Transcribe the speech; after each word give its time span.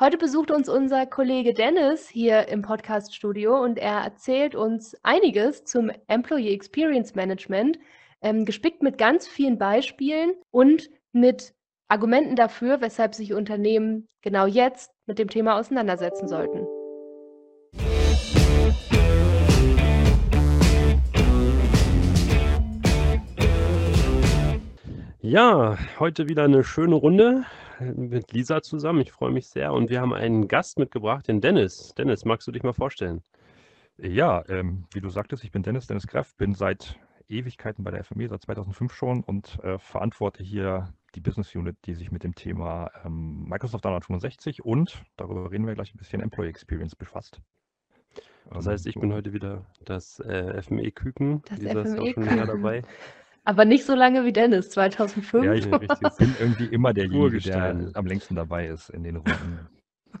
Heute 0.00 0.16
besucht 0.16 0.52
uns 0.52 0.68
unser 0.68 1.06
Kollege 1.06 1.52
Dennis 1.52 2.08
hier 2.08 2.46
im 2.46 2.62
Podcaststudio 2.62 3.60
und 3.60 3.80
er 3.80 3.96
erzählt 3.96 4.54
uns 4.54 4.96
einiges 5.02 5.64
zum 5.64 5.90
Employee 6.06 6.54
Experience 6.54 7.16
Management, 7.16 7.80
ähm, 8.22 8.44
gespickt 8.44 8.80
mit 8.80 8.96
ganz 8.96 9.26
vielen 9.26 9.58
Beispielen 9.58 10.34
und 10.52 10.88
mit 11.10 11.52
Argumenten 11.88 12.36
dafür, 12.36 12.80
weshalb 12.80 13.16
sich 13.16 13.34
Unternehmen 13.34 14.06
genau 14.22 14.46
jetzt 14.46 14.92
mit 15.06 15.18
dem 15.18 15.28
Thema 15.30 15.58
auseinandersetzen 15.58 16.28
sollten. 16.28 16.64
Ja, 25.20 25.76
heute 25.98 26.28
wieder 26.28 26.44
eine 26.44 26.62
schöne 26.62 26.94
Runde 26.94 27.46
mit 27.80 28.32
Lisa 28.32 28.62
zusammen. 28.62 29.00
Ich 29.00 29.12
freue 29.12 29.30
mich 29.30 29.48
sehr 29.48 29.72
und 29.72 29.90
wir 29.90 30.00
haben 30.00 30.12
einen 30.12 30.48
Gast 30.48 30.78
mitgebracht, 30.78 31.28
den 31.28 31.40
Dennis. 31.40 31.94
Dennis, 31.96 32.24
magst 32.24 32.46
du 32.46 32.52
dich 32.52 32.62
mal 32.62 32.72
vorstellen? 32.72 33.22
Ja, 33.96 34.44
ähm, 34.48 34.84
wie 34.92 35.00
du 35.00 35.08
sagtest, 35.08 35.44
ich 35.44 35.50
bin 35.50 35.62
Dennis, 35.62 35.86
Dennis 35.86 36.06
Greff, 36.06 36.36
bin 36.36 36.54
seit 36.54 36.98
Ewigkeiten 37.28 37.84
bei 37.84 37.90
der 37.90 38.04
FME, 38.04 38.28
seit 38.28 38.42
2005 38.42 38.92
schon 38.92 39.22
und 39.22 39.58
äh, 39.62 39.78
verantworte 39.78 40.42
hier 40.42 40.92
die 41.14 41.20
Business 41.20 41.54
Unit, 41.54 41.76
die 41.84 41.94
sich 41.94 42.10
mit 42.10 42.22
dem 42.22 42.34
Thema 42.34 42.90
ähm, 43.04 43.44
Microsoft 43.48 43.84
365 43.84 44.64
und, 44.64 45.02
darüber 45.16 45.50
reden 45.50 45.66
wir 45.66 45.74
gleich 45.74 45.94
ein 45.94 45.98
bisschen, 45.98 46.20
Employee 46.20 46.50
Experience 46.50 46.94
befasst. 46.94 47.40
Das 48.50 48.66
heißt, 48.66 48.86
ich 48.86 48.94
bin 48.94 49.12
heute 49.12 49.32
wieder 49.32 49.66
das 49.84 50.20
äh, 50.20 50.62
FME-Küken. 50.62 51.42
Das 51.42 51.58
Lisa 51.58 51.80
ist 51.82 51.98
auch 51.98 52.06
schon 52.06 52.12
FME-Küken. 52.14 52.24
länger 52.24 52.46
dabei. 52.46 52.82
Aber 53.48 53.64
nicht 53.64 53.86
so 53.86 53.94
lange 53.94 54.26
wie 54.26 54.32
Dennis, 54.34 54.68
2005. 54.68 55.42
Ja, 55.42 55.54
ich 55.54 55.64
ich 55.64 56.16
bin 56.18 56.34
irgendwie 56.38 56.66
immer 56.66 56.92
derjenige, 56.92 57.40
der 57.40 57.90
am 57.94 58.04
längsten 58.04 58.34
dabei 58.34 58.66
ist 58.66 58.90
in 58.90 59.02
den 59.04 59.16
Runden. 59.16 59.68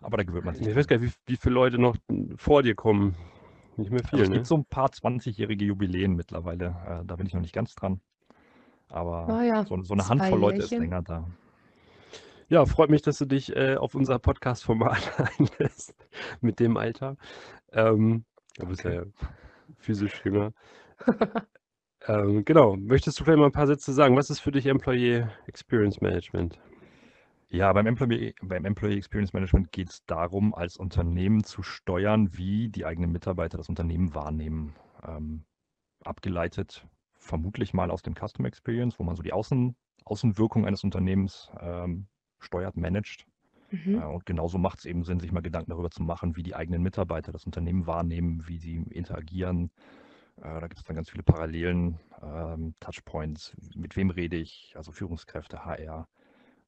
Aber 0.00 0.16
da 0.16 0.22
gewöhnt 0.22 0.44
man 0.44 0.54
sich. 0.54 0.64
Ich 0.64 0.76
weiß 0.76 0.86
gar 0.86 0.98
nicht, 0.98 1.18
wie, 1.26 1.32
wie 1.32 1.36
viele 1.36 1.56
Leute 1.56 1.78
noch 1.80 1.96
vor 2.36 2.62
dir 2.62 2.76
kommen. 2.76 3.16
Nicht 3.76 3.90
mehr 3.90 4.04
Also 4.04 4.16
viel, 4.16 4.22
es 4.22 4.28
ne? 4.28 4.34
gibt 4.36 4.46
so 4.46 4.54
ein 4.54 4.64
paar 4.64 4.90
20-jährige 4.90 5.64
Jubiläen 5.64 6.14
mittlerweile. 6.14 6.76
Äh, 6.86 7.04
da 7.04 7.16
bin 7.16 7.26
ich 7.26 7.34
noch 7.34 7.40
nicht 7.40 7.52
ganz 7.52 7.74
dran. 7.74 8.00
Aber 8.88 9.26
Oh 9.28 9.42
ja, 9.42 9.64
so, 9.64 9.82
so 9.82 9.94
eine 9.94 10.08
Handvoll 10.08 10.38
Leute 10.38 10.62
ist 10.62 10.70
länger 10.70 11.02
da. 11.02 11.28
Ja, 12.48 12.64
freut 12.64 12.90
mich, 12.90 13.02
dass 13.02 13.18
du 13.18 13.24
dich 13.24 13.56
äh, 13.56 13.74
auf 13.74 13.96
unser 13.96 14.20
Podcast-Format 14.20 15.18
einlässt 15.36 16.06
mit 16.40 16.60
dem 16.60 16.76
Alter. 16.76 17.16
Ähm, 17.72 18.24
du 18.56 18.66
bist 18.68 18.84
ja 18.84 19.02
physisch 19.78 20.24
jünger. 20.24 20.52
Ähm, 22.06 22.44
genau, 22.44 22.76
möchtest 22.76 23.18
du 23.18 23.24
vielleicht 23.24 23.38
mal 23.38 23.46
ein 23.46 23.52
paar 23.52 23.66
Sätze 23.66 23.92
sagen? 23.92 24.16
Was 24.16 24.30
ist 24.30 24.40
für 24.40 24.52
dich 24.52 24.66
Employee 24.66 25.26
Experience 25.46 26.00
Management? 26.00 26.58
Ja, 27.48 27.72
beim 27.72 27.86
Employee, 27.86 28.34
beim 28.42 28.64
Employee 28.64 28.96
Experience 28.96 29.32
Management 29.32 29.72
geht 29.72 29.90
es 29.90 30.04
darum, 30.06 30.54
als 30.54 30.76
Unternehmen 30.76 31.42
zu 31.42 31.62
steuern, 31.62 32.36
wie 32.36 32.68
die 32.68 32.86
eigenen 32.86 33.10
Mitarbeiter 33.10 33.58
das 33.58 33.68
Unternehmen 33.68 34.14
wahrnehmen. 34.14 34.74
Ähm, 35.06 35.44
abgeleitet 36.04 36.86
vermutlich 37.20 37.74
mal 37.74 37.90
aus 37.90 38.02
dem 38.02 38.14
Customer 38.14 38.48
Experience, 38.48 38.98
wo 38.98 39.04
man 39.04 39.14
so 39.14 39.22
die 39.22 39.32
Außen, 39.32 39.76
Außenwirkung 40.04 40.66
eines 40.66 40.84
Unternehmens 40.84 41.50
ähm, 41.60 42.06
steuert, 42.38 42.76
managt. 42.76 43.26
Mhm. 43.70 44.00
Äh, 44.00 44.04
und 44.04 44.26
genauso 44.26 44.58
macht 44.58 44.78
es 44.78 44.84
eben 44.86 45.04
Sinn, 45.04 45.20
sich 45.20 45.32
mal 45.32 45.40
Gedanken 45.40 45.70
darüber 45.70 45.90
zu 45.90 46.02
machen, 46.02 46.36
wie 46.36 46.42
die 46.42 46.56
eigenen 46.56 46.82
Mitarbeiter 46.82 47.30
das 47.32 47.44
Unternehmen 47.44 47.86
wahrnehmen, 47.86 48.42
wie 48.46 48.58
sie 48.58 48.76
interagieren. 48.90 49.70
Äh, 50.40 50.60
da 50.60 50.66
gibt 50.66 50.78
es 50.78 50.84
dann 50.84 50.96
ganz 50.96 51.10
viele 51.10 51.22
Parallelen, 51.22 51.98
ähm, 52.22 52.74
Touchpoints, 52.80 53.54
mit 53.74 53.96
wem 53.96 54.10
rede 54.10 54.36
ich, 54.36 54.72
also 54.76 54.92
Führungskräfte, 54.92 55.64
HR. 55.64 56.08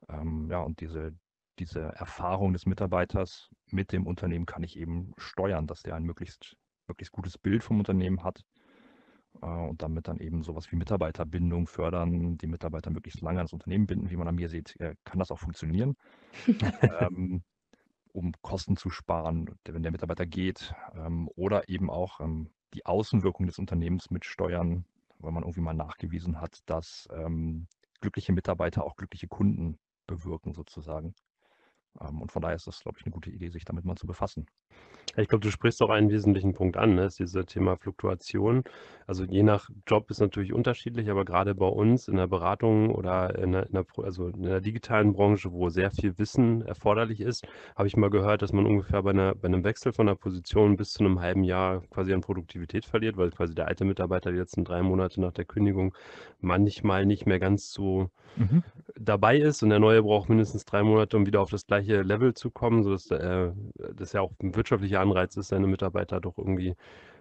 Ähm, 0.08 0.48
ja, 0.50 0.60
und 0.60 0.80
diese, 0.80 1.14
diese 1.58 1.80
Erfahrung 1.80 2.52
des 2.52 2.66
Mitarbeiters 2.66 3.50
mit 3.70 3.92
dem 3.92 4.06
Unternehmen 4.06 4.46
kann 4.46 4.62
ich 4.62 4.78
eben 4.78 5.12
steuern, 5.16 5.66
dass 5.66 5.82
der 5.82 5.94
ein 5.94 6.05
möglichst, 6.05 6.56
möglichst 6.86 7.12
gutes 7.12 7.38
Bild 7.38 7.64
vom 7.64 7.78
Unternehmen 7.78 8.22
hat 8.22 8.44
äh, 9.40 9.46
und 9.46 9.80
damit 9.80 10.08
dann 10.08 10.18
eben 10.18 10.42
sowas 10.42 10.70
wie 10.70 10.77
Mitarbeiterbindung 10.77 11.66
fördern, 11.66 12.36
die 12.36 12.46
Mitarbeiter 12.46 12.90
möglichst 12.90 13.22
lange 13.22 13.38
ans 13.38 13.52
Unternehmen 13.55 13.86
binden. 13.86 14.11
Wie 14.11 14.16
man 14.16 14.28
an 14.28 14.34
mir 14.34 14.50
sieht, 14.50 14.78
äh, 14.80 14.96
kann 15.05 15.18
das 15.18 15.30
auch 15.30 15.38
funktionieren, 15.38 15.96
ähm, 17.00 17.42
um 18.12 18.32
Kosten 18.42 18.77
zu 18.77 18.90
sparen, 18.90 19.48
wenn 19.64 19.82
der 19.82 19.92
Mitarbeiter 19.92 20.27
geht 20.27 20.74
ähm, 20.94 21.30
oder 21.36 21.70
eben 21.70 21.88
auch 21.88 22.20
ähm, 22.20 22.50
die 22.74 22.86
Außenwirkung 22.86 23.46
des 23.46 23.58
Unternehmens 23.58 24.10
mitsteuern, 24.10 24.84
weil 25.18 25.33
man 25.33 25.42
irgendwie 25.42 25.60
mal 25.60 25.74
nachgewiesen 25.74 26.40
hat, 26.40 26.60
dass 26.66 27.08
ähm, 27.12 27.66
glückliche 28.00 28.33
Mitarbeiter 28.33 28.84
auch 28.84 28.96
glückliche 28.96 29.28
Kunden 29.28 29.78
bewirken 30.06 30.52
sozusagen. 30.52 31.14
Ähm, 32.00 32.20
und 32.20 32.32
von 32.32 32.42
daher 32.42 32.56
ist 32.56 32.66
das, 32.66 32.80
glaube 32.80 32.98
ich, 32.98 33.06
eine 33.06 33.12
gute 33.12 33.30
Idee, 33.30 33.48
sich 33.48 33.64
damit 33.64 33.84
mal 33.84 33.96
zu 33.96 34.06
befassen. 34.06 34.46
Ich 35.17 35.28
glaube, 35.28 35.45
du 35.45 35.50
sprichst 35.50 35.83
auch 35.83 35.90
einen 35.90 36.11
wesentlichen 36.11 36.55
Punkt 36.55 36.77
an, 36.78 36.95
ne? 36.95 37.05
ist 37.05 37.18
dieses 37.18 37.45
Thema 37.46 37.77
Fluktuation. 37.77 38.64
Also 39.06 39.24
je 39.24 39.42
nach 39.42 39.68
Job 39.86 40.11
ist 40.11 40.20
natürlich 40.20 40.55
unterschiedlich, 40.55 41.11
aber 41.11 41.27
gerade 41.27 41.55
bei 41.55 41.67
uns 41.67 42.08
in 42.08 42.17
der 42.17 42.28
Beratung 42.28 42.95
oder 42.95 43.39
in 43.39 43.52
der, 43.52 43.67
in 43.67 43.73
der, 43.73 43.84
also 44.02 44.28
in 44.28 44.42
der 44.42 44.61
digitalen 44.62 45.12
Branche, 45.12 45.52
wo 45.52 45.68
sehr 45.68 45.90
viel 45.90 46.17
Wissen 46.18 46.62
erforderlich 46.62 47.20
ist, 47.20 47.46
habe 47.77 47.89
ich 47.89 47.96
mal 47.96 48.08
gehört, 48.08 48.40
dass 48.40 48.55
man 48.55 48.64
ungefähr 48.64 49.02
bei, 49.02 49.11
einer, 49.11 49.34
bei 49.34 49.48
einem 49.48 49.64
Wechsel 49.64 49.92
von 49.92 50.06
der 50.06 50.14
Position 50.14 50.77
bis 50.77 50.92
zu 50.92 51.05
einem 51.05 51.20
halben 51.20 51.44
Jahr 51.44 51.83
quasi 51.90 52.14
an 52.14 52.23
Produktivität 52.23 52.86
verliert, 52.86 53.18
weil 53.18 53.30
quasi 53.30 53.55
der 53.55 53.68
alte 53.68 53.84
Mitarbeiter 53.84 54.30
die 54.33 54.39
letzten 54.39 54.64
drei 54.64 54.83
Monate 54.83 55.20
nach 55.20 55.33
der 55.33 55.44
Kündigung 55.44 55.94
manchmal 56.40 57.05
nicht 57.05 57.27
mehr 57.27 57.39
ganz 57.39 57.70
so 57.70 58.08
dabei 58.96 59.36
ist 59.36 59.62
und 59.62 59.70
der 59.70 59.79
neue 59.79 60.02
braucht 60.02 60.29
mindestens 60.29 60.64
drei 60.64 60.83
Monate, 60.83 61.17
um 61.17 61.27
wieder 61.27 61.40
auf 61.40 61.50
das 61.50 61.67
gleiche 61.67 62.02
Level 62.02 62.34
zu 62.34 62.50
kommen, 62.50 62.83
sodass 62.83 63.11
äh, 63.11 63.50
das 63.94 64.12
ja 64.12 64.23
auch 64.23 64.33
ein 64.42 64.55
wirtschaftlicher 64.55 65.00
Anreiz 65.02 65.36
ist, 65.36 65.48
seine 65.48 65.67
Mitarbeiter 65.67 66.20
doch 66.20 66.39
irgendwie 66.39 66.74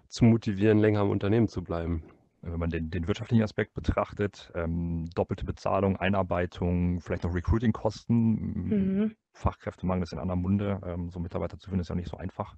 zu 0.08 0.24
motivieren, 0.24 0.78
länger 0.78 1.00
am 1.00 1.10
Unternehmen 1.10 1.48
zu 1.48 1.62
bleiben. 1.62 2.04
Wenn 2.42 2.58
man 2.58 2.70
den, 2.70 2.90
den 2.90 3.06
wirtschaftlichen 3.06 3.44
Aspekt 3.44 3.72
betrachtet, 3.74 4.50
ähm, 4.56 5.08
doppelte 5.14 5.44
Bezahlung, 5.44 5.96
Einarbeitung, 5.96 7.00
vielleicht 7.00 7.22
noch 7.24 7.34
Recruiting-Kosten, 7.34 8.66
Mhm. 8.68 9.16
Fachkräftemangel 9.34 10.02
ist 10.02 10.12
in 10.12 10.18
aller 10.18 10.36
Munde, 10.36 10.80
ähm, 10.84 11.10
so 11.10 11.20
Mitarbeiter 11.20 11.58
zu 11.58 11.70
finden, 11.70 11.80
ist 11.80 11.88
ja 11.88 11.94
nicht 11.94 12.10
so 12.10 12.16
einfach. 12.16 12.56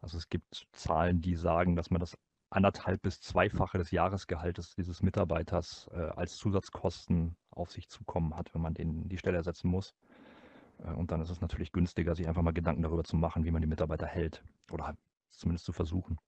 Also 0.00 0.16
es 0.18 0.28
gibt 0.28 0.66
Zahlen, 0.72 1.20
die 1.20 1.34
sagen, 1.34 1.76
dass 1.76 1.90
man 1.90 2.00
das 2.00 2.16
anderthalb 2.50 3.02
bis 3.02 3.20
zweifache 3.20 3.78
des 3.78 3.90
Jahresgehaltes 3.90 4.74
dieses 4.74 5.02
Mitarbeiters 5.02 5.88
äh, 5.92 5.98
als 5.98 6.36
Zusatzkosten 6.36 7.36
auf 7.50 7.72
sich 7.72 7.88
zukommen 7.88 8.36
hat, 8.36 8.54
wenn 8.54 8.62
man 8.62 8.74
den 8.74 9.08
die 9.08 9.18
Stelle 9.18 9.36
ersetzen 9.38 9.68
muss. 9.68 9.94
Äh, 10.84 10.92
und 10.92 11.10
dann 11.10 11.20
ist 11.20 11.30
es 11.30 11.40
natürlich 11.40 11.72
günstiger, 11.72 12.14
sich 12.14 12.28
einfach 12.28 12.42
mal 12.42 12.52
Gedanken 12.52 12.82
darüber 12.82 13.04
zu 13.04 13.16
machen, 13.16 13.44
wie 13.44 13.50
man 13.50 13.62
die 13.62 13.68
Mitarbeiter 13.68 14.06
hält 14.06 14.42
oder 14.70 14.86
halt 14.86 14.96
zumindest 15.30 15.64
zu 15.64 15.72
versuchen. 15.72 16.18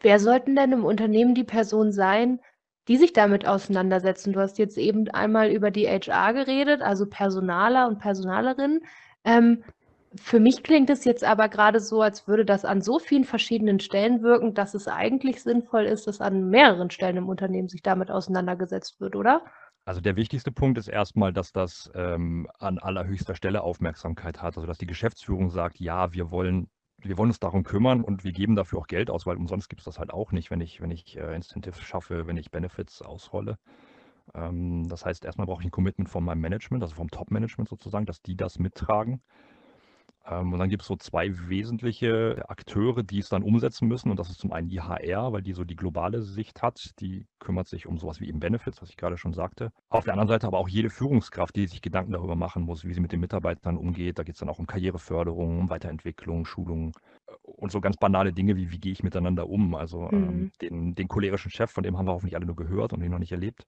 Wer 0.00 0.18
sollten 0.18 0.56
denn 0.56 0.72
im 0.72 0.84
Unternehmen 0.84 1.34
die 1.34 1.44
Person 1.44 1.92
sein, 1.92 2.40
die 2.88 2.96
sich 2.96 3.12
damit 3.12 3.46
auseinandersetzen? 3.46 4.32
Du 4.32 4.40
hast 4.40 4.58
jetzt 4.58 4.78
eben 4.78 5.08
einmal 5.10 5.50
über 5.50 5.70
die 5.70 5.86
HR 5.86 6.32
geredet, 6.32 6.80
also 6.82 7.06
Personaler 7.06 7.86
und 7.88 7.98
Personalerinnen. 7.98 8.84
Ähm, 9.24 9.62
für 10.16 10.40
mich 10.40 10.62
klingt 10.62 10.88
es 10.88 11.04
jetzt 11.04 11.22
aber 11.22 11.48
gerade 11.48 11.80
so, 11.80 12.00
als 12.00 12.26
würde 12.26 12.44
das 12.46 12.64
an 12.64 12.80
so 12.80 12.98
vielen 12.98 13.24
verschiedenen 13.24 13.78
Stellen 13.78 14.22
wirken, 14.22 14.54
dass 14.54 14.74
es 14.74 14.88
eigentlich 14.88 15.42
sinnvoll 15.42 15.84
ist, 15.84 16.06
dass 16.06 16.22
an 16.22 16.48
mehreren 16.48 16.90
Stellen 16.90 17.18
im 17.18 17.28
Unternehmen 17.28 17.68
sich 17.68 17.82
damit 17.82 18.10
auseinandergesetzt 18.10 19.00
wird, 19.00 19.16
oder? 19.16 19.42
Also 19.88 20.02
der 20.02 20.16
wichtigste 20.16 20.52
Punkt 20.52 20.76
ist 20.76 20.88
erstmal, 20.88 21.32
dass 21.32 21.50
das 21.50 21.90
ähm, 21.94 22.46
an 22.58 22.78
allerhöchster 22.78 23.34
Stelle 23.34 23.62
Aufmerksamkeit 23.62 24.42
hat. 24.42 24.58
Also 24.58 24.66
dass 24.66 24.76
die 24.76 24.86
Geschäftsführung 24.86 25.48
sagt, 25.48 25.80
ja, 25.80 26.12
wir 26.12 26.30
wollen, 26.30 26.68
wir 26.98 27.16
wollen 27.16 27.30
uns 27.30 27.40
darum 27.40 27.62
kümmern 27.64 28.04
und 28.04 28.22
wir 28.22 28.32
geben 28.32 28.54
dafür 28.54 28.80
auch 28.80 28.86
Geld 28.86 29.08
aus, 29.08 29.24
weil 29.24 29.38
umsonst 29.38 29.70
gibt 29.70 29.80
es 29.80 29.86
das 29.86 29.98
halt 29.98 30.12
auch 30.12 30.30
nicht, 30.30 30.50
wenn 30.50 30.60
ich, 30.60 30.82
wenn 30.82 30.90
ich 30.90 31.16
äh, 31.16 31.34
Incentives 31.34 31.80
schaffe, 31.80 32.26
wenn 32.26 32.36
ich 32.36 32.50
Benefits 32.50 33.00
ausrolle. 33.00 33.56
Ähm, 34.34 34.86
das 34.90 35.06
heißt, 35.06 35.24
erstmal 35.24 35.46
brauche 35.46 35.62
ich 35.62 35.68
ein 35.68 35.70
Commitment 35.70 36.10
von 36.10 36.22
meinem 36.22 36.42
Management, 36.42 36.82
also 36.82 36.94
vom 36.94 37.10
Top-Management 37.10 37.70
sozusagen, 37.70 38.04
dass 38.04 38.20
die 38.20 38.36
das 38.36 38.58
mittragen. 38.58 39.22
Ähm, 40.30 40.52
und 40.52 40.58
dann 40.58 40.68
gibt 40.68 40.82
es 40.82 40.88
so 40.88 40.96
zwei 40.96 41.30
wesentliche 41.48 42.44
Akteure, 42.48 43.02
die 43.02 43.18
es 43.18 43.28
dann 43.28 43.42
umsetzen 43.42 43.88
müssen. 43.88 44.10
Und 44.10 44.18
das 44.18 44.28
ist 44.30 44.38
zum 44.40 44.52
einen 44.52 44.68
die 44.68 44.80
HR, 44.80 45.32
weil 45.32 45.42
die 45.42 45.52
so 45.52 45.64
die 45.64 45.76
globale 45.76 46.22
Sicht 46.22 46.62
hat. 46.62 46.92
Die 47.00 47.26
kümmert 47.38 47.68
sich 47.68 47.86
um 47.86 47.98
sowas 47.98 48.20
wie 48.20 48.28
eben 48.28 48.40
Benefits, 48.40 48.82
was 48.82 48.90
ich 48.90 48.96
gerade 48.96 49.16
schon 49.16 49.32
sagte. 49.32 49.72
Auf 49.90 50.04
der 50.04 50.12
anderen 50.14 50.28
Seite 50.28 50.46
aber 50.46 50.58
auch 50.58 50.68
jede 50.68 50.90
Führungskraft, 50.90 51.56
die 51.56 51.66
sich 51.66 51.80
Gedanken 51.82 52.12
darüber 52.12 52.36
machen 52.36 52.62
muss, 52.64 52.84
wie 52.84 52.92
sie 52.92 53.00
mit 53.00 53.12
den 53.12 53.20
Mitarbeitern 53.20 53.76
umgeht. 53.78 54.18
Da 54.18 54.22
geht 54.24 54.34
es 54.34 54.40
dann 54.40 54.48
auch 54.48 54.58
um 54.58 54.66
Karriereförderung, 54.66 55.60
um 55.60 55.70
Weiterentwicklung, 55.70 56.44
Schulung 56.44 56.92
äh, 57.28 57.32
und 57.44 57.72
so 57.72 57.80
ganz 57.80 57.96
banale 57.96 58.32
Dinge 58.32 58.56
wie, 58.56 58.70
wie 58.70 58.78
gehe 58.80 58.92
ich 58.92 59.02
miteinander 59.02 59.48
um. 59.48 59.74
Also 59.74 60.10
ähm, 60.12 60.48
Mhm. 60.48 60.52
den, 60.60 60.94
den 60.94 61.08
cholerischen 61.08 61.50
Chef, 61.50 61.70
von 61.70 61.82
dem 61.82 61.96
haben 61.96 62.06
wir 62.06 62.12
hoffentlich 62.12 62.36
alle 62.36 62.46
nur 62.46 62.56
gehört 62.56 62.92
und 62.92 63.02
ihn 63.02 63.10
noch 63.10 63.18
nicht 63.18 63.32
erlebt. 63.32 63.66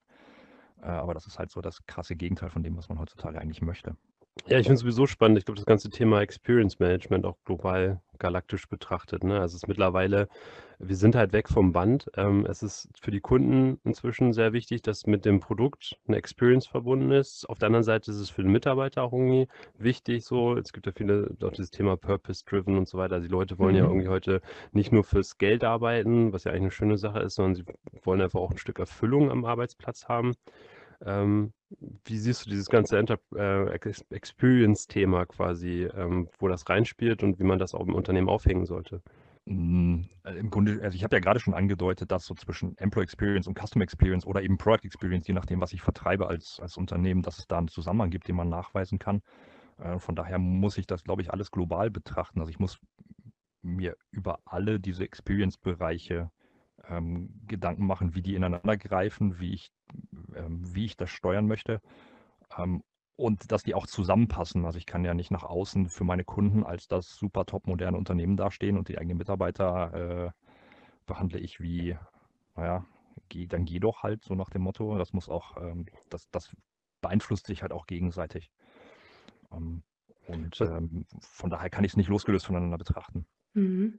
Äh, 0.83 0.89
aber 0.89 1.15
das 1.15 1.27
ist 1.27 1.39
halt 1.39 1.51
so 1.51 1.61
das 1.61 1.87
krasse 1.87 2.17
Gegenteil 2.17 2.51
von 2.51 2.63
dem, 2.63 2.77
was 2.77 2.89
man 2.89 2.99
heutzutage 2.99 3.41
eigentlich 3.41 3.63
möchte. 3.63 3.97
Ja, 4.47 4.59
ich 4.59 4.65
finde 4.67 4.75
es 4.75 4.81
sowieso 4.81 5.07
spannend. 5.07 5.39
Ich 5.39 5.45
glaube, 5.45 5.57
das 5.57 5.67
ganze 5.67 5.91
Thema 5.91 6.21
Experience 6.23 6.79
Management 6.79 7.27
auch 7.27 7.37
global 7.45 8.01
galaktisch 8.19 8.69
betrachtet, 8.69 9.23
ne? 9.25 9.35
Also, 9.41 9.57
es 9.57 9.63
ist 9.63 9.69
mittlerweile 9.69 10.29
wir 10.83 10.97
sind 10.97 11.15
halt 11.15 11.33
weg 11.35 11.49
vom 11.51 11.73
Band. 11.73 12.11
Ähm, 12.17 12.47
es 12.47 12.63
ist 12.63 12.89
für 13.01 13.11
die 13.11 13.21
Kunden 13.21 13.81
inzwischen 13.85 14.33
sehr 14.33 14.53
wichtig, 14.55 14.83
dass 14.83 15.07
mit 15.07 15.27
dem 15.27 15.41
Produkt 15.41 15.99
eine 16.09 16.17
Experience 16.17 16.67
verbunden 16.67 17.13
ist. 17.13 17.49
Auf 17.51 17.59
der 17.59 17.67
anderen 17.69 17.85
Seite 17.85 18.11
ist 18.11 18.19
es 18.19 18.31
für 18.31 18.43
den 18.43 18.53
Mitarbeiter 18.53 19.03
auch 19.05 19.13
irgendwie 19.13 19.47
wichtig 19.79 20.25
so. 20.25 20.57
Es 20.57 20.73
gibt 20.73 20.87
ja 20.87 20.93
viele 20.97 21.37
auch 21.43 21.53
dieses 21.53 21.71
Thema 21.71 21.97
Purpose 21.99 22.45
Driven 22.47 22.79
und 22.79 22.89
so 22.89 22.99
weiter. 22.99 23.17
Also, 23.17 23.29
die 23.29 23.33
Leute 23.33 23.59
wollen 23.59 23.77
ja 23.77 23.85
Mhm. 23.85 23.89
irgendwie 23.89 24.09
heute 24.09 24.41
nicht 24.73 24.91
nur 24.93 25.05
fürs 25.05 25.39
Geld 25.39 25.65
arbeiten, 25.65 26.33
was 26.33 26.45
ja 26.45 26.53
eigentlich 26.53 26.63
eine 26.63 26.71
schöne 26.73 26.99
Sache 26.99 27.21
ist, 27.21 27.35
sondern 27.37 27.57
sie 27.57 27.65
wollen 28.05 28.23
einfach 28.23 28.41
auch 28.41 28.51
ein 28.51 28.59
Stück 28.59 28.79
Erfüllung 28.81 29.31
am 29.31 29.45
Arbeitsplatz 29.45 30.07
haben. 30.09 30.35
Ähm, 31.05 31.53
wie 32.05 32.19
siehst 32.19 32.47
du 32.47 32.51
dieses 32.51 32.69
ganze 32.69 32.99
Enter 32.99 33.19
äh, 33.35 33.71
Ex 33.71 34.05
Experience-Thema 34.11 35.27
quasi, 35.27 35.89
ähm, 35.95 36.29
wo 36.39 36.49
das 36.49 36.69
reinspielt 36.69 37.23
und 37.23 37.39
wie 37.39 37.45
man 37.45 37.59
das 37.59 37.75
auch 37.75 37.87
im 37.87 37.95
Unternehmen 37.95 38.29
aufhängen 38.29 38.67
sollte? 38.67 39.03
Hm, 39.47 40.09
äh, 40.25 40.35
im 40.35 40.51
Grunde 40.51 40.81
also, 40.83 40.97
ich 40.97 41.05
habe 41.05 41.17
ja 41.17 41.21
gerade 41.21 41.41
schon 41.41 41.55
angedeutet, 41.55 42.11
dass 42.11 42.27
so 42.27 42.35
zwischen 42.35 42.77
Employee 42.79 43.05
Experience 43.05 43.47
und 43.47 43.59
Customer 43.59 43.85
Experience 43.85 44.27
oder 44.27 44.43
eben 44.43 44.59
Product 44.59 44.85
Experience, 44.85 45.27
je 45.27 45.35
nachdem, 45.35 45.61
was 45.61 45.73
ich 45.73 45.81
vertreibe 45.83 46.29
als 46.29 46.61
als 46.61 46.77
Unternehmen, 46.77 47.23
dass 47.23 47.39
es 47.39 47.47
da 47.47 47.59
einen 47.59 47.69
Zusammenhang 47.69 48.11
gibt, 48.11 48.29
den 48.29 48.37
man 48.37 48.49
nachweisen 48.49 48.99
kann. 48.99 49.23
Äh, 49.79 49.99
von 49.99 50.17
daher 50.17 50.39
muss 50.39 50.77
ich 50.79 50.87
das, 50.87 51.05
glaube 51.05 51.23
ich, 51.23 51.33
alles 51.33 51.51
global 51.51 51.91
betrachten. 51.91 52.41
Also, 52.41 52.51
ich 52.51 52.59
muss 52.59 52.79
mir 53.63 53.97
über 54.11 54.41
alle 54.45 54.81
diese 54.81 55.05
Experience-Bereiche, 55.05 56.31
ähm, 56.89 57.31
Gedanken 57.47 57.87
machen, 57.87 58.15
wie 58.15 58.23
die 58.23 58.35
ineinander 58.35 58.77
greifen, 58.77 59.39
wie 59.41 59.55
ich 59.55 59.73
wie 59.93 60.85
ich 60.87 60.97
das 60.97 61.11
steuern 61.11 61.47
möchte, 61.47 61.81
ähm, 62.57 62.83
und 63.17 63.53
dass 63.53 63.63
die 63.65 63.75
auch 63.75 63.87
zusammenpassen. 63.87 64.65
Also, 64.65 64.79
ich 64.79 64.87
kann 64.87 65.05
ja 65.05 65.15
nicht 65.15 65.31
nach 65.31 65.45
außen 65.45 65.89
für 65.91 66.05
meine 66.05 66.25
Kunden 66.25 66.65
als 66.65 66.89
das 66.89 67.15
super 67.17 67.45
top 67.47 67.67
moderne 67.67 67.99
Unternehmen 67.99 68.37
dastehen 68.37 68.79
und 68.79 68.89
die 68.89 68.99
eigenen 68.99 69.19
Mitarbeiter, 69.19 70.27
äh, 70.27 70.31
behandle 71.07 71.39
ich 71.41 71.61
wie, 71.61 71.97
na 72.57 72.65
ja, 72.65 72.87
geh 73.29 73.47
dann 73.47 73.65
geh 73.65 73.81
doch 73.81 74.03
halt, 74.03 74.25
so 74.25 74.35
nach 74.35 74.51
dem 74.51 74.63
Motto. 74.63 74.97
Das 74.99 75.13
muss 75.13 75.29
auch, 75.29 75.57
ähm 75.59 75.87
das 76.09 76.31
das 76.31 76.55
beeinflusst 77.01 77.47
sich 77.47 77.63
halt 77.63 77.73
auch 77.73 77.87
gegenseitig. 77.87 78.51
Ähm, 79.53 79.83
und, 80.27 80.61
ähm, 80.61 81.07
von 81.21 81.51
daher 81.51 81.71
kann 81.71 81.85
ich's 81.85 81.97
nicht 81.97 82.09
losgelöst 82.09 82.47
voneinander 82.47 82.79
betrachten. 82.79 83.27
Mhm. 83.55 83.99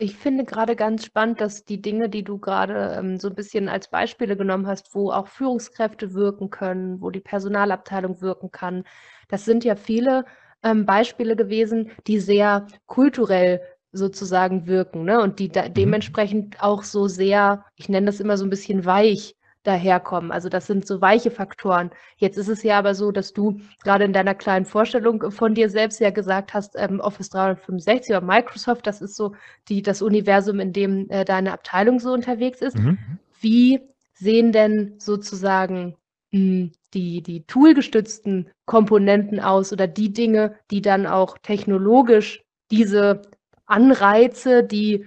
Ich 0.00 0.16
finde 0.18 0.44
gerade 0.44 0.76
ganz 0.76 1.04
spannend, 1.06 1.40
dass 1.40 1.64
die 1.64 1.80
Dinge, 1.80 2.10
die 2.10 2.22
du 2.22 2.38
gerade 2.38 2.94
ähm, 2.98 3.18
so 3.18 3.28
'n 3.28 3.34
bisschen 3.34 3.68
als 3.68 3.88
Beispiele 3.88 4.36
genommen 4.36 4.66
hast, 4.66 4.94
wo 4.94 5.10
auch 5.10 5.26
Führungskräfte 5.26 6.12
wirken 6.12 6.50
können, 6.50 7.00
wo 7.00 7.10
die 7.10 7.20
Personalabteilung 7.20 8.20
wirken 8.20 8.50
kann. 8.50 8.84
Das 9.28 9.44
sind 9.46 9.64
ja 9.64 9.74
viele, 9.74 10.24
ähm, 10.62 10.84
Beispiele 10.84 11.34
gewesen, 11.34 11.90
die 12.06 12.18
sehr 12.20 12.66
kulturell 12.86 13.62
sozusagen 13.92 14.66
wirken, 14.66 15.04
ne? 15.04 15.20
Und 15.22 15.38
die 15.38 15.48
da 15.48 15.66
Mhm. 15.68 15.72
dementsprechend 15.74 16.62
auch 16.62 16.82
so 16.82 17.06
sehr, 17.08 17.64
ich 17.76 17.88
nenne 17.88 18.06
das 18.06 18.20
immer 18.20 18.36
so 18.36 18.44
'n 18.44 18.50
bisschen 18.50 18.84
weich 18.84 19.34
daherkommen. 19.66 20.30
Also, 20.30 20.48
das 20.48 20.66
sind 20.66 20.86
so 20.86 21.00
weiche 21.00 21.30
Faktoren. 21.30 21.90
Jetzt 22.16 22.38
ist 22.38 22.48
es 22.48 22.62
ja 22.62 22.78
aber 22.78 22.94
so, 22.94 23.10
dass 23.12 23.32
du 23.32 23.60
gerade 23.82 24.04
in 24.04 24.12
deiner 24.12 24.34
kleinen 24.34 24.64
Vorstellung 24.64 25.30
von 25.30 25.54
dir 25.54 25.68
selbst 25.70 26.00
ja 26.00 26.10
gesagt 26.10 26.54
hast, 26.54 26.74
ähm, 26.76 27.00
Office 27.00 27.30
365 27.30 28.10
oder 28.10 28.20
Microsoft, 28.24 28.86
das 28.86 29.00
ist 29.02 29.16
so 29.16 29.34
die 29.68 29.82
das 29.82 30.02
Universum, 30.02 30.60
in 30.60 30.72
dem, 30.72 31.10
äh, 31.10 31.24
deine 31.24 31.52
Abteilung 31.52 31.98
so 32.00 32.12
unterwegs 32.12 32.60
ist. 32.60 32.78
Mhm. 32.78 32.98
Wie 33.40 33.80
sehen 34.14 34.52
denn 34.52 34.94
sozusagen, 34.98 35.96
hm, 36.32 36.72
die 36.94 37.22
die 37.22 37.44
toolgestützten 37.46 38.50
Komponenten 38.64 39.40
aus 39.40 39.72
oder 39.72 39.86
die 39.86 40.12
Dinge, 40.12 40.56
die 40.70 40.80
dann 40.80 41.06
auch 41.06 41.38
technologisch 41.38 42.42
diese 42.70 43.22
Anreize, 43.66 44.64
die 44.64 45.06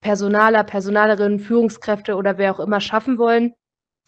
Personaler, 0.00 0.64
Personalerinnen, 0.64 1.40
Führungskräfte 1.40 2.16
oder 2.16 2.36
wer 2.36 2.54
auch 2.54 2.60
immer 2.60 2.80
schaffen 2.80 3.16
wollen 3.18 3.54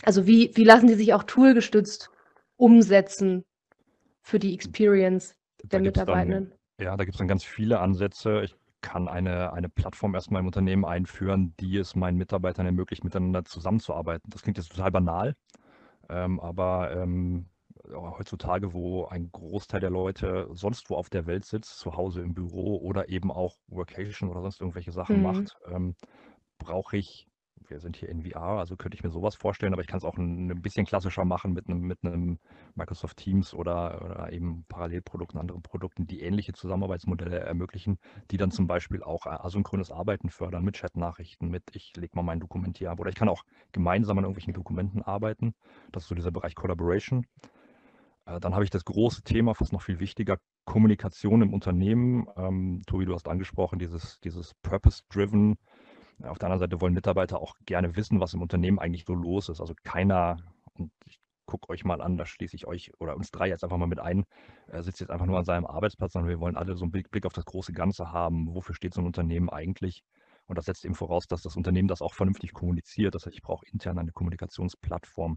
also, 0.04 0.26
wie 0.26 0.50
wie 0.54 0.64
lassen 0.64 0.86
die 0.88 0.94
sich 0.94 1.14
auch 1.14 1.24
toolgestützt 1.24 2.10
umsetzen 2.56 3.44
für 4.22 4.38
die 4.38 4.54
Experience 4.54 5.36
Da 5.62 5.68
der 5.72 5.80
dann 5.80 5.82
Mitarbeitenden? 5.82 6.54
ja, 6.80 6.96
da 6.96 7.04
gibt's 7.04 7.18
dann 7.18 7.28
ganz 7.28 7.44
viele 7.44 7.80
Ansätze. 7.80 8.42
Ich 8.42 8.54
kann 8.82 9.08
eine 9.08 9.52
eine 9.52 9.68
Plattform 9.68 10.14
erst 10.14 10.30
mal 10.30 10.40
im 10.40 10.46
Unternehmen 10.46 10.84
einführen, 10.84 11.54
die 11.60 11.76
es 11.78 11.96
meinen 11.96 12.18
Mitarbeitern 12.18 12.66
ermöglicht, 12.66 13.02
miteinander 13.04 13.44
zusammenzuarbeiten. 13.44 14.30
Das 14.30 14.42
klingt 14.42 14.58
jetzt 14.58 14.70
total 14.70 14.90
banal, 14.92 15.34
ähm, 16.10 16.40
aber, 16.40 16.92
ähm, 16.96 17.50
heutzutage, 17.92 18.72
wo 18.74 19.06
ein 19.06 19.30
Großteil 19.32 19.80
der 19.80 19.90
Leute 19.90 20.48
sonst 20.52 20.90
wo 20.90 20.96
auf 20.96 21.10
der 21.10 21.26
Welt 21.26 21.44
sitzt, 21.46 21.78
zu 21.80 21.96
Hause 21.96 22.22
im 22.22 22.34
Büro 22.34 22.78
oder 22.78 23.08
eben 23.10 23.32
auch 23.32 23.58
Workation 23.68 24.30
oder 24.30 24.42
sonst 24.42 24.60
irgendwelche 24.60 24.92
Sachen 24.92 25.20
Mhm. 25.20 25.22
macht, 25.22 25.56
ähm, 25.66 25.96
brauche 26.58 26.96
ich 26.98 27.28
wir 27.68 27.80
sind 27.80 27.96
hier 27.96 28.08
in 28.08 28.22
VR, 28.22 28.58
also 28.58 28.76
könnte 28.76 28.96
ich 28.96 29.02
mir 29.04 29.10
so 29.10 29.22
was 29.22 29.34
vorstellen, 29.36 29.72
aber 29.72 29.82
ich 29.82 29.88
kann's 29.88 30.04
auch 30.04 30.16
'n 30.18 30.50
'n 30.50 30.62
bisschen 30.62 30.86
klassischer 30.86 31.24
machen 31.24 31.52
mit 31.52 31.68
'nem 31.68 31.80
mit 31.80 32.02
'nem 32.04 32.38
Microsoft 32.74 33.16
Teams 33.18 33.54
oder 33.54 34.02
oder 34.04 34.32
eben 34.32 34.64
Parallelprodukten, 34.68 35.40
anderen 35.40 35.62
Produkten, 35.62 36.06
die 36.06 36.20
ähnliche 36.20 36.52
Zusammenarbeitsmodelle 36.52 37.40
ermöglichen, 37.40 37.98
die 38.30 38.36
dann 38.36 38.50
zum 38.50 38.66
Beispiel 38.66 39.02
auch 39.02 39.26
asynchrones 39.26 39.90
Arbeiten 39.90 40.30
fördern 40.30 40.64
mit 40.64 40.76
Chatnachrichten, 40.76 41.48
mit: 41.50 41.64
„Ich 41.74 41.92
lege 41.96 42.14
mal 42.16 42.22
mein 42.22 42.40
Dokument 42.40 42.78
hier 42.78 42.90
ab“, 42.90 43.00
oder 43.00 43.10
ich 43.10 43.16
kann 43.16 43.28
auch 43.28 43.42
gemeinsam 43.72 44.18
an 44.18 44.24
irgendwelchen 44.24 44.54
Dokumenten 44.54 45.02
arbeiten. 45.02 45.54
Das 45.92 46.04
ist 46.04 46.08
so 46.08 46.14
dieser 46.14 46.30
Bereich 46.32 46.54
Collaboration. 46.54 47.26
Äh, 48.26 48.40
dann 48.40 48.54
habe 48.54 48.64
ich 48.64 48.70
das 48.70 48.84
große 48.84 49.22
Thema, 49.22 49.54
fast 49.54 49.72
noch 49.72 49.82
viel 49.82 50.00
wichtiger, 50.00 50.38
Kommunikation 50.66 51.42
im 51.42 51.54
Unternehmen. 51.54 52.26
Ähm, 52.36 52.82
Tobi, 52.86 53.06
du 53.06 53.14
hast 53.14 53.28
angesprochen, 53.28 53.78
dieses 53.78 54.18
dieses 54.20 54.54
Purpose 54.62 55.02
Driven. 55.10 55.56
Auf 56.22 56.38
der 56.38 56.46
anderen 56.48 56.60
Seite 56.60 56.80
wollen 56.80 56.94
Mitarbeiter 56.94 57.40
auch 57.40 57.54
gerne 57.66 57.94
wissen, 57.96 58.20
was 58.20 58.32
im 58.34 58.40
Unternehmen 58.42 58.78
eigentlich 58.78 59.04
so 59.04 59.14
los 59.14 59.48
ist. 59.50 59.60
Also, 59.60 59.74
keiner 59.84 60.38
und 60.74 60.90
ich 61.04 61.18
gucke 61.46 61.68
euch 61.70 61.84
mal 61.84 62.00
an, 62.00 62.16
da 62.16 62.24
schließe 62.26 62.56
ich 62.56 62.66
euch 62.66 62.90
oder 62.98 63.16
uns 63.16 63.30
3 63.30 63.48
jetzt 63.48 63.62
einfach 63.64 63.76
mal 63.76 63.86
mit 63.86 64.00
ein, 64.00 64.24
äh, 64.68 64.82
sitzt 64.82 65.00
jetzt 65.00 65.10
einfach 65.10 65.26
nur 65.26 65.38
an 65.38 65.44
seinem 65.44 65.66
Arbeitsplatz, 65.66 66.12
sondern 66.12 66.28
wir 66.30 66.40
wollen 66.40 66.56
alle 66.56 66.74
so 66.76 66.84
'n 66.86 66.90
Blick 66.90 67.26
auf 67.26 67.32
das 67.34 67.44
große 67.44 67.72
Ganze 67.72 68.10
haben. 68.12 68.54
Wofür 68.54 68.74
steht 68.74 68.94
so 68.94 69.00
'n 69.00 69.06
Unternehmen 69.06 69.50
eigentlich? 69.50 70.02
Und 70.46 70.56
das 70.58 70.64
setzt 70.66 70.84
eben 70.84 70.94
voraus, 70.94 71.26
dass 71.26 71.42
das 71.42 71.56
Unternehmen 71.56 71.88
das 71.88 72.02
auch 72.02 72.14
vernünftig 72.14 72.52
kommuniziert. 72.52 73.14
Das 73.14 73.26
heißt, 73.26 73.34
ich 73.36 73.42
brauche 73.42 73.66
intern 73.70 73.98
eine 73.98 74.12
Kommunikationsplattform, 74.12 75.36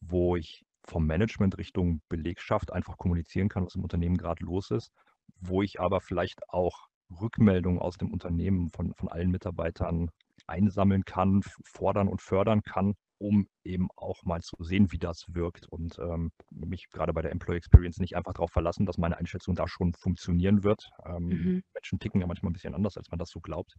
wo 0.00 0.36
ich 0.36 0.64
vom 0.84 1.06
Management 1.06 1.58
Richtung 1.58 2.02
Belegschaft 2.08 2.72
einfach 2.72 2.96
kommunizieren 2.98 3.48
kann, 3.48 3.64
was 3.66 3.74
im 3.76 3.82
Unternehmen 3.82 4.16
grad 4.16 4.40
los 4.40 4.70
ist, 4.70 4.92
wo 5.40 5.62
ich 5.62 5.80
aber 5.80 6.00
vielleicht 6.00 6.48
auch 6.50 6.87
Rückmeldungen 7.10 7.78
aus 7.80 7.96
dem 7.98 8.12
Unternehmen 8.12 8.68
von 8.70 8.94
von 8.94 9.08
allen 9.08 9.30
Mitarbeitern 9.30 10.10
einsammeln 10.46 11.04
kann, 11.04 11.42
fordern 11.64 12.08
und 12.08 12.22
fördern 12.22 12.62
kann, 12.62 12.94
um 13.18 13.48
eben 13.64 13.88
auch 13.96 14.24
mal 14.24 14.40
zu 14.42 14.56
sehen, 14.60 14.92
wie 14.92 14.98
das 14.98 15.24
wirkt 15.28 15.66
und, 15.68 15.98
ähm, 15.98 16.32
mich 16.50 16.88
grade 16.90 17.12
bei 17.12 17.22
der 17.22 17.32
Employee 17.32 17.58
Experience 17.58 17.98
nicht 18.00 18.16
einfach 18.16 18.32
drauf 18.34 18.50
verlassen, 18.52 18.86
dass 18.86 18.98
meine 18.98 19.18
Einschätzung 19.18 19.54
da 19.56 19.68
schon 19.68 19.92
funktionieren 19.94 20.64
wird. 20.64 20.90
Ähm, 21.04 21.38
Mhm. 21.38 21.60
Menschen 21.74 21.98
ticken 22.00 22.20
ja 22.20 22.26
manchmal 22.26 22.50
'n 22.50 22.54
bisschen 22.54 22.74
anders, 22.74 22.96
als 22.96 23.10
man 23.10 23.18
das 23.18 23.30
so 23.30 23.40
glaubt. 23.40 23.74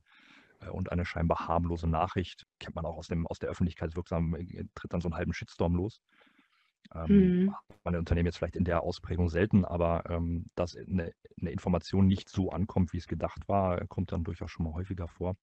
Äh, 0.62 0.69
und 0.69 0.91
eine 0.91 1.05
scheinbar 1.05 1.48
harmlose 1.48 1.88
Nachricht, 1.89 2.45
kennt 2.59 2.75
man 2.75 2.86
auch 2.86 2.98
aus 2.98 3.07
dem 3.07 3.27
aus 3.27 3.39
der 3.39 3.50
Öffentlichkeitswirksamen 3.50 4.36
äh, 4.36 4.65
tritt 4.75 4.93
dann 4.93 5.01
so 5.01 5.09
'n 5.09 5.15
halben 5.15 5.33
Shitstorm 5.33 5.75
los. 5.75 6.00
Ähm, 6.95 7.33
Mhm. 7.36 7.59
in 7.86 7.95
Unternehmen 7.95 8.27
jetzt 8.27 8.38
vielleicht 8.38 8.55
in 8.57 8.65
der 8.65 8.83
Ausprägung 8.83 9.29
selten, 9.29 9.65
aber, 9.65 10.03
ähm, 10.09 10.48
dass 10.55 10.75
'ne 10.88 11.12
'ne 11.38 11.51
Information 11.51 12.07
nicht 12.07 12.29
so 12.29 12.51
ankommt, 12.51 12.93
wie 12.93 12.98
es 13.00 13.07
gedacht 13.07 13.48
war, 13.50 13.86
kommt 13.88 14.12
dann 14.12 14.24
durchaus 14.24 14.51
schon 14.51 14.65
mal 14.65 14.74
häufiger 14.74 15.07
vor. 15.07 15.36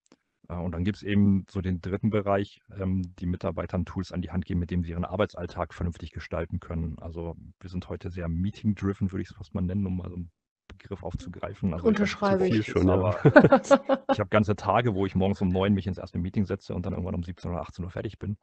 Äh, 0.49 0.57
und 0.57 0.73
dann 0.73 0.85
gibt's 0.85 1.02
eben 1.02 1.47
so 1.50 1.61
den 1.62 1.81
3. 1.83 2.11
Bereich, 2.11 2.61
ähm, 2.78 3.02
die 3.19 3.26
Mitarbeitern 3.26 3.85
Tools 3.87 4.12
an 4.12 4.23
die 4.23 4.31
Hand 4.33 4.47
geben, 4.47 4.61
mit 4.61 4.71
denen 4.73 4.83
sie 4.85 4.90
ihren 4.93 5.05
Arbeitsalltag 5.07 5.75
vernünftig 5.75 6.12
gestalten 6.12 6.61
können. 6.61 6.99
Also, 7.00 7.37
wir 7.61 7.71
sind 7.71 7.88
heute 7.90 8.11
sehr 8.11 8.28
meeting 8.28 8.75
driven, 8.76 9.12
würde 9.12 9.23
ich's 9.23 9.35
fast 9.35 9.55
mal 9.55 9.62
nennen, 9.62 9.87
um 9.87 9.99
mal 9.99 10.11
so 10.11 10.16
'n 10.16 10.31
Begriff 10.69 11.02
aufzugreifen. 11.05 11.75
Also, 11.75 11.90
ich 11.90 11.97
Unterschreibe 11.97 12.47
ich. 12.49 12.66
Schon, 12.69 12.90
aber 12.90 13.16
ich 14.11 14.21
habe 14.21 14.31
ganze 14.31 14.57
Tage, 14.57 14.95
wo 14.95 15.07
ich 15.07 15.14
morgens 15.16 15.43
um 15.43 15.49
9 15.49 15.75
mich 15.75 15.87
ins 15.88 15.99
erste 15.99 16.19
Meeting 16.19 16.47
setze 16.47 16.75
und 16.75 16.87
dann 16.87 16.95
irgendwann 16.95 17.14
um 17.16 17.25
17 17.25 17.50
oder 17.52 17.61
18 17.62 17.90
fertig 17.90 18.19
bin, 18.19 18.38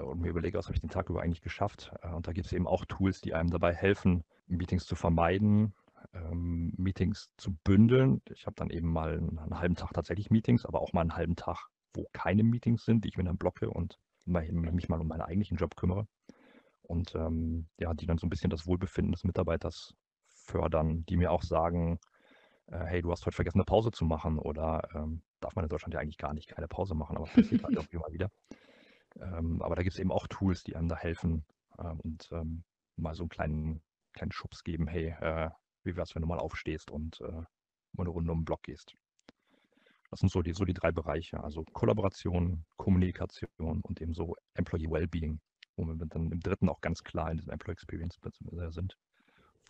und 0.00 0.20
mir 0.20 0.28
überlege: 0.30 0.58
„Was 0.58 0.66
habe 0.66 0.74
ich 0.74 0.80
den 0.80 0.90
Tag 0.90 1.10
über 1.10 1.22
eigentlich 1.22 1.42
geschafft?“ 1.42 1.92
Äh, 2.02 2.08
und 2.14 2.26
da 2.26 2.32
gibt's 2.32 2.52
eben 2.52 2.66
auch 2.66 2.84
Tools, 2.86 3.20
die 3.20 3.34
einem 3.34 3.50
dabei 3.50 3.74
helfen, 3.74 4.24
Meetings 4.46 4.86
zu 4.86 4.94
vermeiden, 4.96 5.74
ähm, 6.14 6.72
Meetings 6.76 7.30
zu 7.36 7.56
bündeln. 7.64 8.22
Ich 8.34 8.46
habe 8.46 8.54
dann 8.56 8.70
eben 8.70 8.88
mal 8.92 9.14
'n 9.18 9.38
'n 9.38 9.58
halben 9.58 9.76
Tag 9.76 9.92
tatsächlich 9.94 10.30
Meetings, 10.30 10.66
aber 10.66 10.80
auch 10.82 10.92
mal 10.92 11.02
'n 11.04 11.16
halben 11.16 11.36
Tag, 11.36 11.68
wo 11.94 12.06
keine 12.12 12.42
Meetings 12.44 12.84
sind, 12.84 13.04
die 13.04 13.08
ich 13.08 13.16
mir 13.16 13.24
dann 13.24 13.38
blocke 13.38 13.70
und 13.70 13.98
mich 14.26 14.88
mal 14.88 15.00
um 15.00 15.08
meinen 15.08 15.20
eigentlichen 15.22 15.56
Job 15.58 15.76
kümmere. 15.76 16.06
Und, 16.82 17.14
ähm, 17.16 17.68
ja, 17.80 17.94
die 17.94 18.06
dann 18.06 18.18
so 18.18 18.26
'n 18.26 18.30
bisschen 18.30 18.50
das 18.50 18.66
Wohlbefinden 18.66 19.12
des 19.12 19.24
Mitarbeiters 19.24 19.94
fördern, 20.28 21.04
die 21.06 21.16
mir 21.18 21.32
auch 21.32 21.42
sagen, 21.42 21.98
äh: 22.68 22.78
„Hey, 22.86 23.02
du 23.02 23.10
hast 23.12 23.26
heute 23.26 23.36
vergessen, 23.36 23.58
'ne 23.58 23.64
Pause 23.66 23.90
zu 23.92 24.04
machen“, 24.06 24.38
oder, 24.38 24.82
ähm, 24.94 25.22
darf 25.40 25.56
man 25.56 25.64
in 25.64 25.70
Deutschland 25.70 25.94
ja 25.94 26.00
eigentlich 26.00 26.18
gar 26.18 26.34
nicht 26.34 26.48
keine 26.48 26.68
Pause 26.68 26.94
machen, 26.96 27.16
aber 27.18 27.28
passiert 27.28 27.62
halt 27.64 27.74
irgendwie 27.76 27.98
mal 27.98 28.12
wieder. 28.12 28.30
Ähm, 29.20 29.62
aber 29.62 29.76
da 29.76 29.82
gibt's 29.82 29.98
eben 29.98 30.12
auch 30.12 30.26
Tools, 30.28 30.62
die 30.64 30.76
einem 30.76 30.88
da 30.88 30.96
helfen, 30.96 31.44
ähm, 31.78 32.00
und, 32.00 32.28
ähm, 32.32 32.64
mal 32.96 33.14
so 33.14 33.24
'n 33.24 33.28
kleinen 33.28 33.82
kleinen 34.14 34.32
Schubs 34.32 34.62
geben, 34.64 34.86
hey, 34.88 35.14
äh, 35.20 35.50
wie 35.84 35.96
wär's, 35.96 36.14
wenn 36.14 36.22
du 36.22 36.28
mal 36.28 36.38
aufstehst 36.38 36.90
und 36.90 37.20
äh, 37.22 37.32
mal 37.32 37.46
eine 37.98 38.10
Runde 38.10 38.32
um 38.32 38.40
den 38.40 38.44
Block 38.44 38.62
gehst. 38.62 38.94
Das 40.10 40.20
sind 40.20 40.30
so 40.30 40.42
die, 40.42 40.52
so 40.52 40.64
die 40.64 40.74
drei 40.74 40.92
Bereiche, 40.92 41.42
also 41.42 41.64
Kollaboration, 41.72 42.64
Kommunikation 42.76 43.80
und 43.82 44.00
eben 44.00 44.12
so 44.12 44.34
Employee 44.54 44.90
Wellbeing, 44.90 45.40
wo 45.76 45.84
wir 45.86 45.94
dann 46.06 46.30
im 46.30 46.40
dritten 46.40 46.68
auch 46.68 46.80
ganz 46.82 47.02
klar 47.02 47.30
in 47.30 47.38
diesem 47.38 47.50
Employee 47.52 47.72
Experience 47.72 48.18
sind, 48.68 48.98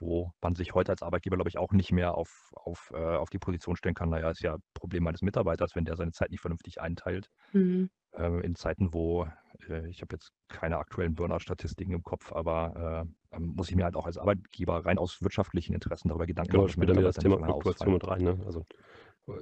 wo 0.00 0.32
man 0.42 0.54
sich 0.56 0.74
heute 0.74 0.92
als 0.92 1.02
Arbeitgeber, 1.02 1.36
glaube 1.36 1.50
ich, 1.50 1.58
auch 1.58 1.72
nicht 1.72 1.92
mehr 1.92 2.14
auf, 2.16 2.50
auf, 2.56 2.90
äh, 2.94 3.16
auf 3.16 3.30
die 3.30 3.38
Position 3.38 3.76
stellen 3.76 3.94
kann, 3.94 4.10
naja, 4.10 4.30
ist 4.30 4.42
ja 4.42 4.58
Problem 4.74 5.04
meines 5.04 5.22
Mitarbeiters, 5.22 5.76
wenn 5.76 5.84
der 5.84 5.96
seine 5.96 6.12
Zeit 6.12 6.30
nicht 6.30 6.40
vernünftig 6.40 6.80
einteilt. 6.80 7.28
Mhm. 7.52 7.88
Ähm, 8.14 8.42
in 8.42 8.54
Zeiten, 8.54 8.92
wo 8.92 9.26
äh, 9.68 9.88
ich 9.88 10.02
habe 10.02 10.14
jetzt 10.14 10.32
keine 10.48 10.78
aktuellen 10.78 11.14
Burnout-Statistiken 11.14 11.92
im 11.92 12.02
Kopf, 12.02 12.32
aber 12.32 13.06
äh, 13.32 13.36
ähm, 13.36 13.52
muss 13.56 13.70
ich 13.70 13.76
mir 13.76 13.84
halt 13.84 13.96
auch 13.96 14.06
als 14.06 14.18
Arbeitgeber 14.18 14.84
rein 14.84 14.98
aus 14.98 15.22
wirtschaftlichen 15.22 15.72
Interessen 15.72 16.08
darüber 16.08 16.26
Gedanken 16.26 16.52
genau, 16.52 16.64
machen. 16.64 16.72
Genau, 16.74 16.84
spielt 16.84 16.96
dann 16.96 17.04
das 17.04 17.16
Thema 17.16 17.38
Fluktuation 17.38 17.94
mit 17.94 18.06
rein. 18.06 18.22
Ne? 18.22 18.38
Also 18.44 18.66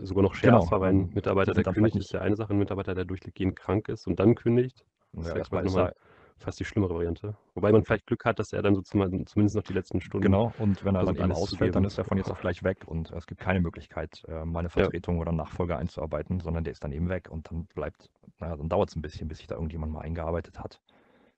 sogar 0.03 0.23
noch 0.23 0.35
schärfer, 0.35 0.67
genau. 0.67 0.81
weil 0.81 0.91
ein 0.91 1.11
Mitarbeiter, 1.15 1.53
der 1.53 1.65
kündigt, 1.65 1.97
ist 1.97 2.13
ja 2.13 2.21
eine 2.21 2.37
Sache, 2.37 2.53
ein 2.53 2.59
Mitarbeiter, 2.59 2.95
der 2.95 3.05
durchgehend 3.05 3.57
krank 3.57 3.89
ist 3.89 4.07
und 4.07 4.21
dann 4.21 4.35
kündigt. 4.35 4.85
Das 5.13 5.29
ja, 5.29 5.37
ist 5.37 5.49
vielleicht 5.49 5.67
nochmal 5.67 5.95
fast 6.43 6.61
die 6.61 6.65
schlimmere 6.65 6.95
Variante. 6.95 7.37
Wobei 7.55 7.73
man 7.73 7.85
vielleicht 7.85 8.07
Glück 8.07 8.25
hat, 8.25 8.39
dass 8.39 8.53
er 8.53 8.63
dann 8.63 8.75
so 8.75 8.83
zumindest 8.83 9.57
noch 9.57 9.63
die 9.63 9.73
letzten 9.73 10.01
Stunden. 10.01 10.25
Genau, 10.25 10.53
und 10.59 10.85
wenn 10.85 10.95
er 10.95 11.05
dann 11.05 11.17
eben 11.17 11.33
ausfällt, 11.33 11.75
dann 11.75 11.85
ist 11.85 11.99
er 11.99 12.05
von 12.05 12.19
jetzt 12.19 12.31
auf 12.31 12.41
gleich 12.41 12.63
weg 12.63 12.85
und 12.87 13.11
es 13.11 13.27
gibt 13.27 13.41
keine 13.41 13.61
Möglichkeit, 13.61 14.23
äh, 14.29 14.45
meine 14.45 14.69
Vertretung 14.69 15.17
ja. 15.17 15.23
oder 15.23 15.33
Nachfolger 15.33 15.79
einzuarbeiten, 15.79 16.41
sondern 16.41 16.65
der 16.65 16.73
ist 16.73 16.85
dann 16.85 16.93
eben 16.93 17.09
weg 17.09 17.29
und 17.31 17.51
dann 17.51 17.67
bleibt, 17.75 18.11
naja, 18.39 18.57
dann 18.57 18.69
dauert 18.69 18.91
es 18.91 18.97
ein 18.97 19.03
bisschen, 19.03 19.29
bis 19.29 19.39
sich 19.39 19.47
da 19.47 19.55
irgendjemand 19.55 19.93
mal 19.93 20.01
eingearbeitet 20.01 20.59
hat. 20.59 20.81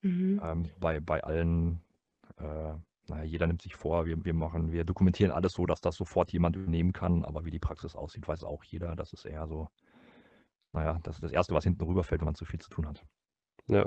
Mhm. 0.02 0.40
Ähm, 0.42 0.68
bei, 0.78 1.00
bei 1.00 1.22
allen, 1.22 1.80
äh, 2.38 2.74
naja, 3.08 3.24
jeder 3.24 3.46
nimmt 3.46 3.62
sich 3.62 3.74
vor, 3.74 4.06
wir, 4.06 4.24
wir 4.24 4.34
machen, 4.34 4.72
wir 4.72 4.84
dokumentieren 4.84 5.32
alles 5.32 5.52
so, 5.52 5.66
dass 5.66 5.80
das 5.80 5.96
sofort 5.96 6.32
jemand 6.32 6.56
übernehmen 6.56 6.92
kann, 6.92 7.24
aber 7.24 7.44
wie 7.44 7.50
die 7.50 7.58
Praxis 7.58 7.96
aussieht, 7.96 8.26
weiß 8.28 8.44
auch 8.44 8.64
jeder. 8.64 8.96
Das 8.96 9.12
ist 9.12 9.24
eher 9.24 9.46
so, 9.46 9.68
naja, 10.72 10.98
das 11.02 11.16
ist 11.16 11.24
das 11.24 11.32
Erste, 11.32 11.54
was 11.54 11.64
hinten 11.64 11.84
rüberfällt, 11.84 12.20
wenn 12.20 12.26
man 12.26 12.34
zu 12.34 12.44
viel 12.44 12.60
zu 12.60 12.70
tun 12.70 12.86
hat. 12.86 13.04
Ja. 13.68 13.84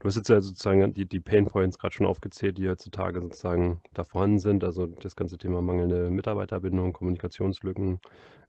Du 0.00 0.08
hast 0.08 0.16
jetzt 0.16 0.28
ja 0.28 0.40
sozusagen 0.40 0.92
die, 0.94 1.06
die 1.06 1.20
Pain 1.20 1.46
Points 1.46 1.78
gerade 1.78 1.94
schon 1.94 2.06
aufgezählt, 2.06 2.58
die 2.58 2.68
heutzutage 2.68 3.20
sozusagen 3.20 3.80
da 3.94 4.04
vorhanden 4.04 4.38
sind. 4.38 4.62
Also 4.62 4.86
das 4.86 5.16
ganze 5.16 5.38
Thema 5.38 5.62
mangelnde 5.62 6.10
Mitarbeiterbindung, 6.10 6.92
Kommunikationslücken. 6.92 8.00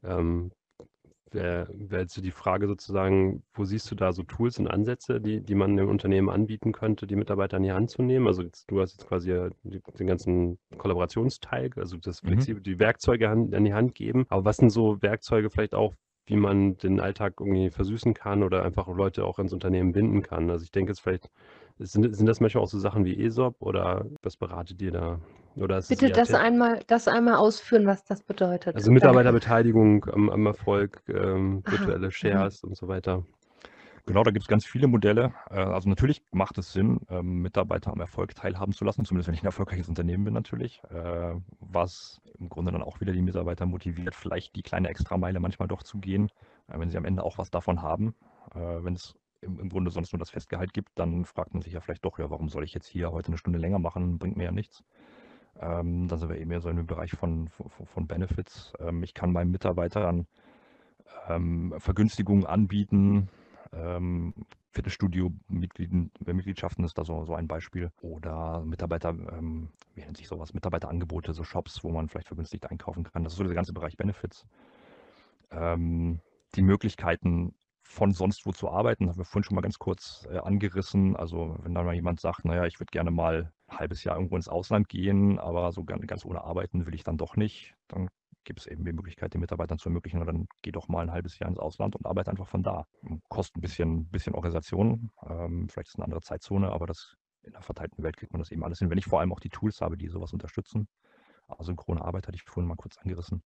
Ähm, 0.03 0.51
Wäre 1.31 1.67
wär 1.73 2.01
jetzt 2.01 2.15
die 2.23 2.31
Frage 2.31 2.67
sozusagen, 2.67 3.43
wo 3.53 3.65
siehst 3.65 3.91
du 3.91 3.95
da 3.95 4.13
so 4.13 4.23
Tools 4.23 4.59
und 4.59 4.67
Ansätze, 4.67 5.19
die, 5.19 5.41
die 5.41 5.55
man 5.55 5.75
dem 5.75 5.89
Unternehmen 5.89 6.29
anbieten 6.29 6.71
könnte, 6.71 7.05
die 7.05 7.17
Mitarbeiter 7.17 7.57
an 7.57 7.63
die 7.63 7.71
Hand 7.73 7.89
zu 7.89 8.01
nehmen? 8.01 8.27
Also 8.27 8.43
jetzt, 8.43 8.71
du 8.71 8.79
hast 8.79 8.93
jetzt 8.93 9.07
quasi 9.07 9.49
den 9.63 10.07
ganzen 10.07 10.57
Kollaborationsteil, 10.77 11.71
also 11.75 11.97
das 11.97 12.23
mhm. 12.23 12.27
flexibel, 12.29 12.61
mhm. 12.61 12.63
die 12.63 12.79
Werkzeuge 12.79 13.29
an, 13.29 13.53
an 13.53 13.65
die 13.65 13.73
Hand 13.73 13.93
geben. 13.93 14.25
Aber 14.29 14.45
was 14.45 14.57
sind 14.57 14.69
so 14.69 15.01
Werkzeuge 15.01 15.49
vielleicht 15.49 15.75
auch, 15.75 15.95
wie 16.27 16.35
man 16.35 16.77
den 16.77 16.99
Alltag 16.99 17.35
irgendwie 17.39 17.69
versüßen 17.69 18.13
kann 18.13 18.43
oder 18.43 18.63
einfach 18.63 18.87
Leute 18.87 19.25
auch 19.25 19.39
ins 19.39 19.53
Unternehmen 19.53 19.93
binden 19.93 20.21
kann. 20.21 20.49
Also 20.49 20.63
ich 20.63 20.71
denke 20.71 20.91
jetzt 20.91 20.99
vielleicht, 20.99 21.29
sind, 21.79 22.15
sind 22.15 22.25
das 22.25 22.39
manchmal 22.39 22.63
auch 22.63 22.69
so 22.69 22.79
Sachen 22.79 23.05
wie 23.05 23.17
ESOP 23.23 23.55
oder 23.61 24.05
was 24.21 24.35
beratet 24.35 24.81
ihr 24.81 24.91
da? 24.91 25.19
Oder 25.55 25.81
Bitte 25.81 26.09
das 26.09 26.33
einmal, 26.33 26.81
das 26.85 27.07
einmal 27.07 27.35
ausführen, 27.35 27.87
was 27.87 28.03
das 28.03 28.21
bedeutet. 28.21 28.75
Also 28.75 28.91
Mitarbeiterbeteiligung 28.91 30.05
am, 30.05 30.29
am 30.29 30.45
Erfolg, 30.45 31.01
ähm, 31.07 31.63
virtuelle 31.65 32.07
Aha. 32.07 32.11
Shares 32.11 32.63
und 32.63 32.77
so 32.77 32.87
weiter. 32.87 33.23
Genau, 34.07 34.23
da 34.23 34.31
gibt 34.31 34.43
es 34.43 34.47
ganz 34.47 34.65
viele 34.65 34.87
Modelle. 34.87 35.33
Äh, 35.49 35.55
also 35.55 35.89
natürlich 35.89 36.23
macht 36.31 36.57
es 36.57 36.71
Sinn, 36.71 37.01
ähm, 37.09 37.41
Mitarbeiter 37.41 37.91
am 37.91 37.99
Erfolg 37.99 38.33
teilhaben 38.35 38.71
zu 38.71 38.85
lassen, 38.85 39.03
zumindest 39.03 39.27
wenn 39.27 39.35
ich 39.35 39.43
ein 39.43 39.47
erfolgreiches 39.47 39.89
Unternehmen 39.89 40.23
bin 40.23 40.33
natürlich, 40.33 40.81
äh, 40.89 41.35
was 41.59 42.21
im 42.39 42.47
Grunde 42.47 42.71
dann 42.71 42.81
auch 42.81 43.01
wieder 43.01 43.11
die 43.11 43.21
Mitarbeiter 43.21 43.65
motiviert, 43.65 44.15
vielleicht 44.15 44.55
die 44.55 44.61
kleine 44.61 44.87
Extrameile 44.87 45.41
manchmal 45.41 45.67
doch 45.67 45.83
zu 45.83 45.99
gehen, 45.99 46.29
äh, 46.69 46.79
wenn 46.79 46.89
sie 46.89 46.97
am 46.97 47.03
Ende 47.03 47.21
auch 47.21 47.37
was 47.37 47.51
davon 47.51 47.81
haben. 47.81 48.15
Wenn 48.53 48.93
es 48.93 49.13
im, 49.41 49.67
Grunde 49.67 49.91
sonst 49.91 50.13
nur 50.13 50.19
das 50.19 50.29
Festgehalt 50.29 50.73
gibt, 50.73 50.97
dann 50.97 51.25
fragt 51.25 51.53
man 51.53 51.61
sich 51.61 51.73
ja 51.73 51.81
vielleicht 51.81 52.05
doch, 52.05 52.17
ja, 52.17 52.29
warum 52.29 52.47
soll 52.47 52.63
ich 52.63 52.73
jetzt 52.73 52.87
hier 52.87 53.11
heute 53.11 53.27
eine 53.27 53.37
Stunde 53.37 53.59
länger 53.59 53.77
machen, 53.77 54.17
bringt 54.19 54.37
mir 54.37 54.45
ja 54.45 54.51
nichts. 54.53 54.85
Ähm, 55.59 56.07
dann 56.07 56.17
sind 56.17 56.29
wir 56.29 56.37
eben 56.37 56.47
mehr 56.47 56.61
so 56.61 56.69
im 56.69 56.87
Bereich 56.87 57.11
von, 57.11 57.49
von, 57.49 58.07
Benefits. 58.07 58.71
ich 59.01 59.13
kann 59.13 59.33
meinen 59.33 59.51
Mitarbeitern 59.51 60.27
Vergünstigungen 61.79 62.45
anbieten, 62.45 63.27
ähm, 63.73 64.33
Fitnessstudio-Mitgliedschaften 64.71 66.85
ist 66.85 66.97
da 66.97 67.03
so, 67.03 67.25
so 67.25 67.33
ein 67.33 67.47
Beispiel. 67.47 67.91
Oder 68.01 68.63
Mitarbeiter, 68.63 69.09
ähm, 69.09 69.69
wie 69.93 70.01
nennt 70.01 70.17
sich 70.17 70.27
sowas, 70.27 70.53
Mitarbeiterangebote, 70.53 71.33
so 71.33 71.43
Shops, 71.43 71.83
wo 71.83 71.89
man 71.89 72.09
vielleicht 72.09 72.27
vergünstigt 72.27 72.69
einkaufen 72.69 73.03
kann. 73.03 73.23
Das 73.23 73.33
ist 73.33 73.37
so 73.37 73.43
der 73.43 73.53
ganze 73.53 73.73
Bereich 73.73 73.97
Benefits. 73.97 74.45
Ähm, 75.51 76.19
die 76.55 76.61
Möglichkeiten 76.61 77.53
von 77.81 78.11
sonst 78.11 78.45
wo 78.45 78.51
zu 78.51 78.69
arbeiten, 78.69 79.09
haben 79.09 79.17
wir 79.17 79.25
vorhin 79.25 79.45
schon 79.45 79.55
mal 79.55 79.61
ganz 79.61 79.79
kurz 79.79 80.27
äh, 80.29 80.37
angerissen. 80.37 81.15
Also 81.15 81.57
wenn 81.63 81.73
dann 81.73 81.85
mal 81.85 81.95
jemand 81.95 82.19
sagt, 82.19 82.45
naja, 82.45 82.65
ich 82.65 82.79
würde 82.79 82.91
gerne 82.91 83.11
mal 83.11 83.51
ein 83.67 83.79
halbes 83.79 84.03
Jahr 84.03 84.15
irgendwo 84.15 84.35
ins 84.35 84.49
Ausland 84.49 84.89
gehen, 84.89 85.39
aber 85.39 85.71
so 85.71 85.83
ganz 85.83 86.25
ohne 86.25 86.43
arbeiten 86.43 86.85
will 86.85 86.95
ich 86.95 87.03
dann 87.03 87.17
doch 87.17 87.37
nicht, 87.37 87.75
dann 87.87 88.09
gibt 88.47 88.61
es 88.61 88.65
eben 88.65 88.85
die 88.85 88.93
Möglichkeit, 88.93 89.33
den 89.33 89.41
Mitarbeitern 89.41 89.77
zu 89.77 89.89
ermöglichen, 89.89 90.25
dann 90.25 90.47
geh 90.61 90.71
doch 90.71 90.87
mal 90.87 91.01
ein 91.01 91.11
halbes 91.11 91.37
Jahr 91.37 91.49
ins 91.49 91.59
Ausland 91.59 91.95
und 91.97 92.05
arbeite 92.05 92.31
einfach 92.31 92.47
von 92.47 92.63
da. 92.63 92.87
Kostet 93.27 93.57
ein 93.57 93.61
bisschen, 93.61 94.05
bisschen 94.07 94.33
Organisation, 94.33 95.11
ähm, 95.27 95.67
vielleicht 95.69 95.89
ist 95.89 95.95
eine 95.95 96.05
andere 96.05 96.21
Zeitzone, 96.21 96.71
aber 96.71 96.87
das 96.87 97.17
in 97.43 97.51
der 97.51 97.61
verteilten 97.61 98.03
Welt 98.03 98.15
kriegt 98.17 98.31
man 98.31 98.39
das 98.39 98.51
eben 98.51 98.63
alles 98.63 98.79
hin, 98.79 98.89
wenn 98.89 98.97
ich 98.97 99.05
vor 99.05 99.19
allem 99.19 99.33
auch 99.33 99.41
die 99.41 99.49
Tools 99.49 99.81
habe, 99.81 99.97
die 99.97 100.07
sowas 100.07 100.31
unterstützen. 100.31 100.87
Asynchrone 101.47 102.03
Arbeit 102.03 102.27
hatte 102.27 102.35
ich 102.35 102.43
vorhin 102.43 102.67
mal 102.67 102.75
kurz 102.75 102.97
angerissen. 102.97 103.43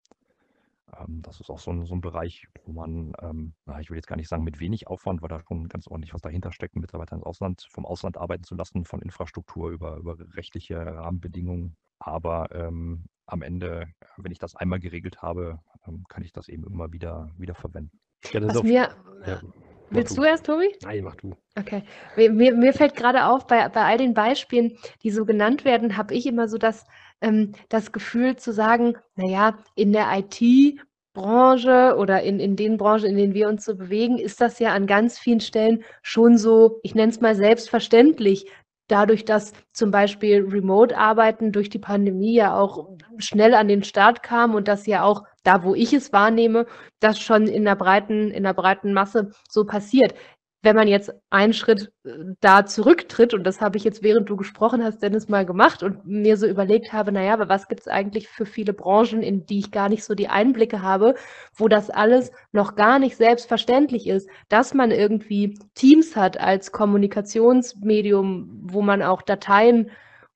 Ähm, 0.99 1.21
das 1.23 1.39
ist 1.39 1.49
auch 1.49 1.59
so 1.59 1.71
ein, 1.71 1.85
so 1.85 1.95
ein 1.95 2.01
Bereich, 2.01 2.47
wo 2.65 2.71
man, 2.71 3.13
ähm, 3.21 3.53
na, 3.65 3.79
ich 3.79 3.89
will 3.89 3.97
jetzt 3.97 4.07
gar 4.07 4.17
nicht 4.17 4.29
sagen 4.29 4.43
mit 4.43 4.59
wenig 4.59 4.87
Aufwand, 4.87 5.21
weil 5.23 5.29
da 5.29 5.41
schon 5.47 5.67
ganz 5.67 5.87
ordentlich 5.87 6.13
was 6.13 6.21
dahinter 6.21 6.51
steckt, 6.51 6.75
Mitarbeiter 6.75 7.15
ins 7.15 7.25
Ausland, 7.25 7.67
vom 7.71 7.85
Ausland 7.85 8.17
arbeiten 8.17 8.43
zu 8.43 8.55
lassen, 8.55 8.85
von 8.85 9.01
Infrastruktur 9.01 9.71
über, 9.71 9.97
über 9.97 10.15
rechtliche 10.35 10.77
Rahmenbedingungen. 10.77 11.75
Aber 11.99 12.53
ähm, 12.53 13.05
am 13.31 13.41
Ende, 13.41 13.87
wenn 14.17 14.31
ich 14.31 14.39
das 14.39 14.55
einmal 14.55 14.79
geregelt 14.79 15.21
habe, 15.21 15.59
ähm, 15.87 16.03
kann 16.09 16.23
ich 16.23 16.31
das 16.33 16.49
eben 16.49 16.65
immer 16.65 16.91
wieder, 16.91 17.29
wieder 17.37 17.55
verwenden. 17.55 17.99
Ja, 18.31 18.41
Was 18.43 18.63
mir, 18.63 18.89
ja. 19.25 19.41
Willst 19.89 20.17
du. 20.17 20.21
du 20.21 20.27
erst, 20.27 20.45
Tobi? 20.45 20.73
Nein, 20.83 21.03
mach 21.03 21.15
du. 21.15 21.35
Okay. 21.57 21.83
Mir, 22.15 22.53
mir 22.53 22.73
fällt 22.73 22.95
gerade 22.95 23.25
auf, 23.25 23.45
bei, 23.47 23.67
bei 23.69 23.83
all 23.83 23.97
den 23.97 24.13
Beispielen, 24.13 24.77
die 25.03 25.11
so 25.11 25.25
genannt 25.25 25.65
werden, 25.65 25.97
habe 25.97 26.13
ich 26.13 26.25
immer 26.25 26.47
so 26.47 26.57
das, 26.57 26.85
ähm, 27.19 27.51
das 27.67 27.91
Gefühl 27.91 28.37
zu 28.37 28.53
sagen, 28.53 28.95
naja, 29.15 29.57
in 29.75 29.91
der 29.91 30.07
IT-Branche 30.17 31.95
oder 31.97 32.21
in, 32.23 32.39
in 32.39 32.55
den 32.55 32.77
Branchen, 32.77 33.05
in 33.05 33.17
denen 33.17 33.33
wir 33.33 33.49
uns 33.49 33.65
so 33.65 33.75
bewegen, 33.75 34.17
ist 34.17 34.39
das 34.39 34.59
ja 34.59 34.71
an 34.73 34.87
ganz 34.87 35.19
vielen 35.19 35.41
Stellen 35.41 35.83
schon 36.01 36.37
so, 36.37 36.79
ich 36.83 36.95
nenne 36.95 37.11
es 37.11 37.19
mal 37.19 37.35
selbstverständlich, 37.35 38.45
dadurch, 38.91 39.25
dass 39.25 39.53
zum 39.73 39.91
Beispiel 39.91 40.45
Remote-Arbeiten 40.47 41.51
durch 41.51 41.69
die 41.69 41.79
Pandemie 41.79 42.35
ja 42.35 42.57
auch 42.59 42.89
schnell 43.17 43.53
an 43.53 43.67
den 43.67 43.83
Start 43.83 44.23
kam 44.23 44.53
und 44.55 44.67
das 44.67 44.85
ja 44.85 45.03
auch 45.03 45.23
da, 45.43 45.63
wo 45.63 45.73
ich 45.75 45.93
es 45.93 46.13
wahrnehme, 46.13 46.65
das 46.99 47.19
schon 47.19 47.47
in 47.47 47.63
der 47.63 47.75
breiten, 47.75 48.31
in 48.31 48.43
der 48.43 48.53
breiten 48.53 48.93
Masse 48.93 49.31
so 49.49 49.65
passiert 49.65 50.13
wenn 50.63 50.75
man 50.75 50.87
jetzt 50.87 51.11
einen 51.29 51.53
Schritt 51.53 51.91
äh, 52.03 52.11
da 52.39 52.65
zurücktritt, 52.65 53.33
und 53.33 53.43
das 53.43 53.61
habe 53.61 53.77
ich 53.77 53.83
jetzt, 53.83 54.03
während 54.03 54.29
du 54.29 54.35
gesprochen 54.35 54.83
hast, 54.83 55.01
Dennis, 55.01 55.29
mal 55.29 55.45
gemacht 55.45 55.83
und 55.83 56.05
mir 56.05 56.37
so 56.37 56.47
überlegt 56.47 56.93
habe, 56.93 57.11
naja, 57.11 57.33
aber 57.33 57.49
was 57.49 57.67
gibt 57.67 57.81
es 57.81 57.87
eigentlich 57.87 58.27
für 58.27 58.45
viele 58.45 58.73
Branchen, 58.73 59.21
in 59.21 59.45
die 59.45 59.59
ich 59.59 59.71
gar 59.71 59.89
nicht 59.89 60.03
so 60.03 60.13
die 60.13 60.27
Einblicke 60.27 60.81
habe, 60.81 61.15
wo 61.55 61.67
das 61.67 61.89
alles 61.89 62.31
noch 62.51 62.75
gar 62.75 62.99
nicht 62.99 63.17
selbstverständlich 63.17 64.07
ist, 64.07 64.29
dass 64.49 64.73
man 64.73 64.91
irgendwie 64.91 65.57
Teams 65.73 66.15
hat 66.15 66.39
als 66.39 66.71
Kommunikationsmedium, 66.71 68.61
wo 68.63 68.81
man 68.81 69.01
auch 69.01 69.21
Dateien 69.21 69.91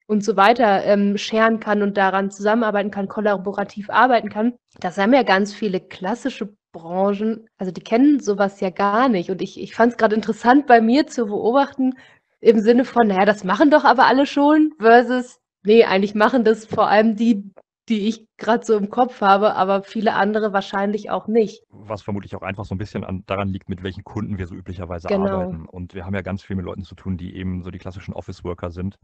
und 0.07 0.23
so 0.23 0.35
weiter 0.37 0.83
ähm, 0.85 1.17
scheren 1.17 1.59
kann 1.59 1.81
und 1.81 1.97
daran 1.97 2.29
zusammenarbeiten 2.31 2.91
kann, 2.91 3.07
kollaborativ 3.07 3.89
arbeiten 3.89 4.29
kann. 4.29 4.53
Das 4.79 4.97
haben 4.97 5.13
ja 5.13 5.23
ganz 5.23 5.53
viele 5.53 5.79
klassische 5.79 6.55
Branchen, 6.75 7.47
also 7.57 7.71
die 7.71 7.81
kennen 7.81 8.19
sowas 8.19 8.59
ja 8.59 8.69
gar 8.69 9.07
nicht. 9.07 9.31
Und 9.31 9.41
ich, 9.41 9.59
ich 9.61 9.73
fand 9.73 9.93
es 9.93 9.97
gerade 9.97 10.13
interessant 10.13 10.67
bei 10.67 10.81
mir 10.81 11.07
zu 11.07 11.27
beobachten, 11.27 11.93
im 12.41 12.59
Sinne 12.59 12.83
von, 12.83 13.07
naja, 13.07 13.23
das 13.23 13.45
machen 13.45 13.71
doch 13.71 13.85
aber 13.85 14.05
alle 14.07 14.25
schon, 14.25 14.73
versus, 14.77 15.39
nee, 15.63 15.85
eigentlich 15.85 16.15
machen 16.15 16.43
das 16.43 16.65
vor 16.65 16.89
allem 16.89 17.15
die, 17.15 17.49
die 17.87 18.09
ich 18.09 18.27
gerade 18.37 18.65
so 18.65 18.75
im 18.75 18.89
Kopf 18.89 19.21
habe, 19.21 19.55
aber 19.55 19.83
viele 19.83 20.13
andere 20.13 20.51
wahrscheinlich 20.51 21.09
auch 21.09 21.27
nicht. 21.27 21.63
Was 21.69 22.01
vermutlich 22.01 22.35
auch 22.35 22.41
einfach 22.41 22.65
so 22.65 22.75
ein 22.75 22.77
bisschen 22.77 23.05
an, 23.05 23.23
daran 23.25 23.47
liegt, 23.47 23.69
mit 23.69 23.81
welchen 23.81 24.03
Kunden 24.03 24.37
wir 24.37 24.45
so 24.45 24.53
üblicherweise 24.53 25.07
genau. 25.07 25.27
arbeiten. 25.27 25.65
Und 25.67 25.93
wir 25.93 26.05
haben 26.05 26.13
ja 26.13 26.21
ganz 26.21 26.43
viel 26.43 26.57
mit 26.57 26.65
Leuten 26.65 26.83
zu 26.83 26.95
tun, 26.95 27.15
die 27.15 27.37
eben 27.37 27.63
so 27.63 27.71
die 27.71 27.79
klassischen 27.79 28.13
Office-Worker 28.13 28.71
sind. 28.71 28.97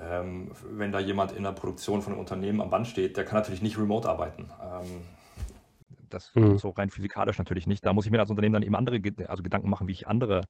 Ähm, 0.00 0.52
wenn 0.70 0.90
da 0.90 1.00
jemand 1.00 1.32
in 1.32 1.42
der 1.42 1.52
Produktion 1.52 2.00
von 2.00 2.14
einem 2.14 2.20
Unternehmen 2.20 2.62
am 2.62 2.70
Band 2.70 2.86
steht, 2.86 3.18
der 3.18 3.24
kann 3.24 3.36
natürlich 3.36 3.62
nicht 3.62 3.78
remote 3.78 4.08
arbeiten. 4.08 4.48
Ähm, 4.62 5.02
das 6.08 6.34
mhm. 6.34 6.58
so 6.58 6.70
rein 6.70 6.90
physikalisch 6.90 7.38
natürlich 7.38 7.66
nicht. 7.66 7.84
Da 7.84 7.92
muss 7.92 8.06
ich 8.06 8.10
mir 8.10 8.20
als 8.20 8.30
Unternehmen 8.30 8.54
dann 8.54 8.62
eben 8.62 8.76
andere 8.76 9.00
also 9.26 9.42
Gedanken 9.42 9.70
machen, 9.70 9.88
wie 9.88 9.92
ich 9.92 10.06
andere, 10.06 10.42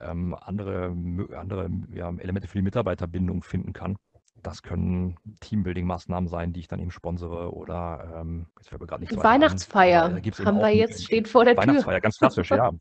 ähm, 0.00 0.34
andere, 0.34 0.94
andere 1.36 1.70
ja, 1.92 2.12
Elemente 2.18 2.48
für 2.48 2.58
die 2.58 2.62
Mitarbeiterbindung 2.62 3.42
finden 3.42 3.72
kann. 3.72 3.96
das 4.42 4.62
können 4.62 5.16
Teambuilding-Maßnahmen 5.40 6.28
sein, 6.28 6.52
die 6.52 6.60
ich 6.60 6.68
dann 6.68 6.80
eben 6.80 6.90
sponsere 6.90 7.54
oder 7.54 8.20
ähm, 8.20 8.46
jetzt 8.58 8.68
fällt 8.68 8.80
mir 8.80 8.86
gerade 8.86 9.02
nicht 9.02 9.12
so 9.12 9.22
Weihnachtsfeier 9.22 10.04
ein, 10.04 10.22
haben 10.44 10.58
wir 10.58 10.74
jetzt, 10.74 11.04
steht 11.04 11.28
vor 11.28 11.44
der 11.44 11.54
Tür. 11.54 11.62
Weihnachtsfeier, 11.62 12.00
ganz 12.00 12.18
klassisch, 12.18 12.50
ja. 12.50 12.70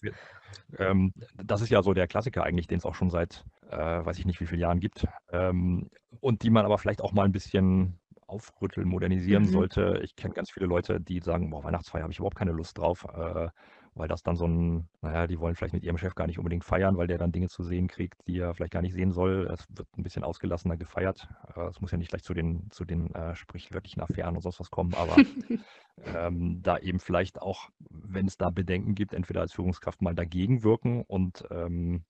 Ähm, 0.77 1.13
das 1.43 1.61
ist 1.61 1.69
ja 1.69 1.81
so 1.81 1.93
der 1.93 2.07
Klassiker 2.07 2.43
eigentlich, 2.43 2.67
den 2.67 2.77
es 2.77 2.85
auch 2.85 2.95
schon 2.95 3.09
seit, 3.09 3.45
äh, 3.69 3.77
weiß 3.77 4.17
ich 4.19 4.25
nicht 4.25 4.39
wie 4.39 4.45
vielen 4.45 4.61
Jahren 4.61 4.79
gibt. 4.79 5.07
Ähm, 5.31 5.89
und 6.19 6.43
die 6.43 6.49
man 6.49 6.65
aber 6.65 6.77
vielleicht 6.77 7.01
auch 7.01 7.11
mal 7.11 7.25
ein 7.25 7.31
bisschen 7.31 7.99
aufrütteln, 8.33 8.87
modernisieren 8.87 9.43
mhm. 9.43 9.49
sollte. 9.49 10.01
Ich 10.03 10.15
kenne 10.15 10.33
ganz 10.33 10.51
viele 10.51 10.65
Leute, 10.65 10.99
die 10.99 11.19
sagen, 11.19 11.49
boah, 11.49 11.63
Weihnachtsfeier 11.63 12.03
habe 12.03 12.11
ich 12.11 12.19
überhaupt 12.19 12.37
keine 12.37 12.51
Lust 12.51 12.77
drauf. 12.77 13.05
Äh, 13.13 13.49
weil 13.95 14.07
das 14.07 14.23
dann 14.23 14.35
so 14.35 14.47
ein, 14.47 14.89
naja, 15.01 15.27
die 15.27 15.39
wollen 15.39 15.55
vielleicht 15.55 15.73
mit 15.73 15.83
ihrem 15.83 15.97
Chef 15.97 16.15
gar 16.15 16.27
nicht 16.27 16.39
unbedingt 16.39 16.63
feiern, 16.63 16.97
weil 16.97 17.07
der 17.07 17.17
dann 17.17 17.31
Dinge 17.31 17.49
zu 17.49 17.63
sehen 17.63 17.87
kriegt, 17.87 18.27
die 18.27 18.39
er 18.39 18.53
vielleicht 18.53 18.73
gar 18.73 18.81
nicht 18.81 18.93
sehen 18.93 19.11
soll. 19.11 19.47
Es 19.53 19.65
wird 19.69 19.87
ein 19.97 20.03
bisschen 20.03 20.23
ausgelassener 20.23 20.77
gefeiert. 20.77 21.27
Äh, 21.55 21.67
es 21.67 21.79
muss 21.79 21.91
ja 21.91 21.97
nicht 21.97 22.09
gleich 22.09 22.23
zu 22.23 22.33
den, 22.33 22.69
zu 22.71 22.85
den 22.85 23.13
äh, 23.13 23.35
sprichwörtlichen 23.35 24.01
Affären 24.01 24.35
und 24.35 24.41
sonst 24.41 24.59
was 24.59 24.71
kommen, 24.71 24.93
aber 24.95 25.15
ähm, 26.05 26.61
da 26.63 26.77
eben 26.79 26.99
vielleicht 26.99 27.41
auch, 27.41 27.69
wenn 27.89 28.25
es 28.25 28.37
da 28.37 28.49
Bedenken 28.49 28.95
gibt, 28.95 29.13
entweder 29.13 29.41
als 29.41 29.53
Führungskraft 29.53 30.01
mal 30.01 30.15
dagegen 30.15 30.63
wirken 30.63 31.03
und 31.03 31.43
ähm, 31.51 32.03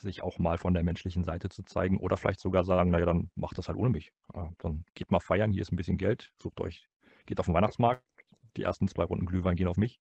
sich 0.00 0.22
auch 0.22 0.38
mal 0.38 0.58
von 0.58 0.74
der 0.74 0.82
menschlichen 0.82 1.24
Seite 1.24 1.48
zu 1.48 1.62
zeigen 1.62 1.98
oder 1.98 2.16
vielleicht 2.16 2.40
sogar 2.40 2.64
sagen, 2.64 2.90
naja, 2.90 3.06
dann 3.06 3.30
macht 3.34 3.58
das 3.58 3.68
halt 3.68 3.78
ohne 3.78 3.90
mich. 3.90 4.12
Dann 4.58 4.84
geht 4.94 5.10
mal 5.10 5.20
feiern, 5.20 5.52
hier 5.52 5.62
ist 5.62 5.72
ein 5.72 5.76
bisschen 5.76 5.98
Geld, 5.98 6.30
sucht 6.40 6.60
euch, 6.60 6.88
geht 7.26 7.40
auf 7.40 7.46
den 7.46 7.54
Weihnachtsmarkt, 7.54 8.02
die 8.56 8.62
ersten 8.62 8.88
zwei 8.88 9.04
Runden 9.04 9.26
Glühwein 9.26 9.56
gehen 9.56 9.68
auf 9.68 9.76
mich. 9.76 10.00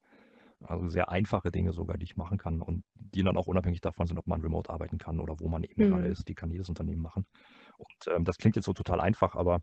Also 0.64 0.90
sehr 0.90 1.10
einfache 1.10 1.52
Dinge 1.52 1.72
sogar, 1.72 1.98
die 1.98 2.06
ich 2.06 2.18
machen 2.18 2.40
kann 2.40 2.62
und 2.62 2.84
die 2.96 3.22
dann 3.22 3.38
auch 3.38 3.46
unabhängig 3.46 3.80
davon 3.80 4.08
sind, 4.08 4.18
ob 4.18 4.26
man 4.26 4.42
remote 4.42 4.72
arbeiten 4.72 4.98
kann 4.98 5.20
oder 5.20 5.40
wo 5.40 5.48
man 5.50 5.64
eben 5.64 5.86
mhm. 5.86 5.90
gerade 5.90 6.08
ist. 6.08 6.28
Die 6.28 6.34
kann 6.34 6.50
jedes 6.50 6.68
Unternehmen 6.68 7.02
machen. 7.02 7.28
Und 7.78 8.14
ähm, 8.14 8.24
das 8.24 8.38
klingt 8.38 8.56
jetzt 8.56 8.66
so 8.66 8.74
total 8.74 9.00
einfach, 9.00 9.36
aber 9.36 9.62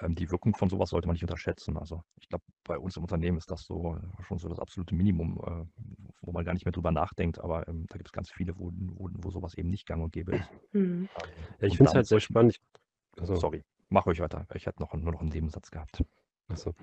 ähm, 0.00 0.14
die 0.14 0.30
Wirkung 0.30 0.54
von 0.54 0.68
sowas 0.68 0.90
sollte 0.90 1.08
man 1.08 1.14
nicht 1.14 1.22
unterschätzen. 1.22 1.76
Also 1.76 2.02
ich 2.20 2.28
glaube, 2.28 2.44
bei 2.64 2.78
uns 2.78 2.96
im 2.96 3.02
Unternehmen 3.02 3.38
ist 3.38 3.50
das 3.50 3.62
so 3.62 3.96
äh, 3.96 4.22
schon 4.24 4.38
so 4.38 4.48
das 4.48 4.58
absolute 4.58 4.94
Minimum, 4.94 5.38
äh, 5.38 5.82
wo 6.22 6.32
man 6.32 6.44
gar 6.44 6.54
nicht 6.54 6.64
mehr 6.64 6.72
drüber 6.72 6.92
nachdenkt. 6.92 7.40
Aber 7.40 7.66
ähm, 7.68 7.86
da 7.88 7.96
gibt 7.96 8.08
es 8.08 8.12
ganz 8.12 8.30
viele, 8.30 8.58
wo, 8.58 8.72
wo, 8.74 9.10
wo 9.12 9.30
sowas 9.30 9.54
eben 9.54 9.70
nicht 9.70 9.86
gang 9.86 10.02
und 10.02 10.12
gäbe 10.12 10.36
ist. 10.36 10.50
Mhm. 10.72 11.08
ja, 11.60 11.66
ich 11.66 11.76
finde 11.76 11.90
es 11.90 11.94
halt 11.94 12.06
sehr 12.06 12.20
spannend. 12.20 12.60
also, 13.18 13.36
sorry, 13.36 13.64
mach 13.88 14.06
euch 14.06 14.20
weiter. 14.20 14.46
Ich 14.54 14.66
hätte 14.66 14.80
noch, 14.80 14.92
nur 14.94 15.12
noch 15.12 15.20
einen 15.20 15.30
Nebensatz 15.30 15.70
gehabt. 15.70 16.04
Achso. 16.50 16.74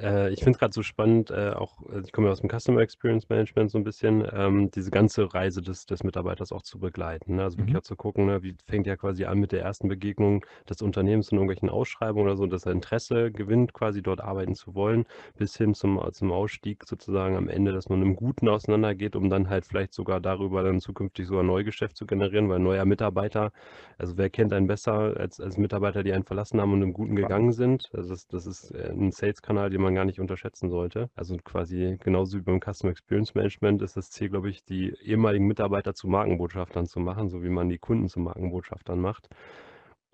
Äh, 0.00 0.32
ich 0.32 0.40
finde 0.40 0.52
es 0.52 0.58
gerade 0.58 0.72
so 0.72 0.82
spannend, 0.82 1.30
äh, 1.30 1.52
auch, 1.54 1.80
äh, 1.90 2.00
ich 2.04 2.12
komme 2.12 2.26
ja 2.26 2.32
aus 2.32 2.40
dem 2.40 2.50
Customer 2.50 2.80
Experience 2.80 3.28
Management 3.28 3.70
so 3.70 3.78
ein 3.78 3.84
bisschen, 3.84 4.26
ähm, 4.32 4.70
diese 4.70 4.90
ganze 4.90 5.32
Reise 5.32 5.62
des, 5.62 5.86
des 5.86 6.04
Mitarbeiters 6.04 6.52
auch 6.52 6.62
zu 6.62 6.78
begleiten. 6.78 7.36
Ne? 7.36 7.44
Also 7.44 7.58
wirklich 7.58 7.74
mhm. 7.74 7.78
auch 7.78 7.84
zu 7.84 7.96
gucken, 7.96 8.26
ne, 8.26 8.42
wie 8.42 8.54
fängt 8.66 8.86
ja 8.86 8.96
quasi 8.96 9.24
an 9.24 9.38
mit 9.38 9.52
der 9.52 9.62
ersten 9.62 9.88
Begegnung 9.88 10.44
des 10.68 10.82
Unternehmens 10.82 11.30
in 11.30 11.38
irgendwelchen 11.38 11.70
Ausschreibungen 11.70 12.26
oder 12.26 12.36
so, 12.36 12.46
dass 12.46 12.66
er 12.66 12.72
Interesse 12.72 13.30
gewinnt, 13.32 13.72
quasi 13.72 14.02
dort 14.02 14.20
arbeiten 14.20 14.54
zu 14.54 14.74
wollen, 14.74 15.06
bis 15.36 15.56
hin 15.56 15.74
zum, 15.74 16.00
zum 16.12 16.32
Ausstieg 16.32 16.84
sozusagen 16.86 17.36
am 17.36 17.48
Ende, 17.48 17.72
dass 17.72 17.88
man 17.88 18.02
im 18.02 18.16
Guten 18.16 18.48
auseinandergeht, 18.48 19.16
um 19.16 19.30
dann 19.30 19.48
halt 19.48 19.64
vielleicht 19.64 19.94
sogar 19.94 20.20
darüber 20.20 20.62
dann 20.62 20.80
zukünftig 20.80 21.26
sogar 21.26 21.42
Neugeschäft 21.42 21.96
zu 21.96 22.06
generieren, 22.06 22.48
weil 22.48 22.58
neuer 22.58 22.84
Mitarbeiter, 22.84 23.52
also 23.98 24.18
wer 24.18 24.28
kennt 24.28 24.52
einen 24.52 24.66
besser 24.66 25.16
als, 25.16 25.40
als 25.40 25.56
Mitarbeiter, 25.56 26.02
die 26.02 26.12
einen 26.12 26.24
verlassen 26.24 26.60
haben 26.60 26.72
und 26.72 26.82
im 26.82 26.92
Guten 26.92 27.16
gegangen 27.16 27.52
sind? 27.52 27.90
Also 27.94 28.10
das, 28.10 28.26
das 28.28 28.46
ist 28.46 28.74
ein 28.74 29.05
Sales-Kanal, 29.12 29.70
den 29.70 29.80
man 29.80 29.94
gar 29.94 30.04
nicht 30.04 30.20
unterschätzen 30.20 30.70
sollte. 30.70 31.10
Also 31.14 31.36
quasi 31.38 31.96
genauso 32.02 32.38
wie 32.38 32.42
beim 32.42 32.60
Customer 32.60 32.90
Experience 32.92 33.34
Management 33.34 33.82
ist 33.82 33.96
das 33.96 34.10
Ziel, 34.10 34.30
glaube 34.30 34.50
ich, 34.50 34.64
die 34.64 34.94
ehemaligen 35.02 35.46
Mitarbeiter 35.46 35.94
zu 35.94 36.08
Markenbotschaftern 36.08 36.86
zu 36.86 37.00
machen, 37.00 37.28
so 37.28 37.42
wie 37.42 37.48
man 37.48 37.68
die 37.68 37.78
Kunden 37.78 38.08
zu 38.08 38.20
Markenbotschaftern 38.20 39.00
macht. 39.00 39.28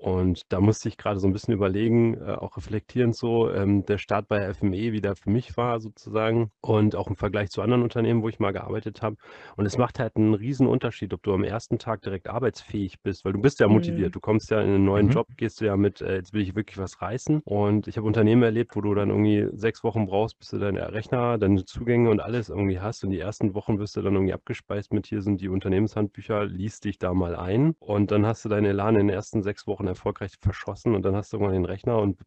Und 0.02 0.42
da 0.48 0.60
musste 0.60 0.88
ich 0.88 0.96
gerade 0.96 1.20
so 1.20 1.28
ein 1.28 1.32
bisschen 1.32 1.54
überlegen, 1.54 2.14
äh, 2.14 2.32
auch 2.32 2.56
reflektierend 2.56 3.14
so, 3.14 3.48
ähm, 3.52 3.86
der 3.86 3.98
Start 3.98 4.26
bei 4.26 4.52
FME, 4.52 4.90
wie 4.90 5.00
der 5.00 5.14
für 5.14 5.30
mich 5.30 5.56
war 5.56 5.78
sozusagen 5.78 6.50
und 6.60 6.96
auch 6.96 7.06
im 7.06 7.14
Vergleich 7.14 7.50
zu 7.50 7.62
anderen 7.62 7.84
Unternehmen, 7.84 8.20
wo 8.20 8.28
ich 8.28 8.40
mal 8.40 8.50
gearbeitet 8.50 9.00
habe. 9.00 9.14
Und 9.56 9.64
es 9.64 9.78
macht 9.78 10.00
halt 10.00 10.16
einen 10.16 10.34
riesen 10.34 10.66
Unterschied, 10.66 11.14
ob 11.14 11.22
du 11.22 11.32
am 11.32 11.44
ersten 11.44 11.78
Tag 11.78 12.02
direkt 12.02 12.28
arbeitsfähig 12.28 13.00
bist, 13.00 13.24
weil 13.24 13.32
du 13.32 13.40
bist 13.40 13.60
ja 13.60 13.68
motiviert. 13.68 14.08
Mhm. 14.08 14.12
Du 14.12 14.18
kommst 14.18 14.50
ja 14.50 14.60
in 14.60 14.70
einen 14.70 14.84
neuen 14.84 15.06
mhm. 15.06 15.12
Job, 15.12 15.28
gehst 15.36 15.60
du 15.60 15.66
ja 15.66 15.76
mit, 15.76 16.00
äh, 16.00 16.16
jetzt 16.16 16.32
will 16.32 16.42
ich 16.42 16.56
wirklich 16.56 16.78
was 16.78 17.00
reißen. 17.00 17.40
Und 17.44 17.86
ich 17.86 17.96
habe 17.96 18.08
Unternehmen 18.08 18.42
erlebt, 18.42 18.74
wo 18.74 18.80
du 18.80 18.92
dann 18.96 19.10
irgendwie 19.10 19.46
sechs 19.52 19.84
Wochen 19.84 20.06
brauchst, 20.06 20.36
bis 20.40 20.48
du 20.48 20.58
deine 20.58 20.92
Rechner, 20.92 21.38
deine 21.38 21.64
Zugänge 21.64 22.10
und 22.10 22.18
alles 22.18 22.48
irgendwie 22.48 22.80
hast. 22.80 23.04
Und 23.04 23.10
die 23.10 23.20
ersten 23.20 23.54
Wochen 23.54 23.78
wirst 23.78 23.94
du 23.94 24.02
dann 24.02 24.14
irgendwie 24.14 24.34
abgespeist 24.34 24.92
mit, 24.92 25.06
hier 25.06 25.22
sind 25.22 25.40
die 25.40 25.48
Unternehmenshandbücher, 25.48 26.44
liest 26.44 26.86
dich 26.86 26.98
da 26.98 27.14
mal 27.14 27.36
ein. 27.36 27.76
Und 27.78 28.10
dann 28.10 28.26
hast 28.26 28.44
du 28.44 28.48
deinen 28.48 28.64
Elan 28.64 28.96
in 28.96 29.06
den 29.06 29.14
ersten 29.14 29.44
sechs 29.44 29.68
Wochen 29.68 29.91
erfolgreich 29.92 30.32
verschossen 30.40 30.94
und 30.94 31.02
dann 31.02 31.16
hast 31.16 31.32
du 31.32 31.36
irgendwann 31.36 31.54
den 31.54 31.64
Rechner 31.64 31.98
und 31.98 32.18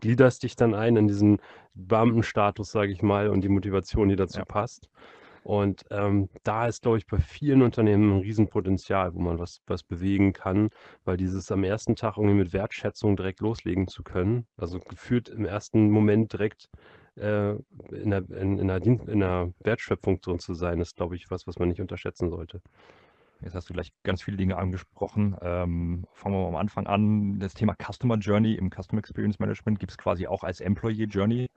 gliederst 0.00 0.42
dich 0.42 0.56
dann 0.56 0.74
ein 0.74 0.96
in 0.96 1.08
diesen 1.08 1.38
Beamtenstatus, 1.74 2.70
sage 2.70 2.92
ich 2.92 3.02
mal, 3.02 3.28
und 3.28 3.42
die 3.42 3.48
Motivation, 3.48 4.08
die 4.08 4.16
dazu 4.16 4.40
ja. 4.40 4.44
passt. 4.44 4.88
Und 5.42 5.84
ähm, 5.90 6.28
da 6.42 6.66
ist, 6.66 6.82
glaube 6.82 6.98
ich, 6.98 7.06
bei 7.06 7.18
vielen 7.18 7.62
Unternehmen 7.62 8.12
ein 8.12 8.20
Riesenpotenzial, 8.20 9.14
wo 9.14 9.20
man 9.20 9.38
was, 9.38 9.62
was 9.66 9.82
bewegen 9.82 10.32
kann, 10.32 10.70
weil 11.04 11.16
dieses 11.16 11.50
am 11.50 11.64
ersten 11.64 11.96
Tag 11.96 12.18
irgendwie 12.18 12.36
mit 12.36 12.52
Wertschätzung 12.52 13.16
direkt 13.16 13.40
loslegen 13.40 13.88
zu 13.88 14.02
können, 14.02 14.46
also 14.56 14.80
geführt 14.80 15.28
im 15.28 15.46
ersten 15.46 15.90
Moment 15.90 16.32
direkt 16.32 16.68
äh, 17.16 17.52
in, 17.90 18.10
der, 18.10 18.28
in, 18.30 18.58
in, 18.58 18.68
der 18.68 18.82
in 18.84 19.20
der 19.20 19.52
Wertschöpfung 19.60 20.20
zu 20.22 20.54
sein, 20.54 20.80
ist, 20.80 20.96
glaube 20.96 21.16
ich, 21.16 21.30
was, 21.30 21.46
was 21.46 21.58
man 21.58 21.68
nicht 21.68 21.80
unterschätzen 21.80 22.28
sollte. 22.28 22.60
Jetzt 23.42 23.54
hast 23.54 23.70
du 23.70 23.74
gleich 23.74 23.92
ganz 24.02 24.22
viele 24.22 24.36
Dinge 24.36 24.56
angesprochen. 24.56 25.36
Ähm, 25.40 26.04
fangen 26.12 26.34
wir 26.34 26.42
mal 26.42 26.48
am 26.48 26.56
Anfang 26.56 26.86
an. 26.86 27.38
Das 27.38 27.54
Thema 27.54 27.74
Customer 27.74 28.16
Journey 28.16 28.54
im 28.54 28.70
Customer 28.70 28.98
Experience 28.98 29.38
Management 29.38 29.78
gibt 29.78 29.92
es 29.92 29.98
quasi 29.98 30.26
auch 30.26 30.44
als 30.44 30.60
Employee 30.60 31.04
Journey 31.04 31.48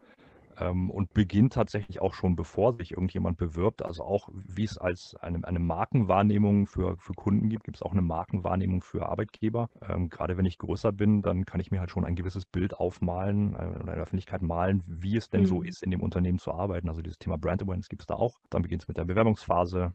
ähm, 0.59 0.89
und 0.89 1.13
beginnt 1.13 1.53
tatsächlich 1.53 2.01
auch 2.01 2.13
schon 2.13 2.35
bevor 2.35 2.73
sich 2.73 2.91
irgendjemand 2.91 3.37
bewirbt. 3.37 3.83
Also 3.83 4.03
auch 4.03 4.29
wie 4.33 4.63
es 4.63 4.77
als 4.77 5.15
eine, 5.21 5.45
eine 5.45 5.59
Markenwahrnehmung 5.59 6.67
für, 6.67 6.97
für 6.97 7.13
Kunden 7.13 7.49
gibt, 7.49 7.65
gibt 7.65 7.77
es 7.77 7.81
auch 7.81 7.91
eine 7.91 8.01
Markenwahrnehmung 8.01 8.81
für 8.81 9.07
Arbeitgeber. 9.07 9.69
Ähm, 9.87 10.09
gerade 10.09 10.37
wenn 10.37 10.45
ich 10.45 10.57
größer 10.57 10.91
bin, 10.91 11.21
dann 11.21 11.45
kann 11.45 11.59
ich 11.59 11.71
mir 11.71 11.79
halt 11.79 11.91
schon 11.91 12.05
ein 12.05 12.15
gewisses 12.15 12.45
Bild 12.45 12.75
aufmalen 12.75 13.55
äh, 13.55 13.57
oder 13.57 13.79
in 13.79 13.85
der 13.87 13.95
Öffentlichkeit 13.95 14.41
malen, 14.41 14.83
wie 14.87 15.17
es 15.17 15.29
denn 15.29 15.41
mhm. 15.41 15.47
so 15.47 15.61
ist, 15.61 15.83
in 15.83 15.91
dem 15.91 16.01
Unternehmen 16.01 16.39
zu 16.39 16.53
arbeiten. 16.53 16.89
Also 16.89 17.01
dieses 17.01 17.17
Thema 17.17 17.37
Brand 17.37 17.61
Awareness 17.61 17.89
gibt 17.89 18.03
es 18.03 18.07
da 18.07 18.15
auch. 18.15 18.39
Dann 18.49 18.61
beginnt 18.61 18.83
es 18.83 18.87
mit 18.87 18.97
der 18.97 19.05
Bewerbungsphase. 19.05 19.93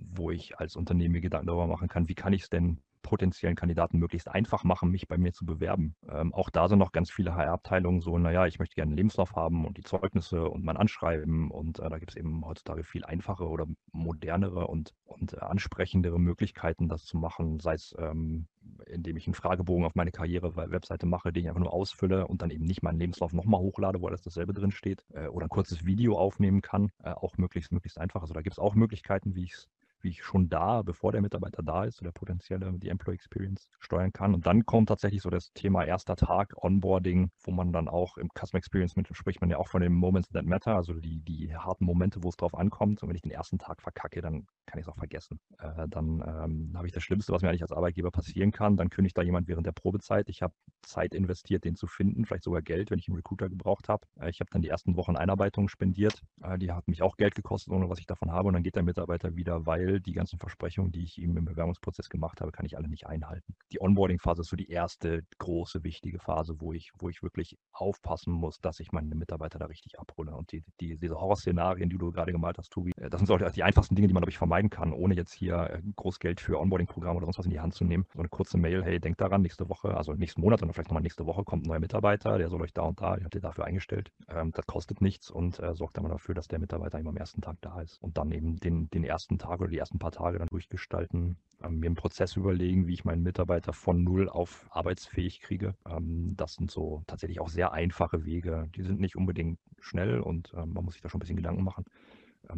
Wo 0.00 0.30
ich 0.30 0.58
als 0.58 0.76
Unternehmen 0.76 1.12
mir 1.12 1.20
Gedanken 1.20 1.46
darüber 1.46 1.66
machen 1.66 1.88
kann, 1.88 2.08
wie 2.08 2.14
kann 2.14 2.32
ich 2.32 2.42
es 2.42 2.50
denn 2.50 2.80
potenziellen 3.02 3.56
Kandidaten 3.56 3.98
möglichst 3.98 4.28
einfach 4.28 4.64
machen, 4.64 4.90
mich 4.90 5.08
bei 5.08 5.16
mir 5.16 5.32
zu 5.32 5.46
bewerben. 5.46 5.94
Ähm, 6.10 6.34
auch 6.34 6.50
da 6.50 6.68
sind 6.68 6.78
noch 6.78 6.92
ganz 6.92 7.10
viele 7.10 7.34
HR-Abteilungen 7.34 8.00
so, 8.00 8.18
naja, 8.18 8.46
ich 8.46 8.58
möchte 8.58 8.74
gerne 8.74 8.90
einen 8.90 8.98
Lebenslauf 8.98 9.34
haben 9.34 9.64
und 9.64 9.78
die 9.78 9.82
Zeugnisse 9.82 10.48
und 10.48 10.62
mein 10.62 10.76
Anschreiben 10.76 11.50
und 11.50 11.78
äh, 11.78 11.88
da 11.88 11.98
gibt 11.98 12.10
es 12.10 12.16
eben 12.16 12.44
heutzutage 12.44 12.84
viel 12.84 13.04
einfache 13.04 13.48
oder 13.48 13.66
modernere 13.92 14.66
und, 14.66 14.94
und 15.04 15.32
äh, 15.32 15.38
ansprechendere 15.38 16.18
Möglichkeiten, 16.18 16.88
das 16.88 17.04
zu 17.04 17.16
machen, 17.16 17.60
sei 17.60 17.74
es 17.74 17.94
ähm, 17.98 18.46
indem 18.86 19.16
ich 19.16 19.26
einen 19.26 19.34
Fragebogen 19.34 19.84
auf 19.84 19.94
meine 19.94 20.10
Karriere-Webseite 20.10 21.06
mache, 21.06 21.32
den 21.32 21.44
ich 21.44 21.48
einfach 21.48 21.62
nur 21.62 21.72
ausfülle 21.72 22.26
und 22.26 22.42
dann 22.42 22.50
eben 22.50 22.64
nicht 22.64 22.82
meinen 22.82 22.98
Lebenslauf 22.98 23.32
nochmal 23.32 23.60
hochlade, 23.60 24.00
wo 24.00 24.08
alles 24.08 24.22
dasselbe 24.22 24.52
drin 24.52 24.70
steht, 24.70 25.04
äh, 25.14 25.28
oder 25.28 25.46
ein 25.46 25.50
kurzes 25.50 25.84
Video 25.86 26.18
aufnehmen 26.18 26.60
kann, 26.60 26.90
äh, 27.02 27.10
auch 27.10 27.38
möglichst, 27.38 27.72
möglichst 27.72 27.98
einfach. 27.98 28.22
Also 28.22 28.34
da 28.34 28.42
gibt 28.42 28.54
es 28.54 28.58
auch 28.58 28.74
Möglichkeiten, 28.74 29.34
wie 29.34 29.44
ich 29.44 29.52
es 29.52 29.68
wie 30.08 30.12
ich 30.12 30.24
schon 30.24 30.48
da, 30.48 30.80
bevor 30.82 31.12
der 31.12 31.20
Mitarbeiter 31.20 31.62
da 31.62 31.84
ist, 31.84 31.98
so 31.98 32.04
der 32.04 32.12
potenzielle, 32.12 32.72
die 32.78 32.88
Employee 32.88 33.16
Experience 33.16 33.70
steuern 33.78 34.12
kann. 34.12 34.34
Und 34.34 34.46
dann 34.46 34.64
kommt 34.64 34.88
tatsächlich 34.88 35.20
so 35.20 35.28
das 35.28 35.52
Thema 35.52 35.84
erster 35.84 36.16
Tag, 36.16 36.54
Onboarding, 36.56 37.30
wo 37.42 37.50
man 37.50 37.72
dann 37.72 37.88
auch 37.88 38.16
im 38.16 38.30
Customer 38.30 38.58
Experience 38.58 38.96
mit, 38.96 39.08
spricht 39.14 39.40
man 39.40 39.50
ja 39.50 39.58
auch 39.58 39.68
von 39.68 39.82
den 39.82 39.92
Moments 39.92 40.30
that 40.30 40.46
matter, 40.46 40.76
also 40.76 40.94
die, 40.94 41.20
die 41.20 41.54
harten 41.54 41.84
Momente, 41.84 42.22
wo 42.22 42.30
es 42.30 42.36
drauf 42.36 42.54
ankommt. 42.54 43.02
Und 43.02 43.10
wenn 43.10 43.16
ich 43.16 43.22
den 43.22 43.32
ersten 43.32 43.58
Tag 43.58 43.82
verkacke, 43.82 44.22
dann 44.22 44.46
kann 44.66 44.78
ich 44.78 44.86
es 44.86 44.88
auch 44.88 44.96
vergessen. 44.96 45.40
Äh, 45.58 45.88
dann 45.88 46.22
ähm, 46.26 46.72
habe 46.74 46.86
ich 46.86 46.92
das 46.92 47.02
Schlimmste, 47.02 47.32
was 47.32 47.42
mir 47.42 47.48
eigentlich 47.48 47.62
als 47.62 47.72
Arbeitgeber 47.72 48.10
passieren 48.10 48.50
kann. 48.50 48.76
Dann 48.76 48.88
kündigt 48.88 49.16
da 49.16 49.22
jemand 49.22 49.46
während 49.46 49.66
der 49.66 49.72
Probezeit. 49.72 50.28
Ich 50.28 50.42
habe 50.42 50.54
Zeit 50.82 51.14
investiert, 51.14 51.64
den 51.64 51.76
zu 51.76 51.86
finden, 51.86 52.24
vielleicht 52.24 52.44
sogar 52.44 52.62
Geld, 52.62 52.90
wenn 52.90 52.98
ich 52.98 53.08
einen 53.08 53.16
Recruiter 53.16 53.48
gebraucht 53.48 53.88
habe. 53.88 54.06
Äh, 54.20 54.30
ich 54.30 54.40
habe 54.40 54.50
dann 54.50 54.62
die 54.62 54.68
ersten 54.68 54.96
Wochen 54.96 55.16
Einarbeitung 55.16 55.68
spendiert. 55.68 56.22
Äh, 56.42 56.58
die 56.58 56.72
hat 56.72 56.88
mich 56.88 57.02
auch 57.02 57.16
Geld 57.16 57.34
gekostet, 57.34 57.72
ohne 57.74 57.90
was 57.90 57.98
ich 57.98 58.06
davon 58.06 58.32
habe. 58.32 58.48
Und 58.48 58.54
dann 58.54 58.62
geht 58.62 58.76
der 58.76 58.82
Mitarbeiter 58.82 59.36
wieder, 59.36 59.66
weil 59.66 59.97
die 60.00 60.12
ganzen 60.12 60.38
Versprechungen, 60.38 60.92
die 60.92 61.02
ich 61.02 61.18
ihm 61.18 61.36
im 61.36 61.44
Bewerbungsprozess 61.44 62.08
gemacht 62.08 62.40
habe, 62.40 62.52
kann 62.52 62.66
ich 62.66 62.76
alle 62.76 62.88
nicht 62.88 63.06
einhalten. 63.06 63.54
Die 63.72 63.80
Onboarding-Phase 63.80 64.42
ist 64.42 64.48
so 64.48 64.56
die 64.56 64.70
erste 64.70 65.22
große, 65.38 65.84
wichtige 65.84 66.18
Phase, 66.18 66.60
wo 66.60 66.72
ich, 66.72 66.92
wo 66.98 67.08
ich 67.08 67.22
wirklich 67.22 67.56
aufpassen 67.72 68.32
muss, 68.32 68.60
dass 68.60 68.80
ich 68.80 68.92
meine 68.92 69.14
Mitarbeiter 69.14 69.58
da 69.58 69.66
richtig 69.66 69.98
abhole. 69.98 70.34
Und 70.34 70.52
die, 70.52 70.64
die, 70.80 70.98
diese 70.98 71.20
Horrorszenarien, 71.20 71.88
die 71.88 71.98
du 71.98 72.10
gerade 72.10 72.32
gemalt 72.32 72.58
hast, 72.58 72.70
Tobi, 72.70 72.92
äh, 72.96 73.10
das 73.10 73.20
sind 73.20 73.26
so 73.26 73.36
die 73.36 73.62
einfachsten 73.62 73.94
Dinge, 73.94 74.08
die 74.08 74.14
man, 74.14 74.22
glaube 74.22 74.30
ich, 74.30 74.38
vermeiden 74.38 74.70
kann, 74.70 74.92
ohne 74.92 75.14
jetzt 75.14 75.32
hier 75.32 75.70
äh, 75.70 75.82
groß 75.96 76.18
Geld 76.18 76.40
für 76.40 76.58
Onboarding-Programm 76.58 77.16
oder 77.16 77.26
sonst 77.26 77.38
was 77.38 77.46
in 77.46 77.52
die 77.52 77.60
Hand 77.60 77.74
zu 77.74 77.84
nehmen. 77.84 78.06
So 78.12 78.20
eine 78.20 78.28
kurze 78.28 78.58
Mail, 78.58 78.82
hey, 78.84 79.00
denkt 79.00 79.20
daran, 79.20 79.42
nächste 79.42 79.68
Woche, 79.68 79.96
also 79.96 80.12
nächsten 80.14 80.40
Monat 80.40 80.62
oder 80.62 80.72
vielleicht 80.72 80.88
nochmal 80.88 81.02
nächste 81.02 81.26
Woche 81.26 81.44
kommt 81.44 81.64
ein 81.64 81.68
neuer 81.68 81.80
Mitarbeiter, 81.80 82.38
der 82.38 82.48
soll 82.48 82.62
euch 82.62 82.72
da 82.72 82.82
und 82.82 83.00
da, 83.00 83.16
ihr 83.16 83.24
habt 83.24 83.34
ihr 83.34 83.40
dafür 83.40 83.64
eingestellt. 83.64 84.10
Ähm, 84.28 84.52
das 84.52 84.66
kostet 84.66 85.00
nichts 85.00 85.30
und 85.30 85.58
äh, 85.60 85.74
sorgt 85.74 85.96
dann 85.96 86.08
dafür, 86.08 86.34
dass 86.34 86.48
der 86.48 86.58
Mitarbeiter 86.58 86.98
immer 86.98 87.10
am 87.10 87.16
ersten 87.16 87.40
Tag 87.40 87.56
da 87.60 87.80
ist 87.80 88.02
und 88.02 88.16
dann 88.18 88.30
eben 88.32 88.56
den, 88.56 88.88
den 88.90 89.04
ersten 89.04 89.38
Tag 89.38 89.60
oder 89.60 89.68
die 89.68 89.77
die 89.78 89.80
ersten 89.80 90.00
paar 90.00 90.10
Tage 90.10 90.38
dann 90.38 90.48
durchgestalten, 90.48 91.36
ähm, 91.62 91.78
mir 91.78 91.86
einen 91.86 91.94
Prozess 91.94 92.34
überlegen, 92.34 92.88
wie 92.88 92.94
ich 92.94 93.04
meinen 93.04 93.22
Mitarbeiter 93.22 93.72
von 93.72 94.02
null 94.02 94.28
auf 94.28 94.66
arbeitsfähig 94.70 95.40
kriege. 95.40 95.76
Ähm, 95.88 96.34
das 96.36 96.54
sind 96.54 96.70
so 96.70 97.04
tatsächlich 97.06 97.40
auch 97.40 97.48
sehr 97.48 97.72
einfache 97.72 98.24
Wege. 98.24 98.68
Die 98.74 98.82
sind 98.82 98.98
nicht 98.98 99.14
unbedingt 99.14 99.60
schnell 99.78 100.18
und 100.20 100.52
ähm, 100.56 100.72
man 100.72 100.84
muss 100.84 100.94
sich 100.94 101.02
da 101.02 101.08
schon 101.08 101.18
ein 101.18 101.20
bisschen 101.20 101.36
Gedanken 101.36 101.62
machen. 101.62 101.84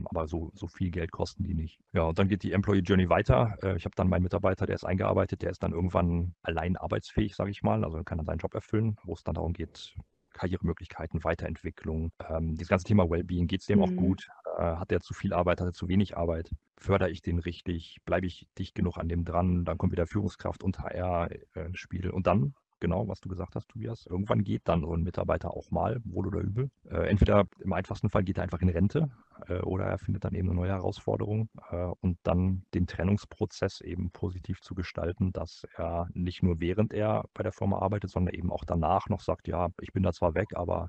Aber 0.04 0.28
so, 0.28 0.50
so 0.54 0.66
viel 0.66 0.90
Geld 0.90 1.10
kosten 1.10 1.42
die 1.42 1.54
nicht. 1.54 1.80
Ja, 1.92 2.02
und 2.04 2.18
dann 2.18 2.28
geht 2.28 2.42
die 2.42 2.52
Employee 2.52 2.80
Journey 2.80 3.08
weiter. 3.10 3.58
Äh, 3.62 3.76
ich 3.76 3.84
habe 3.84 3.94
dann 3.96 4.08
meinen 4.08 4.22
Mitarbeiter, 4.22 4.64
der 4.64 4.76
ist 4.76 4.84
eingearbeitet, 4.84 5.42
der 5.42 5.50
ist 5.50 5.62
dann 5.62 5.72
irgendwann 5.72 6.34
allein 6.42 6.76
arbeitsfähig, 6.76 7.34
sage 7.34 7.50
ich 7.50 7.62
mal. 7.62 7.84
Also 7.84 8.02
kann 8.02 8.18
er 8.18 8.24
seinen 8.24 8.38
Job 8.38 8.54
erfüllen, 8.54 8.96
wo 9.04 9.12
es 9.12 9.24
dann 9.24 9.34
darum 9.34 9.52
geht, 9.52 9.94
Karrieremöglichkeiten, 10.40 11.22
Weiterentwicklung. 11.22 12.12
Ähm, 12.28 12.54
dieses 12.54 12.68
ganze 12.68 12.86
Thema 12.86 13.10
Wellbeing, 13.10 13.46
geht 13.46 13.60
es 13.60 13.66
dem 13.66 13.80
mhm. 13.80 13.84
auch 13.84 13.94
gut? 13.94 14.28
Äh, 14.56 14.62
hat 14.62 14.90
er 14.90 15.00
zu 15.00 15.12
viel 15.12 15.34
Arbeit, 15.34 15.60
hat 15.60 15.68
er 15.68 15.72
zu 15.74 15.88
wenig 15.88 16.16
Arbeit? 16.16 16.50
Fördere 16.78 17.10
ich 17.10 17.20
den 17.20 17.38
richtig? 17.38 17.98
Bleibe 18.06 18.26
ich 18.26 18.46
dicht 18.58 18.74
genug 18.74 18.96
an 18.96 19.08
dem 19.08 19.24
dran? 19.24 19.66
Dann 19.66 19.76
kommt 19.76 19.92
wieder 19.92 20.06
Führungskraft 20.06 20.62
und 20.62 20.78
HR 20.78 21.30
äh, 21.30 21.66
ins 21.66 21.78
Spiel. 21.78 22.10
Und 22.10 22.26
dann 22.26 22.54
genau, 22.80 23.06
was 23.08 23.20
du 23.20 23.28
gesagt 23.28 23.54
hast, 23.54 23.68
Tobias. 23.68 24.06
Irgendwann 24.06 24.42
geht 24.42 24.62
dann 24.64 24.82
so 24.82 24.94
ein 24.94 25.02
Mitarbeiter 25.02 25.50
auch 25.52 25.70
mal, 25.70 26.00
wohl 26.04 26.26
oder 26.26 26.40
übel. 26.40 26.70
Äh, 26.90 27.08
entweder 27.08 27.46
im 27.60 27.72
einfachsten 27.72 28.10
Fall 28.10 28.24
geht 28.24 28.38
er 28.38 28.44
einfach 28.44 28.60
in 28.60 28.68
Rente 28.68 29.10
äh, 29.48 29.60
oder 29.60 29.84
er 29.84 29.98
findet 29.98 30.24
dann 30.24 30.34
eben 30.34 30.48
eine 30.48 30.56
neue 30.56 30.70
Herausforderung 30.70 31.48
äh, 31.70 31.90
und 32.00 32.18
dann 32.22 32.64
den 32.74 32.86
Trennungsprozess 32.86 33.80
eben 33.80 34.10
positiv 34.10 34.60
zu 34.60 34.74
gestalten, 34.74 35.32
dass 35.32 35.66
er 35.76 36.08
nicht 36.14 36.42
nur 36.42 36.60
während 36.60 36.92
er 36.92 37.24
bei 37.34 37.42
der 37.42 37.52
Firma 37.52 37.78
arbeitet, 37.78 38.10
sondern 38.10 38.34
eben 38.34 38.50
auch 38.50 38.64
danach 38.64 39.08
noch 39.08 39.20
sagt, 39.20 39.48
ja, 39.48 39.68
ich 39.80 39.92
bin 39.92 40.02
da 40.02 40.12
zwar 40.12 40.34
weg, 40.34 40.48
aber 40.54 40.88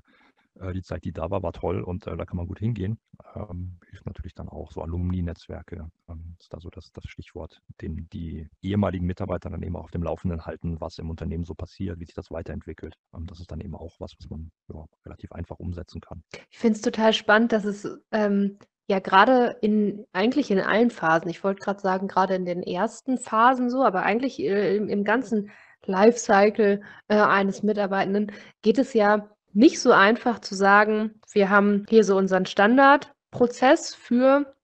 äh, 0.60 0.72
die 0.72 0.82
Zeit, 0.82 1.04
die 1.04 1.12
da 1.12 1.30
war, 1.30 1.42
war 1.42 1.52
toll 1.52 1.82
und 1.82 2.06
äh, 2.06 2.16
da 2.16 2.24
kann 2.24 2.36
man 2.36 2.46
gut 2.46 2.58
hingehen. 2.58 2.98
Ähm, 3.34 3.78
hilft 3.88 4.06
natürlich 4.06 4.34
dann 4.34 4.48
auch 4.48 4.72
so 4.72 4.82
Alumni-Netzwerke, 4.82 5.90
ähm, 6.08 6.36
ist 6.38 6.52
da 6.52 6.60
so 6.60 6.70
das, 6.70 6.92
das 6.92 7.04
Stichwort, 7.04 7.60
den 7.80 8.08
die 8.12 8.48
ehemaligen 8.60 9.06
Mitarbeiter 9.06 9.50
dann 9.50 9.62
eben 9.62 9.76
auch 9.76 9.84
auf 9.84 9.90
dem 9.90 10.02
Laufenden 10.02 10.44
halten, 10.44 10.80
was 10.80 10.98
im 10.98 11.10
Unternehmen 11.10 11.44
so 11.44 11.54
passiert, 11.54 11.98
wie 11.98 12.04
sich 12.04 12.14
das 12.14 12.30
weiterentwickelt. 12.30 12.96
Ähm, 13.14 13.26
das 13.26 13.40
ist 13.40 13.50
dann 13.50 13.60
eben 13.60 13.74
auch 13.74 13.98
was, 13.98 14.14
was 14.18 14.28
man 14.28 14.50
ja, 14.72 14.84
relativ 15.04 15.32
einfach 15.32 15.58
umsetzen 15.58 16.00
kann. 16.00 16.22
Ich 16.50 16.58
finde 16.58 16.76
es 16.76 16.82
total 16.82 17.12
spannend, 17.12 17.52
dass 17.52 17.64
es 17.64 17.88
ähm, 18.10 18.58
ja 18.88 18.98
gerade 18.98 19.56
in 19.62 20.04
eigentlich 20.12 20.50
in 20.50 20.60
allen 20.60 20.90
Phasen, 20.90 21.30
ich 21.30 21.42
wollte 21.44 21.62
gerade 21.62 21.80
sagen, 21.80 22.08
gerade 22.08 22.34
in 22.34 22.44
den 22.44 22.62
ersten 22.62 23.18
Phasen 23.18 23.70
so, 23.70 23.84
aber 23.84 24.02
eigentlich 24.02 24.40
äh, 24.40 24.76
im, 24.76 24.88
im 24.88 25.04
ganzen 25.04 25.50
Lifecycle 25.86 26.82
äh, 27.08 27.16
eines 27.16 27.62
Mitarbeitenden 27.62 28.32
geht 28.62 28.78
es 28.78 28.92
ja 28.92 29.28
nicht 29.54 29.80
so 29.80 29.92
einfach 29.92 30.40
zu 30.40 30.54
sagen, 30.54 31.20
wir 31.32 31.50
haben 31.50 31.86
hier 31.88 32.04
so 32.04 32.16
unseren 32.16 32.46
Standardprozess 32.46 33.94
für 33.94 34.54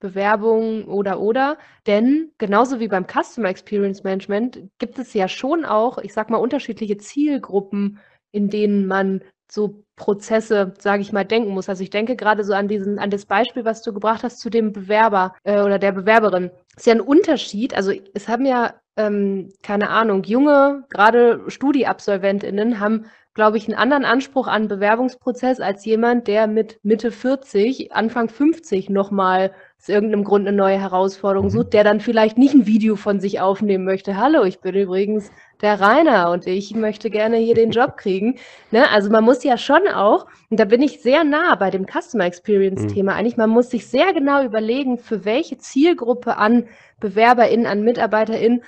Bewerbungen 0.00 0.84
oder 0.84 1.20
oder, 1.20 1.56
denn 1.86 2.32
genauso 2.38 2.78
wie 2.78 2.88
beim 2.88 3.06
Customer 3.06 3.48
Experience 3.48 4.04
Management 4.04 4.62
gibt 4.78 4.98
es 4.98 5.14
ja 5.14 5.28
schon 5.28 5.64
auch, 5.64 5.98
ich 5.98 6.12
sag 6.12 6.28
mal, 6.30 6.36
unterschiedliche 6.36 6.98
Zielgruppen, 6.98 7.98
in 8.30 8.50
denen 8.50 8.86
man 8.86 9.22
so 9.50 9.84
Prozesse, 9.96 10.74
sage 10.78 11.02
ich 11.02 11.12
mal, 11.12 11.24
denken 11.24 11.50
muss. 11.50 11.68
Also 11.68 11.82
ich 11.82 11.90
denke 11.90 12.16
gerade 12.16 12.44
so 12.44 12.52
an 12.54 12.68
diesen, 12.68 12.98
an 12.98 13.10
das 13.10 13.26
Beispiel, 13.26 13.64
was 13.64 13.82
du 13.82 13.92
gebracht 13.92 14.24
hast 14.24 14.40
zu 14.40 14.50
dem 14.50 14.72
Bewerber 14.72 15.34
äh, 15.44 15.60
oder 15.62 15.78
der 15.78 15.92
Bewerberin. 15.92 16.50
Ist 16.76 16.86
ja 16.86 16.94
ein 16.94 17.00
Unterschied. 17.00 17.74
Also 17.74 17.92
es 18.12 18.28
haben 18.28 18.44
ja 18.46 18.74
ähm, 18.96 19.52
keine 19.62 19.90
Ahnung, 19.90 20.24
junge, 20.24 20.84
gerade 20.90 21.44
StudiabsolventInnen 21.48 22.80
haben 22.80 23.06
glaube 23.34 23.56
ich, 23.56 23.66
einen 23.66 23.76
anderen 23.76 24.04
Anspruch 24.04 24.46
an 24.46 24.68
Bewerbungsprozess 24.68 25.58
als 25.58 25.84
jemand, 25.84 26.28
der 26.28 26.46
mit 26.46 26.78
Mitte 26.84 27.10
40, 27.10 27.92
Anfang 27.92 28.28
50 28.28 28.90
nochmal 28.90 29.52
aus 29.76 29.88
irgendeinem 29.88 30.22
Grund 30.22 30.46
eine 30.46 30.56
neue 30.56 30.80
Herausforderung 30.80 31.48
mhm. 31.48 31.50
sucht, 31.50 31.72
der 31.72 31.82
dann 31.82 31.98
vielleicht 31.98 32.38
nicht 32.38 32.54
ein 32.54 32.66
Video 32.66 32.94
von 32.94 33.18
sich 33.18 33.40
aufnehmen 33.40 33.84
möchte. 33.84 34.16
Hallo, 34.16 34.44
ich 34.44 34.60
bin 34.60 34.76
übrigens 34.76 35.32
der 35.62 35.80
Rainer 35.80 36.30
und 36.30 36.46
ich 36.46 36.76
möchte 36.76 37.10
gerne 37.10 37.36
hier 37.38 37.56
den 37.56 37.70
Job 37.70 37.96
kriegen. 37.96 38.38
Ne? 38.70 38.90
Also 38.90 39.08
man 39.08 39.22
muss 39.22 39.44
ja 39.44 39.56
schon 39.56 39.86
auch, 39.86 40.26
und 40.50 40.58
da 40.58 40.64
bin 40.64 40.82
ich 40.82 41.00
sehr 41.00 41.22
nah 41.22 41.54
bei 41.54 41.70
dem 41.70 41.86
Customer 41.86 42.24
Experience-Thema 42.24 43.12
mhm. 43.12 43.18
eigentlich, 43.18 43.36
man 43.36 43.50
muss 43.50 43.70
sich 43.70 43.86
sehr 43.86 44.12
genau 44.12 44.42
überlegen, 44.42 44.98
für 44.98 45.24
welche 45.24 45.58
Zielgruppe 45.58 46.36
an 46.38 46.66
BewerberInnen, 46.98 47.66
an 47.66 47.82
MitarbeiterInnen 47.82 48.64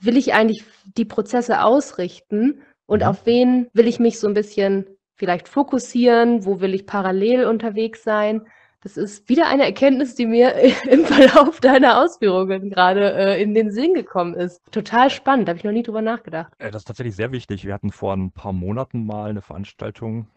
will 0.00 0.16
ich 0.16 0.32
eigentlich 0.32 0.64
die 0.96 1.06
Prozesse 1.06 1.64
ausrichten 1.64 2.62
und 2.88 3.02
mhm. 3.02 3.08
auf 3.08 3.26
wen 3.26 3.68
will 3.74 3.86
ich 3.86 4.00
mich 4.00 4.18
so 4.18 4.26
ein 4.26 4.34
bisschen 4.34 4.86
vielleicht 5.14 5.48
fokussieren, 5.48 6.44
wo 6.44 6.60
will 6.60 6.74
ich 6.74 6.86
parallel 6.86 7.44
unterwegs 7.44 8.02
sein. 8.02 8.46
Das 8.82 8.96
ist 8.96 9.28
wieder 9.28 9.48
eine 9.48 9.64
Erkenntnis, 9.64 10.14
die 10.14 10.26
mir 10.26 10.54
im 10.90 11.04
Verlauf 11.04 11.60
deiner 11.60 12.02
Ausführungen 12.02 12.70
gerade 12.70 13.12
äh, 13.12 13.42
in 13.42 13.52
den 13.54 13.70
Sinn 13.70 13.92
gekommen 13.94 14.34
ist. 14.34 14.62
Total 14.72 15.10
spannend, 15.10 15.46
da 15.46 15.50
habe 15.50 15.58
ich 15.58 15.64
noch 15.64 15.72
nie 15.72 15.82
drüber 15.82 16.02
nachgedacht. 16.02 16.52
Äh, 16.58 16.70
das 16.70 16.82
ist 16.82 16.86
tatsächlich 16.86 17.14
sehr 17.14 17.30
wichtig. 17.30 17.66
Wir 17.66 17.74
hatten 17.74 17.92
vor 17.92 18.14
ein 18.14 18.32
paar 18.32 18.52
Monaten 18.52 19.04
mal 19.04 19.28
eine 19.28 19.42
Veranstaltung 19.42 20.28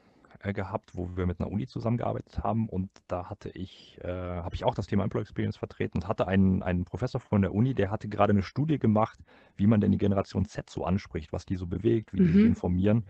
äh, 0.43 0.53
gehabt, 0.53 0.91
wo 0.93 1.09
wir 1.15 1.25
mit 1.25 1.39
einer 1.39 1.51
Uni 1.51 1.67
zusammengearbeitet 1.67 2.43
haben 2.43 2.67
und 2.67 2.89
da 3.07 3.29
hatte 3.29 3.49
ich, 3.49 3.97
äh, 4.03 4.07
habe 4.07 4.55
ich 4.55 4.63
auch 4.63 4.75
das 4.75 4.87
Thema 4.87 5.03
Employee 5.03 5.23
Experience 5.23 5.57
vertreten 5.57 5.99
und 5.99 6.07
hatte 6.07 6.27
einen, 6.27 6.63
einen 6.63 6.85
Professor 6.85 7.21
von 7.21 7.41
der 7.41 7.53
Uni, 7.53 7.73
der 7.73 7.91
hatte 7.91 8.07
gerade 8.07 8.31
eine 8.31 8.43
Studie 8.43 8.79
gemacht, 8.79 9.19
wie 9.55 9.67
man 9.67 9.81
denn 9.81 9.91
die 9.91 9.97
Generation 9.97 10.45
Z 10.45 10.69
so 10.69 10.83
anspricht, 10.85 11.31
was 11.31 11.45
die 11.45 11.55
so 11.55 11.67
bewegt, 11.67 12.13
wie 12.13 12.21
mhm. 12.21 12.25
die 12.27 12.33
sich 12.33 12.45
informieren. 12.45 13.05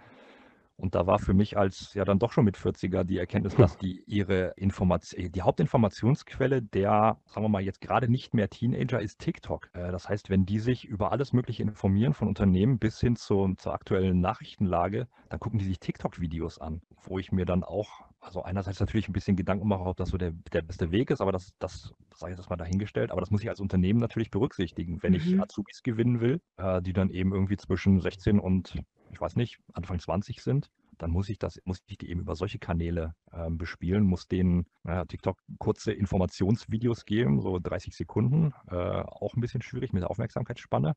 Und 0.82 0.96
da 0.96 1.06
war 1.06 1.20
für 1.20 1.36
mich 1.36 1.58
als 1.58 1.94
ja 1.94 2.06
dann 2.06 2.18
doch 2.18 2.32
schon 2.32 2.44
mit 2.44 2.58
40er 2.58 3.04
die 3.04 3.20
Erkenntnis, 3.20 3.56
dass 3.56 3.78
die 3.78 4.04
ihre 4.08 4.54
Information, 4.58 5.22
äh, 5.22 5.30
die 5.30 5.44
Hauptinformationsquelle 5.44 6.64
der, 6.64 7.20
sagen 7.28 7.46
wir 7.46 7.50
mal 7.50 7.62
jetzt 7.62 7.82
gerade 7.82 8.10
nicht 8.10 8.34
mehr 8.34 8.50
Teenager 8.50 9.00
ist 9.00 9.20
TikTok. 9.20 9.70
Äh, 9.74 9.92
das 9.92 10.10
heißt, 10.10 10.32
wenn 10.32 10.48
die 10.48 10.58
sich 10.58 10.86
über 10.86 11.12
alles 11.12 11.34
Mögliche 11.34 11.62
informieren 11.62 12.16
von 12.16 12.28
Unternehmen 12.28 12.80
bis 12.80 13.00
hin 13.00 13.16
zu, 13.16 13.54
zur 13.60 13.76
aktuellen 13.76 14.22
Nachrichtenlage, 14.22 15.08
dann 15.30 15.40
gucken 15.40 15.60
die 15.60 15.66
sich 15.66 15.80
TikTok-Videos 15.80 16.58
an, 16.58 16.82
wo 17.04 17.20
ich 17.20 17.32
mir 17.32 17.46
dann 17.46 17.64
auch, 17.64 18.06
also 18.20 18.42
einerseits 18.42 18.80
natürlich 18.80 19.08
ein 19.08 19.14
bisschen 19.14 19.36
Gedanken 19.36 19.68
mache, 19.68 19.84
ob 19.84 19.98
das 19.98 20.10
so 20.10 20.18
der, 20.18 20.32
der 20.52 20.64
beste 20.64 20.92
Weg 20.92 21.12
ist, 21.12 21.22
aber 21.22 21.32
das, 21.32 21.54
das 21.60 21.94
sage 22.16 22.34
ich 22.34 22.40
jetzt 22.40 22.50
mal 22.50 22.56
dahingestellt, 22.56 23.12
aber 23.12 23.22
das 23.22 23.30
muss 23.30 23.44
ich 23.44 23.50
als 23.50 23.60
Unternehmen 23.60 24.00
natürlich 24.00 24.32
berücksichtigen, 24.32 25.04
wenn 25.04 25.12
mhm. 25.14 25.18
ich 25.18 25.40
Azubis 25.40 25.84
gewinnen 25.84 26.22
will, 26.22 26.42
äh, 26.58 26.82
die 26.82 26.94
dann 26.94 27.12
eben 27.12 27.34
irgendwie 27.34 27.58
zwischen 27.58 28.00
16 28.00 28.40
und 28.40 28.82
ich 29.12 29.22
weiß 29.22 29.36
nicht, 29.36 29.60
Anfang 29.74 30.00
20 30.00 30.42
sind, 30.42 30.70
dann 30.98 31.12
muss 31.12 31.30
ich 31.30 31.40
das, 31.40 31.60
muss 31.66 31.82
ich 31.88 31.98
die 31.98 32.10
eben 32.10 32.22
über 32.22 32.36
solche 32.36 32.60
Kanäle 32.60 33.16
ähm, 33.34 33.58
bespielen, 33.58 34.04
muss 34.04 34.28
denen 34.28 34.68
naja, 34.84 35.06
TikTok 35.06 35.40
kurze 35.58 35.92
Informationsvideos 35.94 37.06
geben, 37.06 37.42
so 37.42 37.60
30 37.60 37.96
Sekunden, 37.96 38.54
äh, 38.70 38.76
auch 38.76 39.34
ein 39.36 39.42
bisschen 39.42 39.62
schwierig 39.62 39.94
mit 39.94 40.04
der 40.04 40.12
Aufmerksamkeitsspanne 40.12 40.96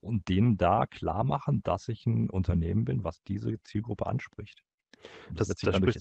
und 0.00 0.28
denen 0.28 0.56
da 0.56 0.86
klar 0.86 1.24
machen, 1.24 1.62
dass 1.62 1.88
ich 1.88 2.06
ein 2.06 2.30
Unternehmen 2.30 2.84
bin, 2.84 3.04
was 3.04 3.22
diese 3.24 3.62
Zielgruppe 3.62 4.06
anspricht. 4.06 4.62
Das, 5.32 5.48
das, 5.48 5.58
das 5.58 5.80
durch 5.80 5.98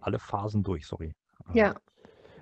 alle 0.00 0.18
Phasen 0.18 0.62
durch, 0.62 0.86
sorry. 0.86 1.12
Ja, 1.52 1.74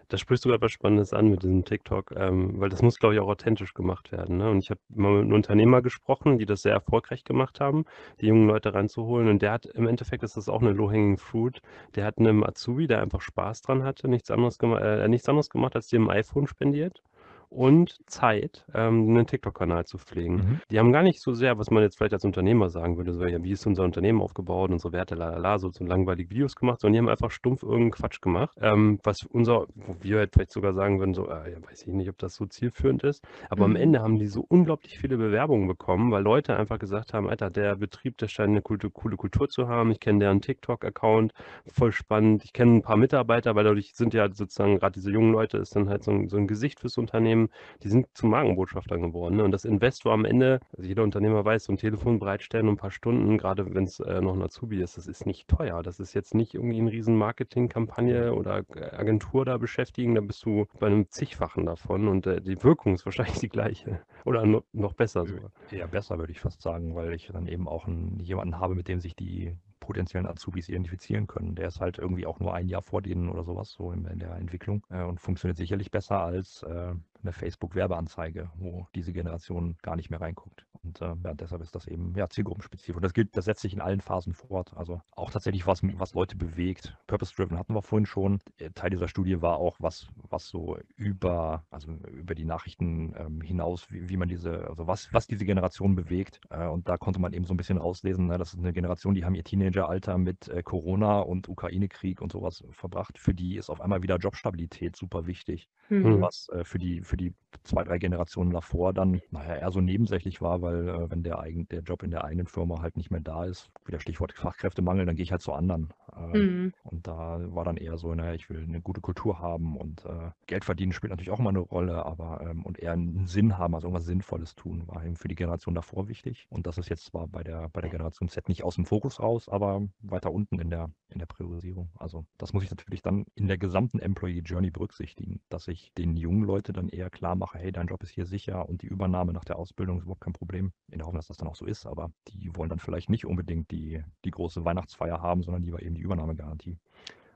da 0.09 0.16
sprichst 0.16 0.44
du 0.44 0.49
gerade 0.49 0.62
was 0.62 0.73
Spannendes 0.73 1.12
an 1.12 1.29
mit 1.29 1.42
diesem 1.42 1.64
TikTok, 1.64 2.12
ähm, 2.16 2.59
weil 2.59 2.71
das 2.71 2.83
muss, 2.83 2.99
glaube 2.99 3.14
ich, 3.14 3.21
auch 3.21 3.29
authentisch 3.29 3.75
gemacht 3.75 4.11
werden. 4.11 4.38
Ne? 4.38 4.51
Und 4.51 4.59
ich 4.59 4.71
habe 4.71 4.81
mal 4.88 5.12
mit 5.12 5.23
einem 5.25 5.35
Unternehmer 5.35 5.83
gesprochen, 5.83 6.38
die 6.38 6.47
das 6.47 6.62
sehr 6.62 6.73
erfolgreich 6.73 7.25
gemacht 7.25 7.61
haben, 7.61 7.85
die 8.21 8.27
jungen 8.27 8.47
Leute 8.49 8.73
reinzuholen. 8.75 9.29
Und 9.29 9.42
der 9.42 9.53
hat, 9.53 9.66
im 9.66 9.87
Endeffekt 9.87 10.23
ist 10.23 10.37
das 10.37 10.49
auch 10.49 10.62
eine 10.62 10.73
Low-Hanging 10.73 11.18
Fruit. 11.18 11.61
Der 11.94 12.05
hat 12.05 12.18
einem 12.18 12.42
Azubi, 12.42 12.87
der 12.87 13.03
einfach 13.03 13.21
Spaß 13.21 13.62
dran 13.62 13.83
hatte, 13.83 14.09
nichts 14.09 14.31
anderes, 14.31 14.59
äh, 14.62 15.09
nichts 15.09 15.29
anderes 15.29 15.51
gemacht, 15.51 15.77
als 15.77 15.92
ein 15.92 16.09
iPhone 16.09 16.47
spendiert 16.47 17.03
und 17.51 17.99
Zeit, 18.07 18.65
ähm, 18.75 19.09
einen 19.09 19.27
TikTok-Kanal 19.27 19.87
zu 19.87 19.99
pflegen. 19.99 20.37
Mhm. 20.37 20.61
Die 20.71 20.79
haben 20.79 20.93
gar 20.93 21.03
nicht 21.03 21.21
so 21.21 21.33
sehr, 21.33 21.59
was 21.59 21.71
man 21.71 21.83
jetzt 21.83 21.97
vielleicht 21.97 22.13
als 22.13 22.25
Unternehmer 22.25 22.69
sagen 22.69 22.97
würde, 22.97 23.13
so, 23.13 23.25
ja, 23.25 23.43
wie 23.43 23.53
ist 23.53 23.67
unser 23.67 23.85
Unternehmen 23.85 24.21
aufgebaut, 24.21 24.71
unsere 24.71 24.93
Werte, 24.93 25.15
lalala, 25.15 25.59
so, 25.59 25.71
so 25.71 25.85
langweilige 25.85 26.31
Videos 26.31 26.55
gemacht, 26.57 26.81
sondern 26.81 26.93
die 26.93 26.99
haben 26.99 27.09
einfach 27.09 27.31
stumpf 27.31 27.63
irgendeinen 27.63 27.91
Quatsch 27.93 28.21
gemacht, 28.21 28.57
ähm, 28.61 28.99
was 29.03 29.23
unser, 29.25 29.67
wo 29.75 29.97
wir 30.01 30.19
halt 30.19 30.33
vielleicht 30.33 30.53
sogar 30.53 30.75
sagen 30.75 30.99
würden, 30.99 31.15
so, 31.15 31.29
äh, 31.29 31.53
ja, 31.53 31.63
weiß 31.63 31.87
ich 31.87 31.93
nicht, 31.93 32.09
ob 32.09 32.19
das 32.19 32.35
so 32.35 32.47
zielführend 32.47 33.03
ist, 33.05 33.25
aber 33.49 33.67
mhm. 33.67 33.77
am 33.77 33.83
Ende 33.83 34.03
haben 34.03 34.19
die 34.19 34.27
so 34.27 34.45
unglaublich 34.49 34.99
viele 34.99 35.17
Bewerbungen 35.17 35.69
bekommen, 35.69 36.11
weil 36.11 36.23
Leute 36.23 36.57
einfach 36.57 36.79
gesagt 36.79 37.15
haben, 37.15 37.29
Alter, 37.29 37.51
der 37.51 37.77
Betrieb, 37.77 38.19
der 38.19 38.29
scheint 38.29 38.51
eine 38.51 38.63
coole, 38.63 38.91
coole 38.91 39.17
Kultur 39.17 39.49
zu 39.49 39.69
haben, 39.69 39.91
ich 39.91 40.01
kenne 40.01 40.19
deren 40.19 40.41
TikTok-Account, 40.41 41.33
voll 41.73 41.93
spannend, 41.93 42.45
ich 42.45 42.53
kenne 42.53 42.77
ein 42.77 42.83
paar 42.83 42.97
Mitarbeiter, 42.97 43.55
weil 43.55 43.65
dadurch 43.65 43.95
sind 43.95 44.15
ja 44.15 44.29
sozusagen 44.33 44.79
gerade 44.79 44.93
diese 44.93 45.11
jungen 45.11 45.33
Leute, 45.33 45.59
ist 45.59 45.77
dann 45.77 45.89
halt 45.89 46.03
so 46.03 46.11
ein, 46.11 46.29
so 46.29 46.37
ein 46.37 46.47
Gesicht 46.47 46.81
fürs 46.81 46.99
Unternehmen, 46.99 47.38
Unternehmen, 47.38 47.48
die 47.83 47.88
sind 47.88 48.07
zu 48.14 48.27
Markenbotschaftern 48.27 49.03
geworden. 49.03 49.37
Ne? 49.37 49.44
Und 49.44 49.53
das 49.53 49.64
Investor 49.64 50.12
am 50.12 50.24
Ende, 50.24 50.61
also 50.77 50.88
jeder 50.88 51.03
Unternehmer 51.03 51.44
weiß, 51.44 51.64
so 51.64 51.72
ein 51.72 51.79
Telefon 51.79 52.18
bereitstellen 52.18 52.68
und 52.68 52.74
ein 52.74 52.79
paar 52.79 52.90
Stunden, 52.90 53.38
gerade 53.38 53.74
wenn 53.74 53.85
es 53.85 54.01
äh, 54.01 54.20
noch 54.20 54.35
ein 54.35 54.42
Azubi 54.42 54.81
ist, 54.83 54.96
das 54.96 55.07
ist 55.07 55.27
nicht 55.27 55.48
teuer. 55.48 55.83
Das 55.83 56.01
ist 56.01 56.14
jetzt 56.14 56.35
nicht 56.35 56.55
irgendwie 56.55 56.81
eine 56.81 56.90
riesen 56.90 57.16
Marketingkampagne 57.16 58.35
oder 58.35 58.64
Agentur 58.92 59.44
da 59.44 59.57
beschäftigen, 59.59 60.14
da 60.14 60.20
bist 60.20 60.44
du 60.44 60.66
bei 60.79 60.87
einem 60.87 61.09
zigfachen 61.11 61.66
davon 61.66 62.09
und 62.09 62.27
äh, 62.27 62.40
die 62.40 62.62
Wirkung 62.62 62.94
ist 62.94 63.07
wahrscheinlich 63.07 63.38
die 63.38 63.48
gleiche 63.48 64.01
oder 64.24 64.44
no, 64.44 64.62
noch 64.72 64.94
besser 64.94 65.27
sogar. 65.27 65.51
Ja, 65.70 65.87
besser 65.87 66.18
würde 66.18 66.33
ich 66.33 66.40
fast 66.40 66.62
sagen, 66.62 66.94
weil 66.94 67.12
ich 67.14 67.29
dann 67.33 67.46
eben 67.46 67.68
auch 67.68 67.87
einen, 67.87 68.18
jemanden 68.20 68.59
habe, 68.59 68.74
mit 68.74 68.88
dem 68.88 69.01
sich 69.01 69.14
die 69.14 69.55
potenziellen 69.88 70.27
Azubis 70.27 70.68
identifizieren 70.68 71.27
können. 71.27 71.55
Der 71.55 71.68
ist 71.68 71.81
halt 71.81 71.96
irgendwie 71.96 72.27
auch 72.27 72.40
nur 72.40 72.53
ein 72.53 72.68
Jahr 72.68 72.83
vor 72.83 73.01
denen 73.01 73.31
oder 73.31 73.42
sowas, 73.42 73.70
so 73.72 73.90
in, 73.90 74.05
in 74.05 74.18
der 74.18 74.37
Entwicklung 74.37 74.85
äh, 74.90 75.03
und 75.03 75.18
funktioniert 75.18 75.57
sicherlich 75.57 75.90
besser 75.90 76.20
als 76.20 76.62
äh, 76.64 76.92
eine 77.22 77.33
Facebook-Werbeanzeige, 77.33 78.50
wo 78.57 78.87
diese 78.94 79.12
Generation 79.12 79.76
gar 79.83 79.96
nicht 79.96 80.11
mehr 80.11 80.20
reinguckt. 80.20 80.64
Und 80.85 81.00
äh, 81.00 81.14
ja, 81.24 81.35
deshalb 81.35 81.62
ist 81.62 81.74
das 81.74 81.87
eben 81.87 82.14
ja, 82.16 82.28
zielgruppenspezifisch. 82.28 82.96
Und 82.96 83.02
das 83.02 83.12
gilt, 83.12 83.37
das 83.37 83.44
setzt 83.44 83.62
sich 83.62 83.72
in 83.72 83.81
allen 83.81 84.00
Phasen 84.00 84.35
fort. 84.35 84.72
Also 84.76 85.00
auch 85.12 85.31
tatsächlich 85.31 85.66
was, 85.66 85.83
was 85.83 86.14
Leute 86.14 86.37
bewegt. 86.37 86.96
Purpose-Driven 87.07 87.59
hatten 87.59 87.74
wir 87.74 87.83
vorhin 87.83 88.07
schon. 88.07 88.38
Äh, 88.59 88.70
Teil 88.70 88.90
dieser 88.90 89.09
Studie 89.09 89.42
war 89.42 89.57
auch, 89.59 89.76
was, 89.81 90.09
was 90.28 90.48
so 90.48 90.78
über, 90.96 91.64
also 91.70 91.92
über 91.92 92.35
die 92.35 92.44
Nachrichten 92.44 93.14
ähm, 93.16 93.40
hinaus, 93.40 93.90
wie, 93.90 94.09
wie, 94.09 94.16
man 94.16 94.28
diese, 94.28 94.68
also 94.68 94.87
was, 94.87 95.12
was 95.12 95.26
diese 95.26 95.44
Generation 95.44 95.94
bewegt. 95.94 96.40
Äh, 96.50 96.66
und 96.66 96.88
da 96.88 96.96
konnte 96.96 97.20
man 97.20 97.33
eben 97.33 97.44
so 97.44 97.54
ein 97.54 97.59
bisschen 97.59 97.78
rauslesen, 97.78 98.26
ne, 98.26 98.38
das 98.38 98.54
ist 98.54 98.59
eine 98.59 98.72
Generation, 98.72 99.14
die 99.14 99.24
haben 99.24 99.35
ihr 99.35 99.44
Teenageralter 99.44 100.18
mit 100.18 100.48
äh, 100.48 100.62
Corona 100.62 101.20
und 101.20 101.48
Ukraine-Krieg 101.48 102.20
und 102.20 102.33
sowas 102.33 102.64
verbracht. 102.70 103.18
Für 103.18 103.35
die 103.35 103.57
ist 103.57 103.70
auf 103.70 103.81
einmal 103.81 104.02
wieder 104.02 104.16
Jobstabilität 104.16 104.96
super 104.96 105.26
wichtig. 105.26 105.68
Mhm. 105.88 106.20
Was 106.20 106.48
äh, 106.50 106.64
für 106.64 106.78
die, 106.78 107.02
für 107.09 107.16
die 107.16 107.35
zwei, 107.64 107.85
drei 107.85 107.99
Generationen 107.99 108.53
davor 108.53 108.92
dann, 108.92 109.21
naja, 109.31 109.57
eher 109.57 109.71
so 109.71 109.81
nebensächlich 109.81 110.40
war, 110.40 110.62
weil 110.62 110.88
äh, 110.88 111.11
wenn 111.11 111.23
der, 111.23 111.40
eigen, 111.40 111.68
der 111.68 111.81
Job 111.81 112.03
in 112.03 112.11
der 112.11 112.25
eigenen 112.25 112.47
Firma 112.47 112.81
halt 112.81 112.97
nicht 112.97 113.11
mehr 113.11 113.21
da 113.21 113.44
ist, 113.44 113.71
wieder 113.85 114.01
Stichwort 114.01 114.33
Fachkräftemangel, 114.33 115.07
dann 115.07 115.16
gehe 115.16 115.23
ich 115.23 115.33
halt 115.33 115.42
zu 115.42 115.53
anderen. 115.53 115.92
Äh, 116.16 116.38
mhm. 116.38 116.73
Und 116.85 117.07
da 117.07 117.40
war 117.55 117.64
dann 117.64 117.77
eher 117.77 117.97
so, 117.97 118.14
naja, 118.14 118.35
ich 118.35 118.49
will 118.51 118.62
eine 118.62 118.81
gute 118.81 119.01
Kultur 119.01 119.38
haben 119.38 119.77
und 119.77 120.05
äh, 120.05 120.31
Geld 120.47 120.64
verdienen 120.64 120.92
spielt 120.92 121.11
natürlich 121.11 121.31
auch 121.31 121.40
immer 121.40 121.51
eine 121.51 121.59
Rolle, 121.61 122.05
aber 122.05 122.40
ähm, 122.42 122.64
und 122.64 122.79
eher 122.79 122.92
einen 122.92 123.27
Sinn 123.27 123.59
haben, 123.59 123.75
also 123.75 123.87
irgendwas 123.88 124.07
Sinnvolles 124.07 124.55
tun, 124.55 124.83
war 124.87 125.05
eben 125.05 125.16
für 125.16 125.29
die 125.29 125.35
Generation 125.35 125.75
davor 125.75 126.09
wichtig. 126.09 126.47
Und 126.51 126.66
das 126.66 126.79
ist 126.79 126.88
jetzt 126.88 127.07
zwar 127.07 127.27
bei 127.29 127.42
der, 127.42 127.68
bei 127.71 127.81
der 127.81 127.90
Generation 127.90 128.29
Z 128.29 128.49
nicht 128.49 128.62
aus 128.62 128.77
dem 128.77 128.85
Fokus 128.85 129.21
raus, 129.21 129.49
aber 129.49 129.83
weiter 130.01 130.33
unten 130.33 130.59
in 130.59 130.71
der, 130.71 130.90
in 131.09 131.18
der 131.18 131.27
Priorisierung. 131.27 131.90
Also 131.97 132.27
das 132.37 132.53
muss 132.53 132.64
ich 132.64 132.71
natürlich 132.71 133.03
dann 133.03 133.25
in 133.35 133.47
der 133.47 133.59
gesamten 133.59 133.99
Employee 133.99 134.42
Journey 134.44 134.71
berücksichtigen, 134.71 135.40
dass 135.49 135.68
ich 135.68 135.92
den 135.94 136.16
jungen 136.16 136.42
Leuten 136.42 136.73
dann 136.73 136.88
eher 136.88 136.98
klar 137.09 137.37
mache, 137.37 137.59
hey, 137.59 137.73
dein 137.73 137.87
Job 137.87 138.03
ist 138.03 138.11
hier 138.11 138.27
sicher 138.27 138.69
und 138.69 138.83
die 138.83 138.89
Übernahme 138.89 139.33
nach 139.33 139.45
der 139.45 139.59
Ausbildung 139.59 139.99
ist 139.99 140.05
überhaupt 140.05 140.23
kein 140.23 140.33
Problem. 140.33 140.73
In 140.91 140.99
der 140.99 141.07
Hoffnung, 141.07 141.21
dass 141.21 141.29
das 141.29 141.37
dann 141.37 141.49
auch 141.49 141.57
so 141.57 141.67
ist, 141.67 141.87
aber 141.87 142.11
die 142.29 142.55
wollen 142.57 142.69
dann 142.69 142.81
vielleicht 142.81 143.11
nicht 143.11 143.25
unbedingt 143.25 143.71
die, 143.71 144.03
die 144.25 144.31
große 144.31 144.65
Weihnachtsfeier 144.65 145.23
haben, 145.23 145.43
sondern 145.43 145.63
lieber 145.63 145.81
eben 145.83 145.95
die 145.95 146.03
Übernahmegarantie. 146.03 146.79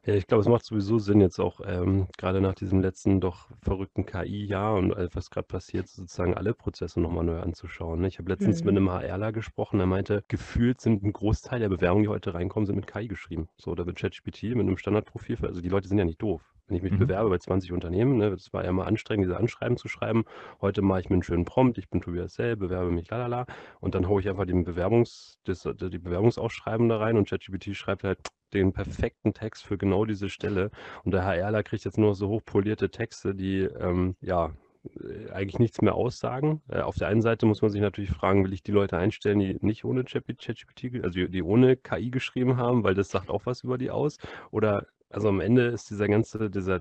Ja, 0.04 0.14
ich 0.14 0.26
glaube, 0.26 0.40
es 0.40 0.48
macht 0.48 0.64
sowieso 0.64 0.98
Sinn, 0.98 1.20
jetzt 1.20 1.38
auch 1.38 1.60
ähm, 1.64 2.08
gerade 2.18 2.40
nach 2.40 2.56
diesem 2.56 2.80
letzten 2.80 3.20
doch 3.20 3.48
verrückten 3.60 4.04
KI-Jahr 4.04 4.74
und 4.74 4.92
all, 4.92 5.08
was 5.14 5.30
gerade 5.30 5.46
passiert, 5.46 5.86
sozusagen 5.86 6.34
alle 6.34 6.54
Prozesse 6.54 7.00
nochmal 7.00 7.22
neu 7.22 7.38
anzuschauen. 7.38 8.00
Ne? 8.00 8.08
Ich 8.08 8.18
habe 8.18 8.28
letztens 8.28 8.64
mit 8.64 8.74
mhm. 8.74 8.88
einem 8.88 9.00
HRler 9.00 9.30
gesprochen, 9.30 9.78
der 9.78 9.86
meinte, 9.86 10.24
gefühlt 10.26 10.80
sind 10.80 11.04
ein 11.04 11.12
Großteil 11.12 11.60
der 11.60 11.68
Bewerbungen, 11.68 12.02
die 12.02 12.08
heute 12.08 12.34
reinkommen, 12.34 12.66
sind 12.66 12.74
mit 12.74 12.88
KI 12.88 13.06
geschrieben. 13.06 13.48
So, 13.56 13.76
da 13.76 13.86
wird 13.86 13.96
ChatGPT 13.96 14.42
mit 14.42 14.60
einem 14.62 14.76
Standardprofil, 14.76 15.38
also 15.46 15.60
die 15.60 15.68
Leute 15.68 15.86
sind 15.86 15.98
ja 15.98 16.04
nicht 16.04 16.20
doof. 16.20 16.51
Wenn 16.72 16.78
ich 16.78 16.82
mich 16.84 16.92
mhm. 16.92 17.00
bewerbe 17.00 17.28
bei 17.28 17.36
20 17.36 17.70
Unternehmen, 17.72 18.16
ne, 18.16 18.30
das 18.30 18.50
war 18.54 18.64
ja 18.64 18.72
mal 18.72 18.86
anstrengend, 18.86 19.26
diese 19.26 19.36
Anschreiben 19.36 19.76
zu 19.76 19.88
schreiben. 19.88 20.24
Heute 20.62 20.80
mache 20.80 21.00
ich 21.00 21.10
mir 21.10 21.16
einen 21.16 21.22
schönen 21.22 21.44
Prompt, 21.44 21.76
ich 21.76 21.90
bin 21.90 22.00
Tobias 22.00 22.32
Sell, 22.32 22.56
bewerbe 22.56 22.90
mich, 22.90 23.10
lalala. 23.10 23.44
Und 23.80 23.94
dann 23.94 24.08
haue 24.08 24.22
ich 24.22 24.28
einfach 24.30 24.46
den 24.46 24.64
Bewerbungs, 24.64 25.36
das, 25.44 25.64
die 25.64 25.98
Bewerbungsausschreiben 25.98 26.88
da 26.88 26.96
rein 26.96 27.18
und 27.18 27.28
ChatGPT 27.28 27.76
schreibt 27.76 28.04
halt 28.04 28.20
den 28.54 28.72
perfekten 28.72 29.34
Text 29.34 29.66
für 29.66 29.76
genau 29.76 30.06
diese 30.06 30.30
Stelle. 30.30 30.70
Und 31.04 31.12
der 31.12 31.26
HRler 31.26 31.62
kriegt 31.62 31.84
jetzt 31.84 31.98
nur 31.98 32.14
so 32.14 32.28
hochpolierte 32.28 32.88
Texte, 32.88 33.34
die 33.34 33.64
ähm, 33.64 34.16
ja 34.22 34.52
äh, 34.84 35.30
eigentlich 35.30 35.58
nichts 35.58 35.82
mehr 35.82 35.94
aussagen. 35.94 36.62
Äh, 36.70 36.80
auf 36.80 36.96
der 36.96 37.08
einen 37.08 37.20
Seite 37.20 37.44
muss 37.44 37.60
man 37.60 37.70
sich 37.70 37.82
natürlich 37.82 38.12
fragen, 38.12 38.44
will 38.44 38.54
ich 38.54 38.62
die 38.62 38.72
Leute 38.72 38.96
einstellen, 38.96 39.40
die 39.40 39.58
nicht 39.60 39.84
ohne 39.84 40.04
ChatGPT, 40.04 41.04
also 41.04 41.26
die 41.26 41.42
ohne 41.42 41.76
KI 41.76 42.10
geschrieben 42.10 42.56
haben, 42.56 42.82
weil 42.82 42.94
das 42.94 43.10
sagt 43.10 43.28
auch 43.28 43.44
was 43.44 43.62
über 43.62 43.76
die 43.76 43.90
aus. 43.90 44.16
Oder 44.50 44.86
also 45.12 45.28
am 45.28 45.40
Ende 45.40 45.66
ist 45.68 45.90
dieser 45.90 46.08
ganze, 46.08 46.50
dieser, 46.50 46.80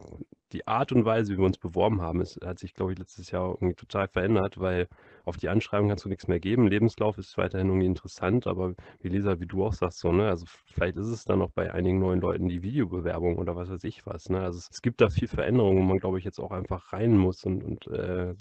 die 0.54 0.68
Art 0.68 0.92
und 0.92 1.06
Weise, 1.06 1.34
wie 1.34 1.38
wir 1.38 1.46
uns 1.46 1.58
beworben 1.58 2.02
haben, 2.02 2.22
ist, 2.22 2.40
hat 2.44 2.60
sich, 2.60 2.74
glaube 2.74 2.94
ich, 2.94 3.00
letztes 3.00 3.32
Jahr 3.32 3.58
total 3.76 4.08
verändert, 4.08 4.60
weil 4.60 4.88
auf 5.26 5.38
die 5.38 5.50
Anschreibung 5.50 5.90
kannst 5.90 6.06
du 6.06 6.10
nichts 6.10 6.28
mehr 6.28 6.40
geben. 6.40 6.68
Lebenslauf 6.68 7.18
ist 7.18 7.38
weiterhin 7.38 7.68
irgendwie 7.68 7.86
interessant, 7.86 8.48
aber 8.48 8.74
wie 9.00 9.10
Lisa, 9.10 9.40
wie 9.40 9.46
du 9.46 9.66
auch 9.66 9.74
sagst, 9.74 10.00
so, 10.00 10.12
ne, 10.12 10.28
also 10.28 10.46
vielleicht 10.66 10.98
ist 10.98 11.08
es 11.08 11.26
dann 11.26 11.42
auch 11.42 11.52
bei 11.52 11.74
einigen 11.74 12.00
neuen 12.00 12.22
Leuten 12.22 12.48
die 12.48 12.64
Videobewerbung 12.64 13.38
oder 13.38 13.56
was 13.56 13.70
weiß 13.70 13.84
ich 13.84 14.06
was. 14.06 14.30
Ne? 14.30 14.42
Also 14.42 14.58
es, 14.58 14.70
es 14.72 14.82
gibt 14.82 15.02
da 15.02 15.10
viel 15.10 15.28
Veränderung, 15.28 15.78
wo 15.78 15.82
man, 15.82 16.00
glaube 16.00 16.18
ich, 16.18 16.26
jetzt 16.26 16.40
auch 16.40 16.52
einfach 16.52 16.94
rein 16.94 17.18
muss 17.18 17.44
und, 17.46 17.64
und 17.64 17.88
äh, 17.88 18.34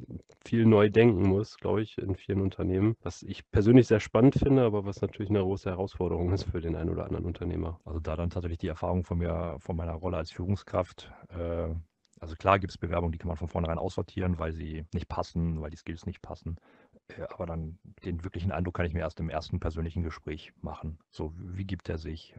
viel 0.44 0.66
neu 0.66 0.90
denken 0.90 1.22
muss, 1.22 1.58
glaube 1.58 1.82
ich, 1.82 1.98
in 1.98 2.14
vielen 2.14 2.40
Unternehmen. 2.40 2.96
Was 3.02 3.22
ich 3.22 3.48
persönlich 3.50 3.86
sehr 3.86 4.00
spannend 4.00 4.34
finde, 4.34 4.62
aber 4.62 4.84
was 4.84 5.02
natürlich 5.02 5.30
eine 5.30 5.40
große 5.40 5.70
Herausforderung 5.70 6.32
ist 6.32 6.44
für 6.44 6.60
den 6.60 6.76
einen 6.76 6.90
oder 6.90 7.04
anderen 7.04 7.26
Unternehmer. 7.26 7.80
Also 7.84 8.00
da 8.00 8.16
dann 8.16 8.30
tatsächlich 8.30 8.58
die 8.58 8.68
Erfahrung 8.68 9.04
von 9.04 9.18
mir, 9.18 9.56
von 9.60 9.76
meiner 9.76 9.94
Rolle 9.94 10.16
als 10.16 10.30
Führungskraft, 10.30 11.10
äh, 11.28 11.68
also 12.20 12.36
klar 12.36 12.58
gibt 12.58 12.70
es 12.70 12.78
Bewerbungen, 12.78 13.12
die 13.12 13.18
kann 13.18 13.28
man 13.28 13.38
von 13.38 13.48
vornherein 13.48 13.78
aussortieren, 13.78 14.38
weil 14.38 14.52
sie 14.52 14.84
nicht 14.92 15.08
passen, 15.08 15.60
weil 15.60 15.70
die 15.70 15.78
Skills 15.78 16.04
nicht 16.06 16.20
passen. 16.20 16.56
Äh, 17.08 17.22
aber 17.32 17.46
dann 17.46 17.78
den 18.04 18.22
wirklichen 18.24 18.52
Eindruck 18.52 18.74
kann 18.74 18.86
ich 18.86 18.92
mir 18.92 19.00
erst 19.00 19.20
im 19.20 19.30
ersten 19.30 19.58
persönlichen 19.58 20.02
Gespräch 20.02 20.52
machen. 20.60 20.98
So, 21.10 21.32
wie 21.36 21.64
gibt 21.64 21.88
er 21.88 21.98
sich? 21.98 22.34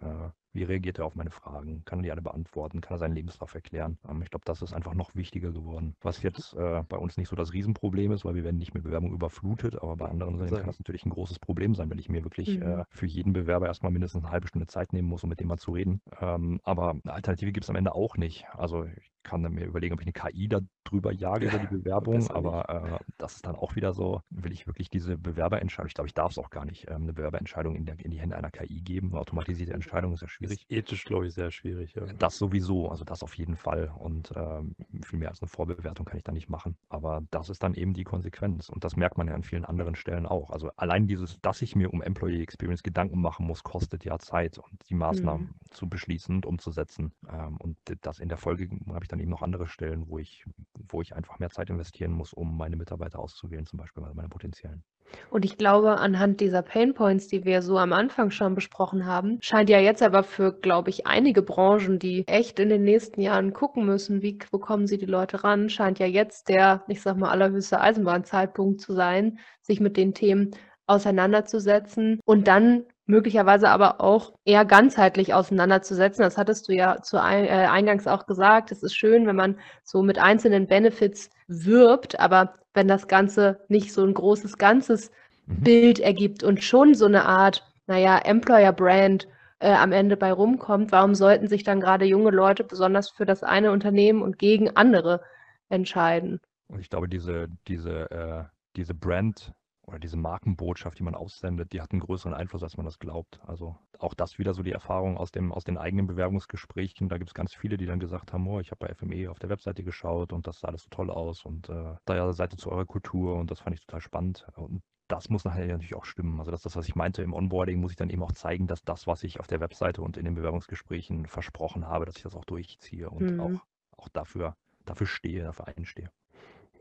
Äh, 0.53 0.59
wie 0.59 0.63
reagiert 0.63 0.99
er 0.99 1.05
auf 1.05 1.15
meine 1.15 1.31
Fragen? 1.31 1.83
Kann 1.85 1.99
er 1.99 2.03
die 2.03 2.11
alle 2.11 2.21
beantworten? 2.21 2.81
Kann 2.81 2.95
er 2.95 2.99
seinen 2.99 3.15
Lebenslauf 3.15 3.53
erklären? 3.53 3.97
Ähm, 4.07 4.21
ich 4.21 4.29
glaube, 4.29 4.45
das 4.45 4.61
ist 4.61 4.73
einfach 4.73 4.93
noch 4.93 5.15
wichtiger 5.15 5.51
geworden. 5.51 5.95
Was 6.01 6.21
jetzt 6.21 6.53
äh, 6.55 6.83
bei 6.87 6.97
uns 6.97 7.17
nicht 7.17 7.29
so 7.29 7.35
das 7.35 7.53
Riesenproblem 7.53 8.11
ist, 8.11 8.25
weil 8.25 8.35
wir 8.35 8.43
werden 8.43 8.57
nicht 8.57 8.73
mit 8.73 8.83
Bewerbungen 8.83 9.15
überflutet, 9.15 9.75
aber 9.75 9.95
bei 9.95 10.07
anderen 10.07 10.33
Unternehmen 10.33 10.57
kann 10.57 10.67
das 10.67 10.79
natürlich 10.79 11.05
ein 11.05 11.11
großes 11.11 11.39
Problem 11.39 11.75
sein, 11.75 11.89
wenn 11.89 11.99
ich 11.99 12.09
mir 12.09 12.23
wirklich 12.23 12.59
mhm. 12.59 12.63
äh, 12.63 12.83
für 12.89 13.05
jeden 13.05 13.33
Bewerber 13.33 13.67
erstmal 13.67 13.91
mindestens 13.91 14.23
eine 14.23 14.31
halbe 14.31 14.47
Stunde 14.47 14.67
Zeit 14.67 14.93
nehmen 14.93 15.07
muss, 15.07 15.23
um 15.23 15.29
mit 15.29 15.39
dem 15.39 15.47
mal 15.47 15.57
zu 15.57 15.71
reden. 15.71 16.01
Ähm, 16.19 16.59
aber 16.63 16.91
eine 16.91 17.13
Alternative 17.13 17.51
gibt 17.51 17.65
es 17.65 17.69
am 17.69 17.75
Ende 17.75 17.93
auch 17.95 18.17
nicht. 18.17 18.45
Also 18.53 18.85
ich 18.85 19.11
kann 19.23 19.41
mir 19.41 19.65
überlegen, 19.65 19.93
ob 19.93 20.01
ich 20.01 20.07
eine 20.07 20.13
KI 20.13 20.47
da 20.47 20.59
drüber 20.83 21.11
jage 21.11 21.47
über 21.47 21.59
die 21.59 21.67
Bewerbung, 21.77 22.29
aber 22.31 22.69
äh, 22.69 23.03
das 23.17 23.35
ist 23.35 23.45
dann 23.45 23.55
auch 23.55 23.75
wieder 23.75 23.93
so, 23.93 24.21
will 24.29 24.51
ich 24.51 24.67
wirklich 24.67 24.89
diese 24.89 25.17
Bewerberentscheidung, 25.17 25.87
ich 25.87 25.93
glaube, 25.93 26.07
ich 26.07 26.13
darf 26.13 26.31
es 26.31 26.37
auch 26.37 26.49
gar 26.49 26.65
nicht, 26.65 26.89
ähm, 26.89 27.03
eine 27.03 27.13
Bewerberentscheidung 27.13 27.75
in, 27.75 27.85
der, 27.85 27.99
in, 27.99 28.11
die 28.11 28.19
Hände 28.19 28.35
einer 28.35 28.51
KI 28.51 28.81
geben. 28.81 29.11
Eine 29.11 29.21
automatisierte 29.21 29.73
Entscheidung 29.73 30.13
ist 30.13 30.21
ja 30.21 30.27
schwierig. 30.27 30.40
Ist 30.41 30.71
ethisch, 30.71 31.05
glaube 31.05 31.27
ich, 31.27 31.33
sehr 31.33 31.51
schwierig. 31.51 31.93
Ja. 31.93 32.05
Das 32.13 32.37
sowieso, 32.37 32.89
also 32.89 33.03
das 33.03 33.23
auf 33.23 33.35
jeden 33.35 33.55
Fall. 33.55 33.91
Und 33.97 34.31
ähm, 34.35 34.75
viel 35.03 35.19
mehr 35.19 35.29
als 35.29 35.41
eine 35.41 35.49
Vorbewertung 35.49 36.05
kann 36.05 36.17
ich 36.17 36.23
da 36.23 36.31
nicht 36.31 36.49
machen. 36.49 36.77
Aber 36.89 37.21
das 37.31 37.49
ist 37.49 37.63
dann 37.63 37.73
eben 37.73 37.93
die 37.93 38.03
Konsequenz. 38.03 38.69
Und 38.69 38.83
das 38.83 38.95
merkt 38.95 39.17
man 39.17 39.27
ja 39.27 39.33
an 39.33 39.43
vielen 39.43 39.65
anderen 39.65 39.95
Stellen 39.95 40.25
auch. 40.25 40.49
Also 40.49 40.69
allein 40.75 41.07
dieses, 41.07 41.39
dass 41.41 41.61
ich 41.61 41.75
mir 41.75 41.93
um 41.93 42.01
Employee 42.01 42.41
Experience 42.41 42.83
Gedanken 42.83 43.21
machen 43.21 43.45
muss, 43.45 43.63
kostet 43.63 44.03
ja 44.05 44.17
Zeit 44.19 44.57
und 44.57 44.89
die 44.89 44.95
Maßnahmen 44.95 45.47
mhm. 45.47 45.71
zu 45.71 45.87
beschließen 45.87 46.35
und 46.35 46.45
umzusetzen. 46.45 47.13
Ähm, 47.29 47.57
und 47.57 47.77
das 48.01 48.19
in 48.19 48.29
der 48.29 48.37
Folge 48.37 48.69
habe 48.87 49.03
ich 49.03 49.09
dann 49.09 49.19
eben 49.19 49.29
noch 49.29 49.41
andere 49.41 49.67
Stellen, 49.67 50.07
wo 50.07 50.17
ich, 50.17 50.45
wo 50.73 51.01
ich 51.01 51.15
einfach 51.15 51.39
mehr 51.39 51.49
Zeit 51.49 51.69
investieren 51.69 52.11
muss, 52.11 52.33
um 52.33 52.57
meine 52.57 52.75
Mitarbeiter 52.75 53.19
auszuwählen, 53.19 53.65
zum 53.65 53.77
Beispiel 53.77 54.03
meine 54.13 54.29
potenziellen. 54.29 54.83
Und 55.29 55.45
ich 55.45 55.57
glaube, 55.57 55.97
anhand 55.97 56.39
dieser 56.41 56.61
Painpoints, 56.61 57.27
die 57.27 57.45
wir 57.45 57.61
so 57.61 57.77
am 57.77 57.93
Anfang 57.93 58.31
schon 58.31 58.55
besprochen 58.55 59.05
haben, 59.05 59.37
scheint 59.41 59.69
ja 59.69 59.79
jetzt 59.79 60.03
aber 60.03 60.23
für, 60.23 60.53
glaube 60.53 60.89
ich, 60.89 61.07
einige 61.07 61.41
Branchen, 61.41 61.99
die 61.99 62.27
echt 62.27 62.59
in 62.59 62.69
den 62.69 62.83
nächsten 62.83 63.21
Jahren 63.21 63.53
gucken 63.53 63.85
müssen, 63.85 64.21
wie 64.21 64.37
bekommen 64.51 64.87
sie 64.87 64.97
die 64.97 65.05
Leute 65.05 65.43
ran, 65.43 65.69
scheint 65.69 65.99
ja 65.99 66.07
jetzt 66.07 66.49
der, 66.49 66.83
ich 66.87 67.01
sag 67.01 67.17
mal, 67.17 67.29
allerhöchste 67.29 67.79
Eisenbahnzeitpunkt 67.79 68.81
zu 68.81 68.93
sein, 68.93 69.39
sich 69.61 69.79
mit 69.79 69.97
den 69.97 70.13
Themen 70.13 70.51
auseinanderzusetzen 70.87 72.19
und 72.25 72.47
dann 72.47 72.85
möglicherweise 73.11 73.69
aber 73.69 74.01
auch 74.01 74.33
eher 74.45 74.65
ganzheitlich 74.65 75.33
auseinanderzusetzen. 75.33 76.23
Das 76.23 76.37
hattest 76.37 76.67
du 76.67 76.73
ja 76.73 77.01
zu 77.01 77.21
ein, 77.21 77.45
äh, 77.45 77.49
eingangs 77.49 78.07
auch 78.07 78.25
gesagt. 78.25 78.71
Es 78.71 78.81
ist 78.81 78.95
schön, 78.95 79.27
wenn 79.27 79.35
man 79.35 79.59
so 79.83 80.01
mit 80.01 80.17
einzelnen 80.17 80.65
Benefits 80.65 81.29
wirbt, 81.47 82.19
aber 82.19 82.55
wenn 82.73 82.87
das 82.87 83.07
Ganze 83.07 83.59
nicht 83.67 83.93
so 83.93 84.03
ein 84.03 84.13
großes 84.13 84.57
ganzes 84.57 85.11
mhm. 85.45 85.61
Bild 85.61 85.99
ergibt 85.99 86.41
und 86.43 86.63
schon 86.63 86.95
so 86.95 87.05
eine 87.05 87.25
Art, 87.25 87.63
naja, 87.85 88.17
Employer 88.17 88.71
Brand 88.71 89.27
äh, 89.59 89.73
am 89.73 89.91
Ende 89.91 90.15
bei 90.15 90.31
rumkommt, 90.31 90.93
warum 90.93 91.13
sollten 91.13 91.47
sich 91.47 91.63
dann 91.63 91.81
gerade 91.81 92.05
junge 92.05 92.31
Leute 92.31 92.63
besonders 92.63 93.09
für 93.09 93.25
das 93.25 93.43
eine 93.43 93.71
Unternehmen 93.71 94.21
und 94.21 94.39
gegen 94.39 94.75
andere 94.77 95.21
entscheiden? 95.67 96.39
Und 96.69 96.79
ich 96.79 96.89
glaube, 96.89 97.09
diese, 97.09 97.47
diese, 97.67 98.09
äh, 98.09 98.43
diese 98.77 98.93
Brand 98.93 99.51
oder 99.83 99.99
diese 99.99 100.17
Markenbotschaft, 100.17 100.99
die 100.99 101.03
man 101.03 101.15
aussendet, 101.15 101.73
die 101.73 101.81
hat 101.81 101.91
einen 101.91 102.01
größeren 102.01 102.33
Einfluss, 102.33 102.63
als 102.63 102.77
man 102.77 102.85
das 102.85 102.99
glaubt. 102.99 103.39
Also 103.45 103.75
auch 103.99 104.13
das 104.13 104.37
wieder 104.37 104.53
so 104.53 104.63
die 104.63 104.71
Erfahrung 104.71 105.17
aus, 105.17 105.31
dem, 105.31 105.51
aus 105.51 105.63
den 105.63 105.77
eigenen 105.77 106.07
Bewerbungsgesprächen. 106.07 107.09
Da 107.09 107.17
gibt 107.17 107.29
es 107.29 107.33
ganz 107.33 107.53
viele, 107.53 107.77
die 107.77 107.85
dann 107.85 107.99
gesagt 107.99 108.33
haben, 108.33 108.47
oh, 108.47 108.59
ich 108.59 108.71
habe 108.71 108.87
bei 108.87 108.93
FME 108.93 109.29
auf 109.29 109.39
der 109.39 109.49
Webseite 109.49 109.83
geschaut 109.83 110.33
und 110.33 110.47
das 110.47 110.59
sah 110.59 110.69
alles 110.69 110.83
so 110.83 110.89
toll 110.89 111.09
aus 111.09 111.45
und 111.45 111.69
äh, 111.69 111.95
da 112.05 112.15
ja 112.15 112.31
Seite 112.33 112.57
zu 112.57 112.71
eurer 112.71 112.85
Kultur 112.85 113.35
und 113.35 113.51
das 113.51 113.59
fand 113.59 113.75
ich 113.75 113.81
total 113.85 114.01
spannend. 114.01 114.47
Und 114.55 114.81
das 115.07 115.29
muss 115.29 115.43
nachher 115.43 115.67
natürlich 115.67 115.95
auch 115.95 116.05
stimmen. 116.05 116.39
Also 116.39 116.51
das 116.51 116.59
ist 116.59 116.65
das, 116.65 116.75
was 116.77 116.87
ich 116.87 116.95
meinte. 116.95 117.21
Im 117.21 117.33
Onboarding 117.33 117.79
muss 117.79 117.91
ich 117.91 117.97
dann 117.97 118.09
eben 118.09 118.23
auch 118.23 118.31
zeigen, 118.31 118.67
dass 118.67 118.83
das, 118.83 119.07
was 119.07 119.23
ich 119.23 119.39
auf 119.39 119.47
der 119.47 119.59
Webseite 119.59 120.01
und 120.01 120.15
in 120.15 120.25
den 120.25 120.35
Bewerbungsgesprächen 120.35 121.25
versprochen 121.25 121.87
habe, 121.87 122.05
dass 122.05 122.15
ich 122.15 122.23
das 122.23 122.35
auch 122.35 122.45
durchziehe 122.45 123.09
und 123.09 123.33
mhm. 123.33 123.39
auch, 123.39 123.65
auch 123.97 124.09
dafür, 124.09 124.55
dafür 124.85 125.07
stehe, 125.07 125.43
dafür 125.43 125.67
einstehe. 125.67 126.09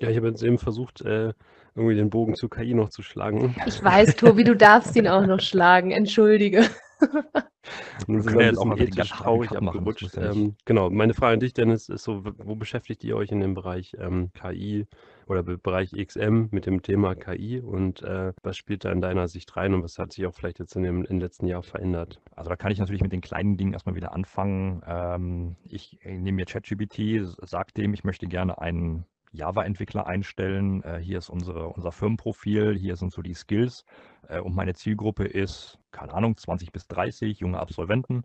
Ja, 0.00 0.08
ich 0.08 0.16
habe 0.16 0.28
jetzt 0.28 0.42
eben 0.42 0.58
versucht, 0.58 1.02
äh, 1.02 1.32
irgendwie 1.74 1.94
den 1.94 2.10
Bogen 2.10 2.34
zur 2.34 2.50
KI 2.50 2.74
noch 2.74 2.88
zu 2.88 3.02
schlagen. 3.02 3.54
Ich 3.66 3.82
weiß, 3.82 4.16
Tobi, 4.16 4.44
du 4.44 4.56
darfst 4.56 4.96
ihn 4.96 5.06
auch 5.06 5.26
noch 5.26 5.40
schlagen. 5.40 5.90
Entschuldige. 5.90 6.64
Das 8.08 8.26
ist 8.26 8.28
ein 8.28 8.50
bisschen 8.50 8.78
ethisch 8.78 9.10
traurig 9.10 9.52
abgerutscht. 9.52 10.16
Ähm, 10.16 10.56
genau, 10.64 10.90
meine 10.90 11.14
Frage 11.14 11.34
an 11.34 11.40
dich, 11.40 11.52
Dennis, 11.52 11.88
ist 11.88 12.04
so, 12.04 12.24
wo 12.24 12.56
beschäftigt 12.56 13.04
ihr 13.04 13.16
euch 13.16 13.30
in 13.30 13.40
dem 13.40 13.54
Bereich 13.54 13.94
ähm, 13.98 14.30
KI 14.32 14.86
oder 15.26 15.42
Bereich 15.42 15.92
XM 15.92 16.48
mit 16.50 16.66
dem 16.66 16.82
Thema 16.82 17.14
KI 17.14 17.60
und 17.60 18.02
äh, 18.02 18.32
was 18.42 18.56
spielt 18.56 18.84
da 18.84 18.92
in 18.92 19.00
deiner 19.00 19.28
Sicht 19.28 19.56
rein 19.56 19.74
und 19.74 19.82
was 19.82 19.98
hat 19.98 20.12
sich 20.12 20.26
auch 20.26 20.34
vielleicht 20.34 20.58
jetzt 20.58 20.74
in 20.74 20.82
dem, 20.82 21.04
im 21.04 21.20
letzten 21.20 21.46
Jahr 21.46 21.62
verändert? 21.62 22.20
Also 22.34 22.48
da 22.48 22.56
kann 22.56 22.72
ich 22.72 22.78
natürlich 22.78 23.02
mit 23.02 23.12
den 23.12 23.20
kleinen 23.20 23.56
Dingen 23.56 23.74
erstmal 23.74 23.94
wieder 23.94 24.14
anfangen. 24.14 24.82
Ähm, 24.86 25.56
ich, 25.68 25.98
ich 26.00 26.18
nehme 26.18 26.36
mir 26.36 26.46
ChatGPT, 26.46 27.20
sage 27.42 27.72
dem, 27.76 27.94
ich 27.94 28.04
möchte 28.04 28.26
gerne 28.26 28.58
einen 28.60 29.04
Java-Entwickler 29.32 30.06
einstellen. 30.06 30.82
Äh, 30.82 30.98
hier 30.98 31.18
ist 31.18 31.28
unsere, 31.28 31.68
unser 31.68 31.92
Firmenprofil, 31.92 32.76
hier 32.76 32.96
sind 32.96 33.12
so 33.12 33.22
die 33.22 33.34
Skills. 33.34 33.84
Äh, 34.28 34.40
und 34.40 34.54
meine 34.54 34.74
Zielgruppe 34.74 35.24
ist, 35.24 35.78
keine 35.90 36.12
Ahnung, 36.12 36.36
20 36.36 36.72
bis 36.72 36.86
30 36.88 37.40
junge 37.40 37.60
Absolventen. 37.60 38.24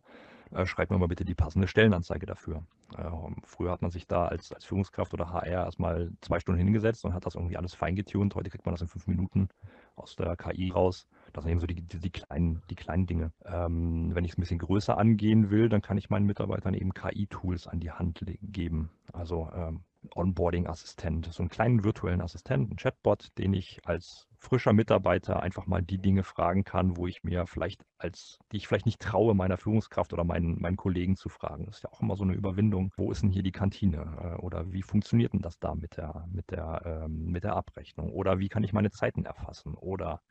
Äh, 0.52 0.66
schreibt 0.66 0.92
mir 0.92 0.98
mal 0.98 1.08
bitte 1.08 1.26
die 1.26 1.36
passende 1.36 1.68
Stellenanzeige 1.68 2.26
dafür. 2.26 2.64
Ähm, 2.98 3.38
früher 3.44 3.72
hat 3.72 3.82
man 3.82 3.92
sich 3.92 4.08
da 4.08 4.28
als, 4.28 4.52
als 4.52 4.66
Führungskraft 4.66 5.14
oder 5.14 5.32
HR 5.32 5.66
erstmal 5.66 6.12
zwei 6.22 6.40
Stunden 6.40 6.60
hingesetzt 6.60 7.04
und 7.04 7.14
hat 7.14 7.26
das 7.26 7.36
irgendwie 7.36 7.58
alles 7.58 7.74
feingetunt. 7.74 8.36
Heute 8.36 8.50
kriegt 8.50 8.66
man 8.66 8.74
das 8.74 8.82
in 8.82 8.88
fünf 8.88 9.08
Minuten 9.08 9.50
aus 9.96 10.16
der 10.16 10.36
KI 10.36 10.72
raus. 10.72 11.08
Das 11.34 11.44
sind 11.44 11.52
eben 11.52 11.60
so 11.60 11.68
die, 11.68 11.82
die, 11.82 12.00
die 12.00 12.12
kleinen, 12.12 12.62
die 12.70 12.76
kleinen 12.76 13.08
Dinge. 13.08 13.32
Ähm, 13.44 14.14
wenn 14.14 14.24
ich 14.24 14.32
es 14.32 14.38
ein 14.38 14.42
bisschen 14.42 14.60
größer 14.60 14.98
angehen 14.98 15.50
will, 15.50 15.68
dann 15.68 15.82
kann 15.82 15.98
ich 15.98 16.10
meinen 16.10 16.26
Mitarbeitern 16.26 16.74
eben 16.74 16.94
KI-Tools 16.94 17.68
an 17.68 17.80
die 17.80 17.92
Hand 17.92 18.24
geben. 18.42 18.92
Also 19.14 19.50
ähm, 19.54 19.82
Onboarding-Assistent, 20.14 21.28
so 21.32 21.44
einen 21.44 21.50
kleinen 21.50 21.84
virtuellen 21.84 22.22
Assistenten, 22.22 22.76
Chatbot, 22.78 23.30
den 23.38 23.54
ich 23.54 23.80
als 23.86 24.28
frischer 24.38 24.74
Mitarbeiter 24.74 25.42
einfach 25.42 25.66
mal 25.66 25.82
die 25.82 25.98
Dinge 25.98 26.24
fragen 26.24 26.64
kann, 26.64 26.98
wo 26.98 27.08
ich 27.08 27.24
mir 27.24 27.48
vielleicht 27.48 27.84
als, 27.98 28.40
die 28.52 28.58
ich 28.58 28.68
vielleicht 28.68 28.86
nicht 28.86 29.02
traue, 29.02 29.34
meiner 29.34 29.58
Führungskraft 29.58 30.14
oder 30.14 30.24
meinen, 30.24 30.62
meinen 30.62 30.78
Kollegen 30.78 31.16
zu 31.16 31.30
fragen. 31.30 31.66
Das 31.66 31.78
ist 31.78 31.84
ja 31.84 31.92
auch 31.92 32.02
immer 32.02 32.16
so 32.16 32.24
eine 32.24 32.34
Überwindung. 32.34 32.92
Wo 32.96 33.12
ist 33.12 33.24
denn 33.24 33.32
hier 33.32 33.44
die 33.44 33.52
Kantine? 33.52 34.36
Äh, 34.38 34.42
oder 34.42 34.72
wie 34.72 34.84
funktioniert 34.84 35.34
denn 35.34 35.42
das 35.42 35.60
da 35.60 35.76
mit 35.76 35.98
der, 35.98 36.28
mit 36.32 36.52
der, 36.52 36.82
ähm, 36.86 37.32
mit 37.32 37.44
der 37.44 37.56
Abrechnung? 37.56 38.12
Oder 38.12 38.40
wie 38.40 38.50
kann 38.50 38.64
ich 38.64 38.74
meine 38.74 38.92
Zeiten 38.92 39.26
erfassen? 39.26 39.74
Oder 39.76 40.22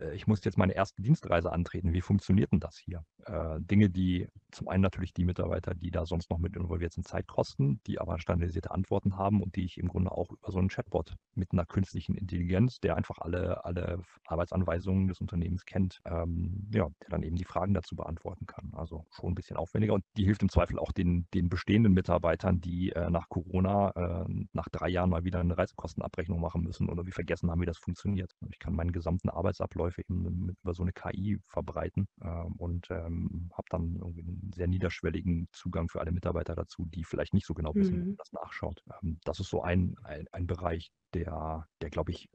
äh, 0.00 0.14
ich 0.14 0.26
muss 0.26 0.44
jetzt 0.44 0.58
meine 0.58 0.74
erste 0.74 1.02
Dienstreise 1.02 1.52
antreten. 1.52 1.92
Wie 1.92 2.00
funktioniert 2.00 2.52
denn 2.52 2.60
das 2.60 2.76
hier? 2.76 3.04
Äh, 3.26 3.60
Dinge, 3.60 3.90
die 3.90 4.28
zum 4.50 4.68
einen 4.68 4.82
natürlich 4.82 5.14
die 5.14 5.24
Mitarbeiter, 5.24 5.74
die 5.74 5.90
da 5.90 6.04
sonst 6.06 6.30
noch 6.30 6.38
mit 6.38 6.56
involviert 6.56 6.92
sind, 6.92 7.06
Zeit 7.06 7.26
kosten, 7.26 7.80
die 7.86 7.98
aber 7.98 8.18
standardisierte 8.18 8.70
Antworten 8.70 9.16
haben 9.16 9.42
und 9.42 9.56
die 9.56 9.64
ich 9.64 9.78
im 9.78 9.88
Grunde 9.88 10.12
auch 10.12 10.30
über 10.30 10.52
so 10.52 10.58
einen 10.58 10.68
Chatbot 10.68 11.16
mit 11.34 11.52
einer 11.52 11.64
künstlichen 11.64 12.14
Intelligenz, 12.14 12.80
der 12.80 12.96
einfach 12.96 13.18
alle, 13.18 13.64
alle 13.64 14.02
Arbeitsanweisungen 14.26 15.08
des 15.08 15.20
Unternehmens 15.20 15.64
kennt, 15.64 16.00
ähm, 16.04 16.68
ja, 16.72 16.88
der 17.02 17.08
dann 17.08 17.22
eben 17.22 17.36
die 17.36 17.44
Fragen 17.44 17.74
dazu 17.74 17.96
beantworten 17.96 18.46
kann. 18.46 18.72
Also 18.74 19.06
schon 19.10 19.32
ein 19.32 19.34
bisschen 19.34 19.56
aufwendiger 19.56 19.94
und 19.94 20.04
die 20.16 20.24
hilft 20.24 20.42
im 20.42 20.48
Zweifel 20.48 20.78
auch 20.78 20.92
den, 20.92 21.26
den 21.32 21.48
bestehenden 21.48 21.94
Mitarbeitern, 21.94 22.60
die 22.60 22.92
äh, 22.92 23.08
nach 23.10 23.28
Corona 23.28 23.90
äh, 23.90 24.46
nach 24.52 24.68
drei 24.68 24.88
Jahren 24.88 25.10
mal 25.10 25.24
wieder 25.24 25.40
eine 25.40 25.56
Reisekostenabrechnung 25.56 26.40
machen 26.40 26.62
müssen 26.62 26.88
oder 26.88 27.06
wie 27.06 27.12
vergessen 27.12 27.50
haben, 27.50 27.60
wie 27.60 27.66
das 27.66 27.78
funktioniert. 27.78 28.32
Ich 28.50 28.58
kann 28.58 28.74
meinen 28.74 28.92
gesamten 28.92 29.30
Arbeitsabläufe 29.30 30.02
eben 30.02 30.46
mit, 30.46 30.56
über 30.62 30.74
so 30.74 30.82
eine 30.82 30.92
KI 30.92 31.38
verbreiten 31.46 32.06
ähm, 32.22 32.54
und 32.58 32.88
ähm, 33.12 33.50
habe 33.52 33.66
dann 33.70 33.96
irgendwie 33.96 34.22
einen 34.22 34.50
sehr 34.54 34.68
niederschwelligen 34.68 35.48
Zugang 35.52 35.88
für 35.88 36.00
alle 36.00 36.12
Mitarbeiter 36.12 36.54
dazu, 36.54 36.86
die 36.86 37.04
vielleicht 37.04 37.34
nicht 37.34 37.46
so 37.46 37.54
genau 37.54 37.74
wissen, 37.74 37.96
mhm. 37.96 38.00
wie 38.00 38.08
man 38.08 38.16
das 38.16 38.32
nachschaut. 38.32 38.82
Ähm, 39.02 39.18
das 39.24 39.40
ist 39.40 39.50
so 39.50 39.62
ein, 39.62 39.96
ein, 40.04 40.26
ein 40.32 40.46
Bereich, 40.46 40.90
der, 41.14 41.66
der 41.80 41.90
glaube 41.90 42.12
ich, 42.12 42.28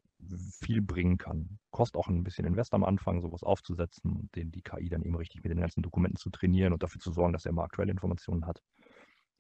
viel 0.60 0.82
bringen 0.82 1.18
kann. 1.18 1.60
Kostet 1.72 1.98
auch 1.98 2.08
ein 2.08 2.24
bisschen 2.24 2.46
Invest 2.46 2.74
am 2.74 2.84
Anfang, 2.84 3.22
sowas 3.22 3.44
aufzusetzen 3.44 4.12
und 4.14 4.36
den, 4.36 4.52
die 4.52 4.62
KI 4.62 4.90
dann 4.90 5.04
eben 5.04 5.16
richtig 5.16 5.44
mit 5.44 5.52
den 5.52 5.60
ganzen 5.60 5.84
Dokumenten 5.84 6.18
zu 6.18 6.30
trainieren 6.30 6.74
und 6.74 6.82
dafür 6.82 7.00
zu 7.00 7.12
sorgen, 7.12 7.34
dass 7.34 7.46
er 7.46 7.52
immer 7.52 7.64
aktuelle 7.64 7.92
Informationen 7.92 8.46
hat. 8.46 8.62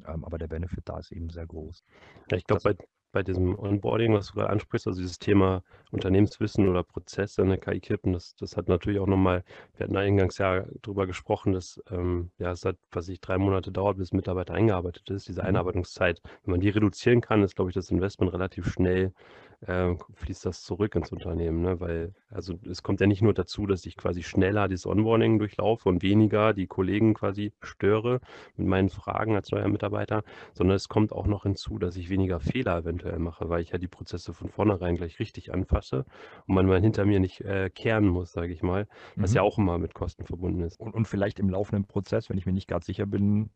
Ähm, 0.05 0.23
aber 0.23 0.37
der 0.37 0.47
Benefit 0.47 0.83
da 0.85 0.99
ist 0.99 1.11
eben 1.11 1.29
sehr 1.29 1.47
groß. 1.47 1.83
Ja, 2.29 2.37
ich 2.37 2.43
glaube, 2.45 2.61
bei, 2.63 2.75
bei 3.11 3.23
diesem 3.23 3.57
Onboarding, 3.57 4.13
was 4.13 4.27
du 4.27 4.33
gerade 4.33 4.49
ansprichst, 4.49 4.87
also 4.87 4.99
dieses 4.99 5.19
Thema 5.19 5.63
Unternehmenswissen 5.91 6.67
oder 6.67 6.83
Prozesse 6.83 7.41
in 7.41 7.49
der 7.49 7.57
KI 7.57 7.79
kippen, 7.79 8.13
das, 8.13 8.35
das 8.35 8.57
hat 8.57 8.67
natürlich 8.67 8.99
auch 8.99 9.07
nochmal, 9.07 9.43
wir 9.75 9.85
hatten 9.85 9.97
eingangs 9.97 10.37
ja 10.37 10.65
darüber 10.81 11.07
gesprochen, 11.07 11.53
dass 11.53 11.81
ähm, 11.89 12.31
ja, 12.37 12.51
es 12.51 12.65
hat, 12.65 12.77
was 12.91 13.09
ich 13.09 13.21
drei 13.21 13.37
Monate 13.37 13.71
dauert, 13.71 13.97
bis 13.97 14.11
ein 14.11 14.17
Mitarbeiter 14.17 14.53
eingearbeitet 14.53 15.09
ist, 15.09 15.27
diese 15.27 15.41
mhm. 15.41 15.47
Einarbeitungszeit. 15.47 16.21
Wenn 16.43 16.51
man 16.51 16.59
die 16.59 16.69
reduzieren 16.69 17.21
kann, 17.21 17.43
ist, 17.43 17.55
glaube 17.55 17.71
ich, 17.71 17.75
das 17.75 17.91
Investment 17.91 18.33
relativ 18.33 18.67
schnell 18.71 19.13
äh, 19.61 19.95
fließt 20.13 20.45
das 20.45 20.61
zurück 20.61 20.95
ins 20.95 21.11
Unternehmen, 21.11 21.61
ne? 21.61 21.79
weil 21.79 22.13
also 22.29 22.59
es 22.69 22.83
kommt 22.83 23.01
ja 23.01 23.07
nicht 23.07 23.21
nur 23.21 23.33
dazu, 23.33 23.65
dass 23.65 23.85
ich 23.85 23.97
quasi 23.97 24.21
schneller 24.21 24.67
das 24.67 24.85
Onboarding 24.85 25.39
durchlaufe 25.39 25.89
und 25.89 26.03
weniger 26.03 26.53
die 26.53 26.67
Kollegen 26.67 27.13
quasi 27.13 27.53
störe 27.61 28.19
mit 28.55 28.67
meinen 28.67 28.89
Fragen 28.89 29.35
als 29.35 29.51
neuer 29.51 29.67
Mitarbeiter, 29.67 30.23
sondern 30.53 30.75
es 30.75 30.89
kommt 30.89 31.11
auch 31.11 31.25
noch 31.25 31.43
hinzu, 31.43 31.79
dass 31.79 31.95
ich 31.95 32.09
weniger 32.09 32.39
Fehler 32.39 32.77
eventuell 32.77 33.19
mache, 33.19 33.49
weil 33.49 33.61
ich 33.61 33.71
ja 33.71 33.77
die 33.77 33.87
Prozesse 33.87 34.33
von 34.33 34.49
vornherein 34.49 34.95
gleich 34.95 35.19
richtig 35.19 35.53
anfasse 35.53 36.05
und 36.47 36.55
man 36.55 36.67
mal 36.67 36.81
hinter 36.81 37.05
mir 37.05 37.19
nicht 37.19 37.41
äh, 37.41 37.69
kehren 37.69 38.07
muss, 38.07 38.31
sage 38.31 38.53
ich 38.53 38.61
mal, 38.61 38.87
was 39.15 39.31
mhm. 39.31 39.37
ja 39.37 39.41
auch 39.41 39.57
immer 39.57 39.77
mit 39.77 39.93
Kosten 39.93 40.25
verbunden 40.25 40.61
ist. 40.61 40.79
Und, 40.79 40.93
und 40.93 41.07
vielleicht 41.07 41.39
im 41.39 41.49
laufenden 41.49 41.85
Prozess, 41.85 42.29
wenn 42.29 42.37
ich 42.37 42.45
mir 42.45 42.53
nicht 42.53 42.67
gerade 42.67 42.85
sicher 42.85 43.05
bin, 43.05 43.49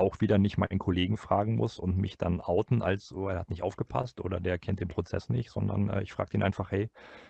auch 0.00 0.20
wieder 0.20 0.38
nicht 0.38 0.58
meinen 0.58 0.78
Kollegen 0.78 1.16
fragen 1.16 1.56
muss 1.56 1.78
und 1.78 1.96
mich 1.96 2.18
dann 2.18 2.40
outen 2.40 2.82
als, 2.82 3.12
oh, 3.12 3.28
er 3.28 3.38
hat 3.38 3.50
nicht 3.50 3.62
aufgepasst 3.62 4.20
oder 4.20 4.40
der 4.40 4.58
kennt 4.58 4.80
den 4.80 4.88
Prozess 4.88 5.28
nicht, 5.28 5.50
sondern 5.50 5.90
äh, 5.90 6.02
ich 6.02 6.12
frage 6.12 6.36
ihn 6.36 6.42
einfach, 6.42 6.70
hey, 6.72 6.88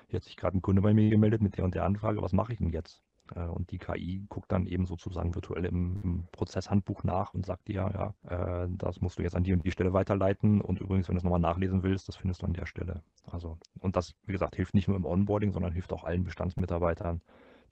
hier 0.09 0.19
hat 0.19 0.25
sich 0.25 0.37
gerade 0.37 0.57
ein 0.57 0.63
Kunde 0.63 0.83
bei 0.83 0.95
mir 0.95 1.11
gemeldet 1.11 1.43
mit 1.43 1.57
der 1.57 1.65
und 1.65 1.75
der 1.75 1.85
Anfrage, 1.85 2.23
was 2.23 2.33
mache 2.33 2.53
ich 2.53 2.59
denn 2.59 2.71
jetzt? 2.71 3.03
Äh, 3.35 3.47
und 3.47 3.71
die 3.71 3.79
KI 3.79 4.25
guckt 4.29 4.51
dann 4.53 4.67
eben 4.67 4.87
sozusagen 4.87 5.35
virtuell 5.35 5.65
im, 5.65 6.01
im 6.03 6.25
Prozesshandbuch 6.33 7.05
nach 7.05 7.35
und 7.35 7.47
sagt 7.47 7.69
dir, 7.69 7.91
ja, 7.93 8.65
äh, 8.65 8.69
das 8.71 9.01
musst 9.01 9.19
du 9.19 9.23
jetzt 9.23 9.37
an 9.37 9.45
die 9.45 9.53
und 9.53 9.65
die 9.65 9.71
Stelle 9.71 9.93
weiterleiten. 9.93 10.61
Und 10.61 10.81
übrigens, 10.81 11.09
wenn 11.09 11.15
du 11.15 11.19
es 11.19 11.25
nochmal 11.25 11.41
nachlesen 11.41 11.83
willst, 11.83 12.09
das 12.09 12.17
findest 12.17 12.43
du 12.43 12.47
an 12.47 12.53
der 12.53 12.67
Stelle. 12.67 13.03
Also, 13.31 13.59
und 13.81 13.97
das, 13.97 14.15
wie 14.27 14.33
gesagt, 14.33 14.57
hilft 14.57 14.75
nicht 14.75 14.89
nur 14.89 14.97
im 14.97 15.05
Onboarding, 15.05 15.53
sondern 15.53 15.73
hilft 15.73 15.93
auch 15.93 16.05
allen 16.05 16.25
Bestandsmitarbeitern, 16.25 17.21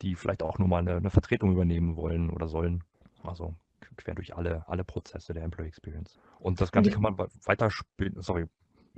die 0.03 0.15
vielleicht 0.15 0.43
auch 0.43 0.59
nur 0.59 0.69
mal 0.69 0.79
eine, 0.79 0.97
eine 0.97 1.11
Vertretung 1.11 1.53
übernehmen 1.53 1.97
wollen 1.97 2.31
oder 2.31 2.49
sollen. 2.49 2.85
Also 3.23 3.55
quer 3.99 4.15
durch 4.15 4.35
alle, 4.35 4.65
alle 4.67 4.85
Prozesse 4.85 5.35
der 5.35 5.43
Employee 5.43 5.69
Experience. 5.69 6.19
Und 6.39 6.61
das 6.61 6.73
Ganze 6.73 6.91
kann 6.91 7.03
man 7.03 7.19
weiterspielen. 7.19 8.23
Sorry. 8.23 8.47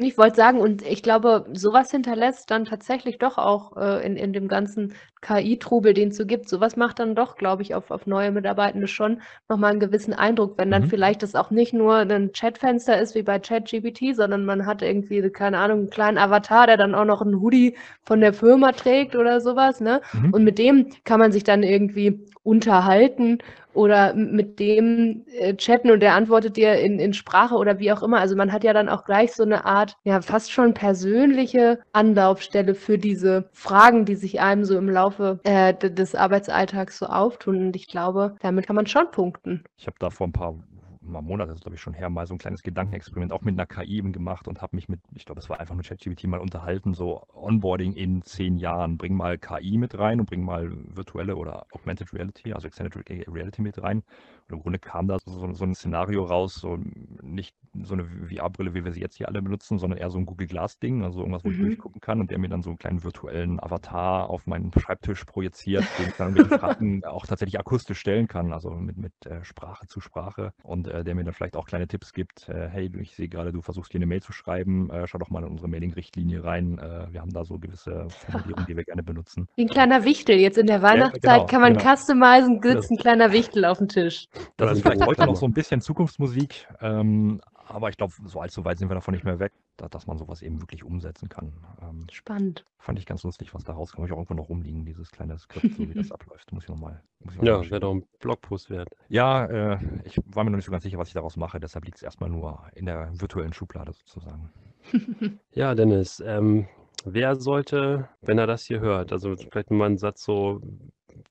Ich 0.02 0.16
wollte 0.16 0.36
sagen, 0.36 0.60
und 0.60 0.80
ich 0.80 1.02
glaube, 1.02 1.44
sowas 1.52 1.90
hinterlässt 1.90 2.50
dann 2.50 2.64
tatsächlich 2.64 3.18
doch 3.18 3.36
auch 3.36 3.76
äh, 3.76 4.06
in, 4.06 4.16
in 4.16 4.32
dem 4.32 4.48
ganzen 4.48 4.94
KI-Trubel, 5.20 5.92
den 5.92 6.08
es 6.08 6.16
so 6.16 6.24
gibt, 6.24 6.48
sowas 6.48 6.76
macht 6.76 7.00
dann 7.00 7.14
doch, 7.14 7.36
glaube 7.36 7.60
ich, 7.60 7.74
auf, 7.74 7.90
auf 7.90 8.06
neue 8.06 8.30
Mitarbeitende 8.30 8.88
schon 8.88 9.20
nochmal 9.50 9.72
einen 9.72 9.80
gewissen 9.80 10.14
Eindruck, 10.14 10.56
wenn 10.56 10.70
dann 10.70 10.84
mhm. 10.84 10.88
vielleicht 10.88 11.22
das 11.22 11.34
auch 11.34 11.50
nicht 11.50 11.74
nur 11.74 11.96
ein 11.96 12.32
Chatfenster 12.32 12.98
ist 12.98 13.14
wie 13.14 13.22
bei 13.22 13.38
ChatGPT, 13.38 14.16
sondern 14.16 14.46
man 14.46 14.64
hat 14.64 14.80
irgendwie, 14.80 15.28
keine 15.28 15.58
Ahnung, 15.58 15.80
einen 15.80 15.90
kleinen 15.90 16.16
Avatar, 16.16 16.66
der 16.66 16.78
dann 16.78 16.94
auch 16.94 17.04
noch 17.04 17.20
einen 17.20 17.42
Hoodie 17.42 17.76
von 18.02 18.22
der 18.22 18.32
Firma 18.32 18.72
trägt 18.72 19.16
oder 19.16 19.42
sowas, 19.42 19.82
ne? 19.82 20.00
Mhm. 20.14 20.32
Und 20.32 20.44
mit 20.44 20.58
dem 20.58 20.86
kann 21.04 21.20
man 21.20 21.30
sich 21.30 21.44
dann 21.44 21.62
irgendwie 21.62 22.24
unterhalten 22.42 23.38
oder 23.74 24.14
mit 24.14 24.58
dem 24.58 25.24
äh, 25.38 25.54
chatten 25.54 25.90
und 25.90 26.00
der 26.00 26.14
antwortet 26.14 26.56
dir 26.56 26.74
in, 26.80 26.98
in 26.98 27.12
Sprache 27.12 27.54
oder 27.54 27.78
wie 27.78 27.92
auch 27.92 28.02
immer. 28.02 28.20
Also 28.20 28.36
man 28.36 28.52
hat 28.52 28.64
ja 28.64 28.72
dann 28.72 28.88
auch 28.88 29.04
gleich 29.04 29.32
so 29.32 29.42
eine 29.42 29.64
Art, 29.64 29.96
ja, 30.04 30.20
fast 30.20 30.52
schon 30.52 30.74
persönliche 30.74 31.80
Anlaufstelle 31.92 32.74
für 32.74 32.98
diese 32.98 33.48
Fragen, 33.52 34.04
die 34.04 34.14
sich 34.14 34.40
einem 34.40 34.64
so 34.64 34.76
im 34.76 34.88
Laufe 34.88 35.40
äh, 35.44 35.74
des 35.74 36.14
Arbeitsalltags 36.14 36.98
so 36.98 37.06
auftun. 37.06 37.66
Und 37.66 37.76
ich 37.76 37.88
glaube, 37.88 38.36
damit 38.40 38.66
kann 38.66 38.76
man 38.76 38.86
schon 38.86 39.10
punkten. 39.10 39.64
Ich 39.76 39.86
habe 39.86 39.96
da 39.98 40.10
vor 40.10 40.26
ein 40.26 40.32
paar 40.32 40.54
mal 41.00 41.22
Monate, 41.22 41.52
das 41.52 41.60
glaube 41.60 41.76
ich 41.76 41.80
schon 41.80 41.94
her, 41.94 42.10
mal 42.10 42.26
so 42.26 42.34
ein 42.34 42.38
kleines 42.38 42.62
Gedankenexperiment 42.62 43.32
auch 43.32 43.42
mit 43.42 43.54
einer 43.54 43.66
KI 43.66 43.98
eben 43.98 44.12
gemacht 44.12 44.48
und 44.48 44.60
habe 44.60 44.76
mich 44.76 44.88
mit, 44.88 45.00
ich 45.14 45.24
glaube, 45.24 45.40
es 45.40 45.48
war 45.48 45.60
einfach 45.60 45.74
mit 45.74 45.86
ChatGPT 45.86 46.24
mal 46.24 46.40
unterhalten, 46.40 46.94
so 46.94 47.26
Onboarding 47.32 47.94
in 47.94 48.22
zehn 48.22 48.58
Jahren. 48.58 48.98
Bring 48.98 49.14
mal 49.14 49.38
KI 49.38 49.78
mit 49.78 49.98
rein 49.98 50.20
und 50.20 50.26
bring 50.26 50.44
mal 50.44 50.70
virtuelle 50.94 51.36
oder 51.36 51.66
Augmented 51.72 52.12
Reality, 52.12 52.52
also 52.52 52.66
Extended 52.66 52.96
Reality 53.28 53.62
mit 53.62 53.82
rein. 53.82 54.02
Und 54.48 54.56
im 54.56 54.62
Grunde 54.62 54.78
kam 54.78 55.08
da 55.08 55.18
so, 55.24 55.52
so 55.52 55.64
ein 55.64 55.74
Szenario 55.74 56.24
raus, 56.24 56.54
so 56.56 56.78
nicht 57.22 57.54
so 57.82 57.94
eine 57.94 58.04
VR-Brille, 58.04 58.74
wie 58.74 58.84
wir 58.84 58.92
sie 58.92 59.00
jetzt 59.00 59.16
hier 59.16 59.28
alle 59.28 59.42
benutzen, 59.42 59.78
sondern 59.78 59.98
eher 59.98 60.10
so 60.10 60.18
ein 60.18 60.26
Google 60.26 60.48
Glass-Ding, 60.48 61.04
also 61.04 61.20
irgendwas, 61.20 61.44
wo 61.44 61.48
mhm. 61.48 61.54
ich 61.54 61.60
durchgucken 61.60 62.00
kann 62.00 62.20
und 62.20 62.30
der 62.30 62.38
mir 62.38 62.48
dann 62.48 62.62
so 62.62 62.70
einen 62.70 62.78
kleinen 62.78 63.04
virtuellen 63.04 63.62
Avatar 63.62 64.28
auf 64.28 64.46
meinen 64.46 64.72
Schreibtisch 64.76 65.24
projiziert, 65.24 65.84
den 65.98 66.08
ich 66.08 66.16
dann 66.16 66.32
mit 66.32 66.48
Fragen 66.48 67.04
auch 67.04 67.26
tatsächlich 67.26 67.58
akustisch 67.60 68.00
stellen 68.00 68.26
kann, 68.26 68.52
also 68.52 68.70
mit, 68.70 68.96
mit 68.96 69.26
äh, 69.26 69.44
Sprache 69.44 69.86
zu 69.86 70.00
Sprache 70.00 70.52
und 70.62 70.88
äh, 70.90 71.04
der 71.04 71.14
mir 71.14 71.24
dann 71.24 71.34
vielleicht 71.34 71.56
auch 71.56 71.66
kleine 71.66 71.86
Tipps 71.86 72.12
gibt. 72.12 72.48
Äh, 72.48 72.68
hey, 72.68 72.90
ich 73.00 73.14
sehe 73.14 73.28
gerade, 73.28 73.52
du 73.52 73.62
versuchst 73.62 73.92
hier 73.92 73.98
eine 73.98 74.06
Mail 74.06 74.22
zu 74.22 74.32
schreiben, 74.32 74.90
äh, 74.90 75.06
schau 75.06 75.18
doch 75.18 75.30
mal 75.30 75.42
in 75.42 75.48
unsere 75.48 75.68
Mailing-Richtlinie 75.68 76.44
rein. 76.44 76.78
Äh, 76.78 77.12
wir 77.12 77.20
haben 77.20 77.32
da 77.32 77.44
so 77.44 77.58
gewisse 77.58 78.08
Formulierungen, 78.08 78.66
die 78.66 78.76
wir 78.76 78.84
gerne 78.84 79.02
benutzen. 79.02 79.48
Wie 79.56 79.62
ein 79.62 79.68
kleiner 79.68 80.04
Wichtel. 80.04 80.36
Jetzt 80.36 80.58
in 80.58 80.66
der 80.66 80.82
Weihnachtszeit 80.82 81.24
ja, 81.24 81.36
genau, 81.36 81.46
kann 81.46 81.60
man 81.60 81.76
genau. 81.76 81.94
customizen, 81.94 82.60
sitzt 82.62 82.90
ein 82.90 82.98
kleiner 82.98 83.32
Wichtel 83.32 83.64
auf 83.64 83.78
dem 83.78 83.88
Tisch. 83.88 84.28
Das 84.56 84.72
ist 84.72 84.82
vielleicht 84.82 85.06
heute 85.06 85.26
noch 85.26 85.36
so 85.36 85.46
ein 85.46 85.52
bisschen 85.52 85.80
Zukunftsmusik, 85.80 86.66
ähm, 86.80 87.40
aber 87.70 87.88
ich 87.88 87.96
glaube, 87.96 88.12
so 88.24 88.40
allzu 88.40 88.64
weit 88.64 88.78
sind 88.78 88.90
wir 88.90 88.94
davon 88.94 89.14
nicht 89.14 89.24
mehr 89.24 89.38
weg, 89.38 89.52
da, 89.76 89.88
dass 89.88 90.06
man 90.06 90.18
sowas 90.18 90.42
eben 90.42 90.60
wirklich 90.60 90.84
umsetzen 90.84 91.28
kann. 91.28 91.52
Ähm, 91.80 92.06
Spannend. 92.10 92.64
fand 92.78 92.98
ich 92.98 93.06
ganz 93.06 93.22
lustig, 93.22 93.54
was 93.54 93.64
da 93.64 93.72
rauskam. 93.72 93.98
Habe 93.98 94.06
ich 94.08 94.12
auch 94.12 94.18
irgendwo 94.18 94.34
noch 94.34 94.48
rumliegen, 94.48 94.84
dieses 94.84 95.10
kleine 95.10 95.38
Skript, 95.38 95.76
so 95.76 95.88
wie 95.88 95.94
das 95.94 96.10
abläuft. 96.12 96.52
Muss 96.52 96.64
ich 96.64 96.68
nochmal. 96.68 97.02
Ja, 97.42 97.62
wäre 97.70 97.80
doch 97.80 97.94
ein 97.94 98.04
Blogpost 98.18 98.70
wert. 98.70 98.88
Ja, 99.08 99.46
äh, 99.46 99.78
ich 100.04 100.18
war 100.26 100.44
mir 100.44 100.50
noch 100.50 100.56
nicht 100.56 100.66
so 100.66 100.72
ganz 100.72 100.82
sicher, 100.82 100.98
was 100.98 101.08
ich 101.08 101.14
daraus 101.14 101.36
mache. 101.36 101.60
Deshalb 101.60 101.84
liegt 101.84 101.98
es 101.98 102.02
erstmal 102.02 102.30
nur 102.30 102.62
in 102.74 102.86
der 102.86 103.08
virtuellen 103.20 103.52
Schublade 103.52 103.92
sozusagen. 103.92 104.50
Ja, 105.52 105.74
Dennis, 105.74 106.22
ähm, 106.24 106.66
wer 107.04 107.36
sollte, 107.36 108.08
wenn 108.22 108.38
er 108.38 108.46
das 108.46 108.64
hier 108.64 108.80
hört, 108.80 109.12
also 109.12 109.36
vielleicht 109.36 109.70
mal 109.70 109.86
einen 109.86 109.98
Satz 109.98 110.24
so, 110.24 110.62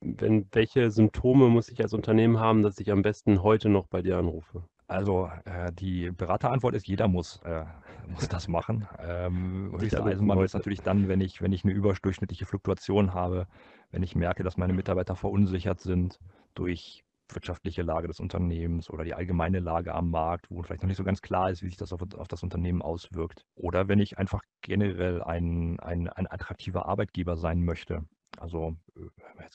wenn, 0.02 0.48
welche 0.52 0.92
Symptome 0.92 1.48
muss 1.48 1.70
ich 1.70 1.82
als 1.82 1.94
Unternehmen 1.94 2.40
haben, 2.40 2.62
dass 2.62 2.80
ich 2.80 2.92
am 2.92 3.02
besten 3.02 3.42
heute 3.42 3.70
noch 3.70 3.88
bei 3.88 4.02
dir 4.02 4.18
anrufe? 4.18 4.64
Also 4.90 5.30
äh, 5.46 5.72
die 5.72 6.10
Beraterantwort 6.10 6.74
ist, 6.74 6.88
jeder 6.88 7.08
muss, 7.08 7.40
äh, 7.44 7.64
muss 8.08 8.28
das 8.28 8.48
machen. 8.48 8.88
Ähm, 8.98 9.72
höchste 9.72 10.02
alle 10.02 10.12
Eisenbahn 10.14 10.44
ist 10.44 10.56
natürlich 10.56 10.82
dann, 10.82 11.08
wenn 11.08 11.22
ich, 11.22 11.42
wenn 11.44 11.52
ich 11.52 11.64
eine 11.64 11.74
überdurchschnittliche 11.74 12.48
Fluktuation 12.48 13.14
habe, 13.14 13.48
wenn 13.92 14.02
ich 14.02 14.16
merke, 14.16 14.44
dass 14.44 14.58
meine 14.58 14.74
Mitarbeiter 14.74 15.16
verunsichert 15.16 15.80
sind 15.80 16.20
durch 16.56 17.04
wirtschaftliche 17.32 17.84
Lage 17.84 18.08
des 18.08 18.20
Unternehmens 18.20 18.90
oder 18.90 19.04
die 19.04 19.14
allgemeine 19.14 19.60
Lage 19.60 19.94
am 19.94 20.10
Markt, 20.10 20.50
wo 20.50 20.64
vielleicht 20.64 20.82
noch 20.82 20.88
nicht 20.88 20.98
so 20.98 21.04
ganz 21.04 21.22
klar 21.22 21.52
ist, 21.52 21.62
wie 21.62 21.68
sich 21.68 21.78
das 21.78 21.94
auf, 21.94 22.02
auf 22.18 22.28
das 22.28 22.42
Unternehmen 22.42 22.82
auswirkt. 22.82 23.46
Oder 23.54 23.88
wenn 23.88 24.00
ich 24.00 24.18
einfach 24.18 24.42
generell 24.62 25.22
ein, 25.22 25.80
ein, 25.80 26.10
ein 26.10 26.26
attraktiver 26.26 26.88
Arbeitgeber 26.88 27.38
sein 27.38 27.64
möchte. 27.64 28.06
Also, 28.40 28.76
äh, 28.96 29.02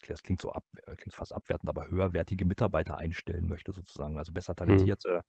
das 0.09 0.23
klingt 0.23 0.41
so 0.43 0.53
ab, 0.53 0.65
äh, 0.87 0.97
klingt 0.97 1.15
fast 1.15 1.33
abwertend, 1.35 1.69
aber 1.69 1.89
höherwertige 1.89 2.45
Mitarbeiter 2.45 2.99
einstellen 2.99 3.49
möchte 3.49 3.73
sozusagen. 3.73 4.19
Also 4.19 4.33
besser 4.33 4.55
talentierte 4.55 5.23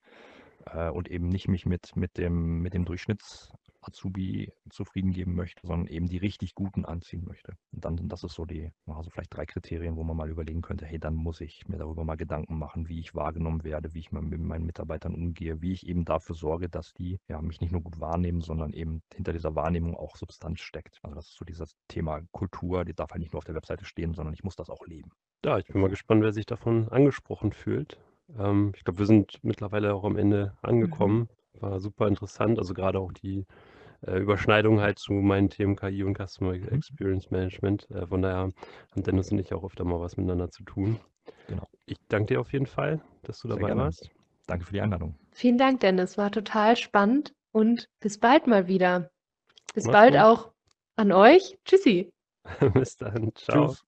äh, 0.65 0.89
und 0.89 1.09
eben 1.09 1.29
nicht 1.29 1.47
mich 1.47 1.65
mit, 1.65 1.95
mit 1.95 2.17
dem, 2.17 2.61
mit 2.61 2.73
dem 2.73 2.85
Durchschnitts-Azubi 3.85 4.51
zufrieden 4.69 5.11
geben 5.11 5.35
möchte, 5.35 5.65
sondern 5.65 5.87
eben 5.87 6.07
die 6.07 6.17
richtig 6.17 6.55
Guten 6.55 6.85
anziehen 6.85 7.23
möchte. 7.25 7.53
Und 7.71 7.85
dann, 7.85 8.09
das 8.09 8.23
ist 8.23 8.33
so 8.33 8.45
die, 8.45 8.71
also 8.85 9.09
vielleicht 9.09 9.35
drei 9.35 9.45
Kriterien, 9.45 9.95
wo 9.95 10.03
man 10.03 10.17
mal 10.17 10.29
überlegen 10.29 10.61
könnte, 10.61 10.85
hey, 10.85 10.99
dann 10.99 11.15
muss 11.15 11.41
ich 11.41 11.67
mir 11.67 11.77
darüber 11.77 12.03
mal 12.03 12.15
Gedanken 12.15 12.57
machen, 12.57 12.89
wie 12.89 12.99
ich 12.99 13.15
wahrgenommen 13.15 13.63
werde, 13.63 13.93
wie 13.93 13.99
ich 13.99 14.11
mit 14.11 14.39
meinen 14.39 14.65
Mitarbeitern 14.65 15.13
umgehe, 15.13 15.61
wie 15.61 15.73
ich 15.73 15.87
eben 15.87 16.05
dafür 16.05 16.35
sorge, 16.35 16.69
dass 16.69 16.93
die 16.93 17.19
ja, 17.27 17.41
mich 17.41 17.61
nicht 17.61 17.71
nur 17.71 17.81
gut 17.81 17.99
wahrnehmen, 17.99 18.41
sondern 18.41 18.73
eben 18.73 19.01
hinter 19.13 19.33
dieser 19.33 19.55
Wahrnehmung 19.55 19.95
auch 19.95 20.15
Substanz 20.15 20.59
steckt. 20.59 20.99
Also 21.03 21.15
das 21.15 21.27
ist 21.27 21.37
so 21.37 21.45
dieses 21.45 21.75
Thema 21.87 22.21
Kultur, 22.31 22.85
die 22.85 22.93
darf 22.93 23.11
halt 23.11 23.19
nicht 23.19 23.33
nur 23.33 23.39
auf 23.39 23.45
der 23.45 23.55
Webseite 23.55 23.85
stehen, 23.85 24.13
sondern 24.13 24.33
ich 24.33 24.43
muss 24.43 24.55
das 24.55 24.69
auch 24.69 24.85
leben. 24.87 25.11
Ja, 25.43 25.57
ich 25.57 25.65
bin 25.65 25.81
mal 25.81 25.89
gespannt, 25.89 26.23
wer 26.23 26.33
sich 26.33 26.45
davon 26.45 26.89
angesprochen 26.89 27.51
fühlt. 27.51 27.99
Ähm, 28.37 28.71
ich 28.75 28.83
glaube, 28.83 28.99
wir 28.99 29.05
sind 29.05 29.43
mittlerweile 29.43 29.93
auch 29.93 30.03
am 30.03 30.17
Ende 30.17 30.57
angekommen. 30.61 31.29
War 31.59 31.79
super 31.79 32.07
interessant, 32.07 32.59
also 32.59 32.73
gerade 32.73 32.99
auch 32.99 33.13
die 33.13 33.45
äh, 34.01 34.17
Überschneidung 34.19 34.81
halt 34.81 34.99
zu 34.99 35.13
meinen 35.13 35.49
Themen 35.49 35.75
KI 35.75 36.03
und 36.03 36.17
Customer 36.17 36.53
Experience 36.53 37.31
Management. 37.31 37.89
Äh, 37.91 38.07
von 38.07 38.21
daher 38.21 38.37
haben 38.37 38.53
Dennis 38.95 39.31
und 39.31 39.39
ich 39.39 39.53
auch 39.53 39.63
öfter 39.63 39.83
mal 39.83 39.99
was 39.99 40.17
miteinander 40.17 40.49
zu 40.49 40.63
tun. 40.63 40.99
Genau. 41.47 41.67
Ich 41.85 41.97
danke 42.07 42.33
dir 42.33 42.41
auf 42.41 42.53
jeden 42.53 42.65
Fall, 42.67 43.01
dass 43.23 43.39
du 43.39 43.47
Sehr 43.47 43.57
dabei 43.57 43.67
gerne. 43.67 43.83
warst. 43.83 44.09
Danke 44.47 44.65
für 44.65 44.73
die 44.73 44.81
Einladung. 44.81 45.15
Vielen 45.31 45.57
Dank, 45.57 45.79
Dennis. 45.79 46.17
War 46.17 46.31
total 46.31 46.75
spannend 46.75 47.33
und 47.51 47.89
bis 47.99 48.17
bald 48.19 48.47
mal 48.47 48.67
wieder. 48.67 49.09
Bis 49.73 49.85
Mach's 49.85 49.93
bald 49.93 50.13
gut. 50.13 50.21
auch 50.21 50.51
an 50.95 51.11
euch. 51.11 51.57
Tschüssi. 51.65 52.09
Bis 52.73 52.95
dann. 52.97 53.33
Ciao. 53.35 53.67
Tschüss. 53.67 53.85